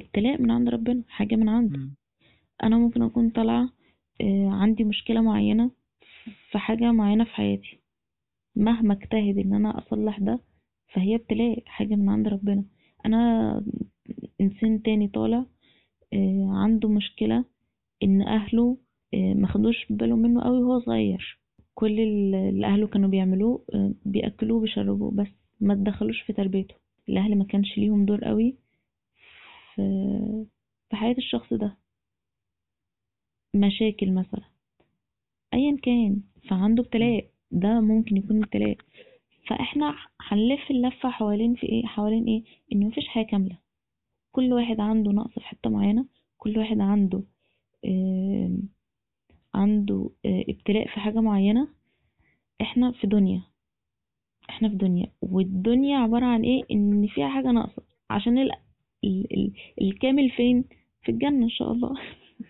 [0.00, 1.78] ابتلاء من عند ربنا حاجة من عنده.
[2.62, 3.70] أنا ممكن أكون طالعة
[4.20, 5.70] آه، عندي مشكلة معينة
[6.50, 7.78] في حاجة معينة في حياتي.
[8.56, 10.40] مهما اجتهد إن أنا أصلح ده
[10.94, 12.64] فهي ابتلاء حاجة من عند ربنا.
[13.06, 13.64] أنا
[14.40, 15.44] إنسان تاني طالع
[16.12, 17.44] آه، عنده مشكلة
[18.02, 18.76] إن أهله
[19.14, 21.38] آه، ماخدوش بالهم منه قوي وهو صغير.
[21.74, 25.28] كل ال- اللي أهله كانوا بيعملوه آه، بيأكلوه بيشربوه بس
[25.60, 26.74] ما تدخلوش في تربيته.
[27.08, 28.56] الأهل ما كانش ليهم دور قوي
[29.74, 29.82] في
[30.90, 31.76] في حياة الشخص ده.
[33.54, 34.44] مشاكل مثلا.
[35.54, 37.30] ايا كان فعنده ابتلاء.
[37.50, 38.76] ده ممكن يكون ابتلاء.
[39.48, 43.58] فإحنا هنلف اللفة حوالين في إيه؟ حوالين إيه؟ ان مفيش حياة كاملة.
[44.32, 46.06] كل واحد عنده نقص في حتة معينة.
[46.38, 47.22] كل واحد عنده
[47.84, 48.56] آه
[49.54, 51.68] عنده آه ابتلاء في حاجة معينة.
[52.60, 53.42] إحنا في دنيا.
[54.50, 55.12] إحنا في دنيا.
[55.22, 57.82] والدنيا عبارة عن إيه؟ إن فيها حاجة ناقصة.
[58.10, 58.38] عشان
[59.82, 60.64] الكامل فين؟
[61.02, 61.90] في الجنة إن شاء الله.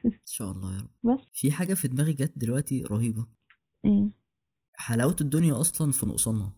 [0.05, 0.90] إن شاء الله يا رب.
[1.18, 1.27] بس.
[1.32, 3.27] في حاجة في دماغي جت دلوقتي رهيبة.
[3.85, 4.10] إيه.
[4.74, 6.56] حلاوة الدنيا أصلا في نقصانها.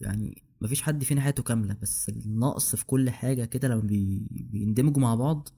[0.00, 4.28] يعني مفيش حد فينا حياته كاملة بس النقص في كل حاجة كده لما بي...
[4.30, 5.48] بيندمجوا مع بعض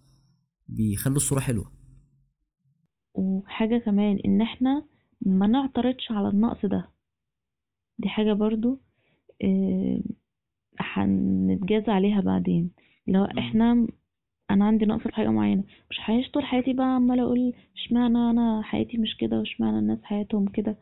[0.69, 1.73] بيخلوا الصورة حلوة.
[3.15, 4.87] وحاجة كمان إن إحنا
[5.21, 6.91] ما نعترضش على النقص ده.
[7.99, 8.81] دي حاجة برضو
[9.45, 10.03] آه،
[10.81, 12.71] هنتجازى عليها بعدين.
[13.07, 13.39] لو مم.
[13.39, 13.87] إحنا
[14.51, 15.65] أنا عندي نقص في حاجة معينة.
[15.91, 20.49] مش هعيش طول حياتي بقى عمالة أقول إشمعنى أنا حياتي مش كده وإشمعنى الناس حياتهم
[20.49, 20.77] كده.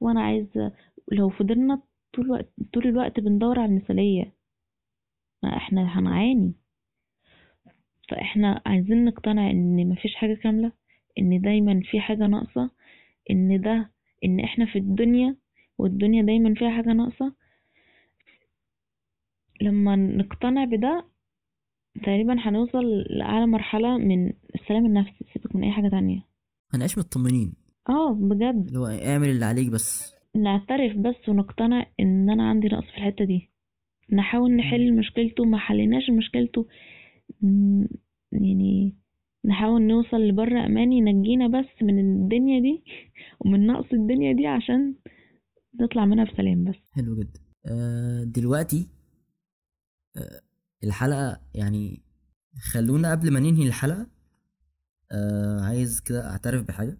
[0.00, 0.72] وأنا عايزة
[1.12, 1.82] لو فضلنا
[2.14, 4.32] طول الوقت طول الوقت بندور على المثالية
[5.42, 6.52] ما إحنا هنعاني.
[8.10, 10.72] فإحنا عايزين نقتنع إن مفيش حاجة كاملة
[11.18, 12.70] إن دايما في حاجة ناقصة
[13.30, 13.90] إن ده
[14.24, 15.36] إن إحنا في الدنيا
[15.78, 17.34] والدنيا دايما فيها حاجة ناقصة.
[19.60, 21.04] لما نقتنع بده
[22.02, 25.24] تقريبا هنوصل لأعلى مرحلة من السلام النفسي.
[25.32, 26.24] سيبك من أي حاجة تانية.
[26.74, 27.54] هنعيش مطمنين.
[27.88, 28.66] آه بجد.
[28.66, 30.14] اللي هو اعمل اللي عليك بس.
[30.36, 33.50] نعترف بس ونقتنع إن أنا عندي نقص في الحتة دي.
[34.12, 35.44] نحاول نحل مشكلته.
[35.44, 36.66] ما حليناش مشكلته.
[38.32, 38.96] يعني
[39.44, 42.84] نحاول نوصل لبر أمان ينجينا بس من الدنيا دي
[43.40, 44.94] ومن نقص الدنيا دي عشان
[45.80, 46.76] نطلع منها بسلام بس.
[46.92, 47.40] حلو جدا.
[47.66, 48.86] آه دلوقتي
[50.16, 50.40] آه
[50.84, 52.02] الحلقة يعني
[52.72, 54.06] خلونا قبل ما ننهي الحلقة
[55.12, 56.98] آه عايز كده أعترف بحاجة.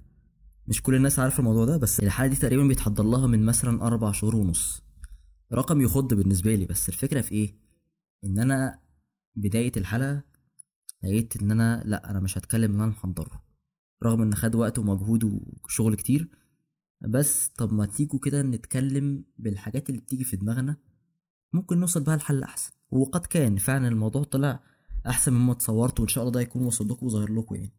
[0.66, 4.12] مش كل الناس عارفة الموضوع ده بس الحلقة دي تقريبا بيتحضر لها من مثلا أربع
[4.12, 4.82] شهور ونص.
[5.52, 7.54] رقم يخض بالنسبة لي بس الفكرة في إيه؟
[8.24, 8.80] إن أنا
[9.36, 10.22] بداية الحلقة
[11.04, 13.42] لقيت إن أنا لأ أنا مش هتكلم اللي أنا محضره.
[14.04, 15.24] رغم إن خد وقت ومجهود
[15.64, 16.28] وشغل كتير.
[17.00, 20.76] بس طب ما تيجوا كده نتكلم بالحاجات اللي بتيجي في دماغنا.
[21.52, 22.72] ممكن نوصل بها لحل أحسن.
[22.90, 24.60] وقد كان فعلا الموضوع طلع
[25.06, 27.72] أحسن مما تصورت وإن شاء الله ده يكون وصل لكم وظاهر لكم يعني.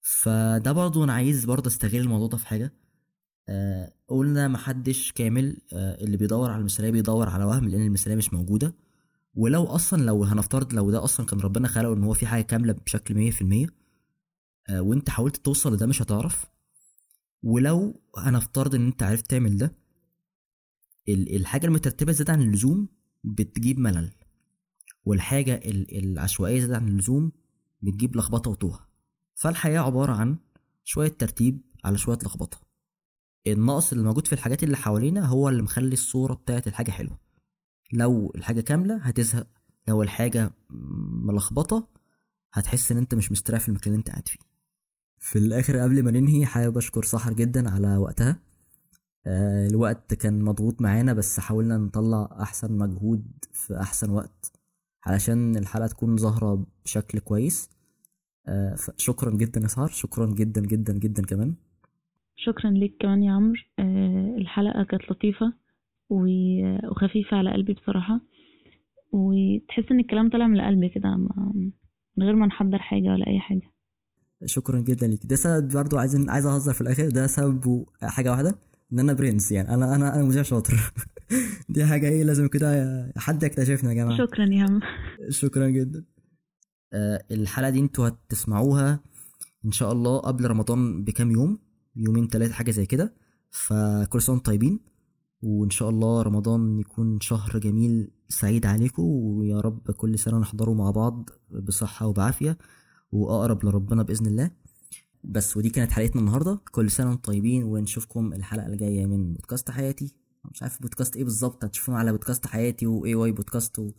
[0.00, 2.72] فده برضو أنا عايز برضو أستغل الموضوع ده في حاجة.
[3.48, 8.32] آه قلنا محدش كامل آه اللي بيدور على المثالية بيدور على وهم لأن المثالية مش
[8.32, 8.74] موجودة.
[9.34, 12.72] ولو أصلا لو هنفترض لو ده أصلا كان ربنا خلقه إن هو في حاجة كاملة
[12.72, 13.70] بشكل 100%
[14.70, 16.46] آه وأنت حاولت توصل لده مش هتعرف.
[17.42, 19.74] ولو هنفترض إن أنت عرفت تعمل ده
[21.08, 22.88] ال- الحاجة المترتبة زيادة عن اللزوم
[23.24, 24.10] بتجيب ملل.
[25.04, 27.32] والحاجة ال- العشوائية زيادة عن اللزوم
[27.82, 28.80] بتجيب لخبطة وتوه.
[29.34, 30.36] فالحياة عبارة عن
[30.84, 32.60] شوية ترتيب على شوية لخبطة.
[33.46, 37.18] النقص اللي موجود في الحاجات اللي حوالينا هو اللي مخلي الصورة بتاعت الحاجة حلوة.
[37.92, 39.46] لو الحاجة كاملة هتزهق.
[39.88, 40.50] لو الحاجة
[41.24, 41.88] ملخبطة
[42.52, 44.38] هتحس إن أنت مش مستريح في المكان اللي أنت قاعد فيه.
[45.18, 48.40] في الآخر قبل ما ننهي حابب أشكر سحر جدا على وقتها.
[49.26, 54.52] الوقت كان مضغوط معانا بس حاولنا نطلع أحسن مجهود في أحسن وقت
[55.06, 57.70] علشان الحلقة تكون ظاهرة بشكل كويس.
[58.48, 61.54] آه، فشكرا جدا يا سحر شكرا جدا جدا جدا كمان.
[62.36, 63.60] شكرا ليك كمان يا عمرو.
[63.78, 65.52] آه، الحلقة كانت لطيفة
[66.10, 68.20] و- وخفيفة على قلبي بصراحة.
[69.12, 71.16] وتحس إن الكلام طالع من القلب كده
[72.16, 73.72] من غير ما نحضر حاجة ولا أي حاجة.
[74.44, 75.26] شكرا جدا ليك.
[75.26, 77.08] ده سبب برضو عايز عايز أهزر في الآخر.
[77.10, 78.54] ده سببه حاجة واحدة؟
[78.92, 79.74] ان أنا برنس يعني.
[79.74, 80.92] أنا أنا أنا مذيع شاطر.
[81.68, 84.18] دي حاجة إيه لازم كده حد يكتشفنا يا جماعة.
[84.18, 84.80] شكرا يا عم.
[85.28, 86.04] شكرا جدا.
[86.92, 89.00] آه الحلقة دي أنتوا هتسمعوها
[89.64, 91.58] إن شاء الله قبل رمضان بكام يوم؟
[91.96, 93.14] يومين ثلاثة حاجة زي كده.
[93.50, 94.80] فكل سنة طيبين.
[95.42, 99.02] وإن شاء الله رمضان يكون شهر جميل سعيد عليكم.
[99.02, 102.58] ويا رب كل سنة نحضره مع بعض بصحة وبعافية.
[103.12, 104.50] وأقرب لربنا بإذن الله.
[105.24, 106.60] بس ودي كانت حلقتنا النهارده.
[106.70, 110.14] كل سنة وأنتم طيبين ونشوفكم الحلقة الجايه من بودكاست حياتي.
[110.44, 113.90] مش عارف بودكاست إيه بالظبط هتشوفونا على بودكاست حياتي و AEY بودكاست و...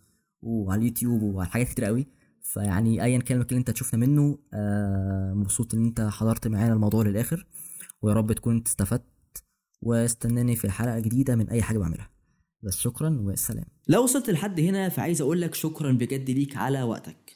[0.42, 2.08] وعلى اليوتيوب وعلى حاجات كتير قوي.
[2.42, 7.48] فيعني ايا كان اللي انت تشوفنا منه آه مبسوط إن انت حضرت معانا الموضوع للآخر.
[8.02, 9.04] ويا رب تكون استفدت
[9.82, 12.10] واستناني في الحلقة الجديده من أي حاجة بعملها.
[12.64, 17.34] بس شكرا والسلام لو وصلت لحد هنا فعايز أقول لك شكرا بجد ليك على وقتك.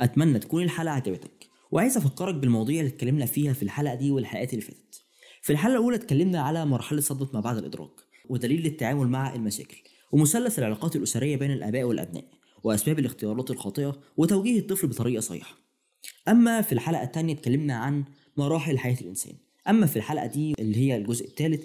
[0.00, 1.35] أتمنى تكون الحلقة عجبتك.
[1.70, 5.02] وعايز أفكرك بالمواضيع اللي اتكلمنا فيها في الحلقة دي والحلقات اللي فاتت.
[5.42, 7.90] في الحلقة الأولى اتكلمنا على مرحلة صدمة ما بعد الإدراك
[8.28, 9.76] ودليل للتعامل مع المشاكل
[10.12, 12.24] ومثلث العلاقات الأسرية بين الآباء والأبناء
[12.64, 15.56] وأسباب الاختيارات الخاطئة وتوجيه الطفل بطريقة صحيحة.
[16.28, 18.04] أما في الحلقة الثانية اتكلمنا عن
[18.36, 19.32] مراحل حياة الإنسان.
[19.68, 21.64] أما في الحلقة دي اللي هي الجزء الثالث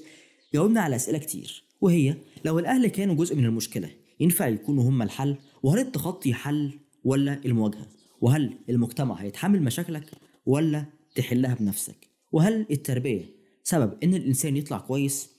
[0.54, 2.16] جاوبنا على أسئلة كتير وهي
[2.46, 7.88] لو الأهل كانوا جزء من المشكلة ينفع يكونوا هم الحل؟ وهل التخطي حل ولا المواجهة؟
[8.22, 10.12] وهل المجتمع هيتحمل مشاكلك
[10.46, 10.86] ولا
[11.16, 13.26] تحلها بنفسك؟ وهل التربية
[13.64, 15.30] سبب إن الإنسان يطلع كويس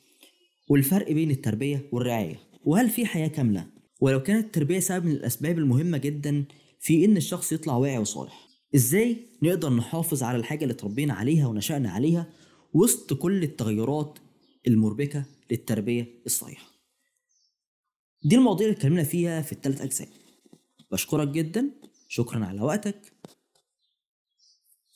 [0.68, 3.66] والفرق بين التربية والرعاية؟ وهل في حياة كاملة؟
[4.00, 6.44] ولو كانت التربية سبب من الأسباب المهمة جدا
[6.80, 8.48] في إن الشخص يطلع واعي وصالح.
[8.74, 12.26] إزاي نقدر نحافظ على الحاجة اللي اتربينا عليها ونشأنا عليها
[12.74, 14.18] وسط كل التغيرات
[14.66, 16.66] المربكة للتربية الصحيحة؟
[18.24, 20.08] دي المواضيع اللي اتكلمنا فيها في الثلاث أجزاء.
[20.92, 21.70] بشكرك جدا.
[22.12, 23.12] شكرا على وقتك.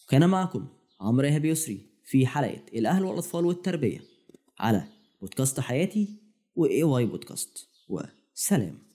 [0.09, 0.69] كان معكم
[1.01, 4.01] عمرو إيهاب يسري في حلقة الأهل والأطفال والتربية
[4.59, 4.89] على
[5.21, 6.09] بودكاست حياتي
[6.55, 7.69] و AEY بودكاست.
[7.89, 8.86] وسلام.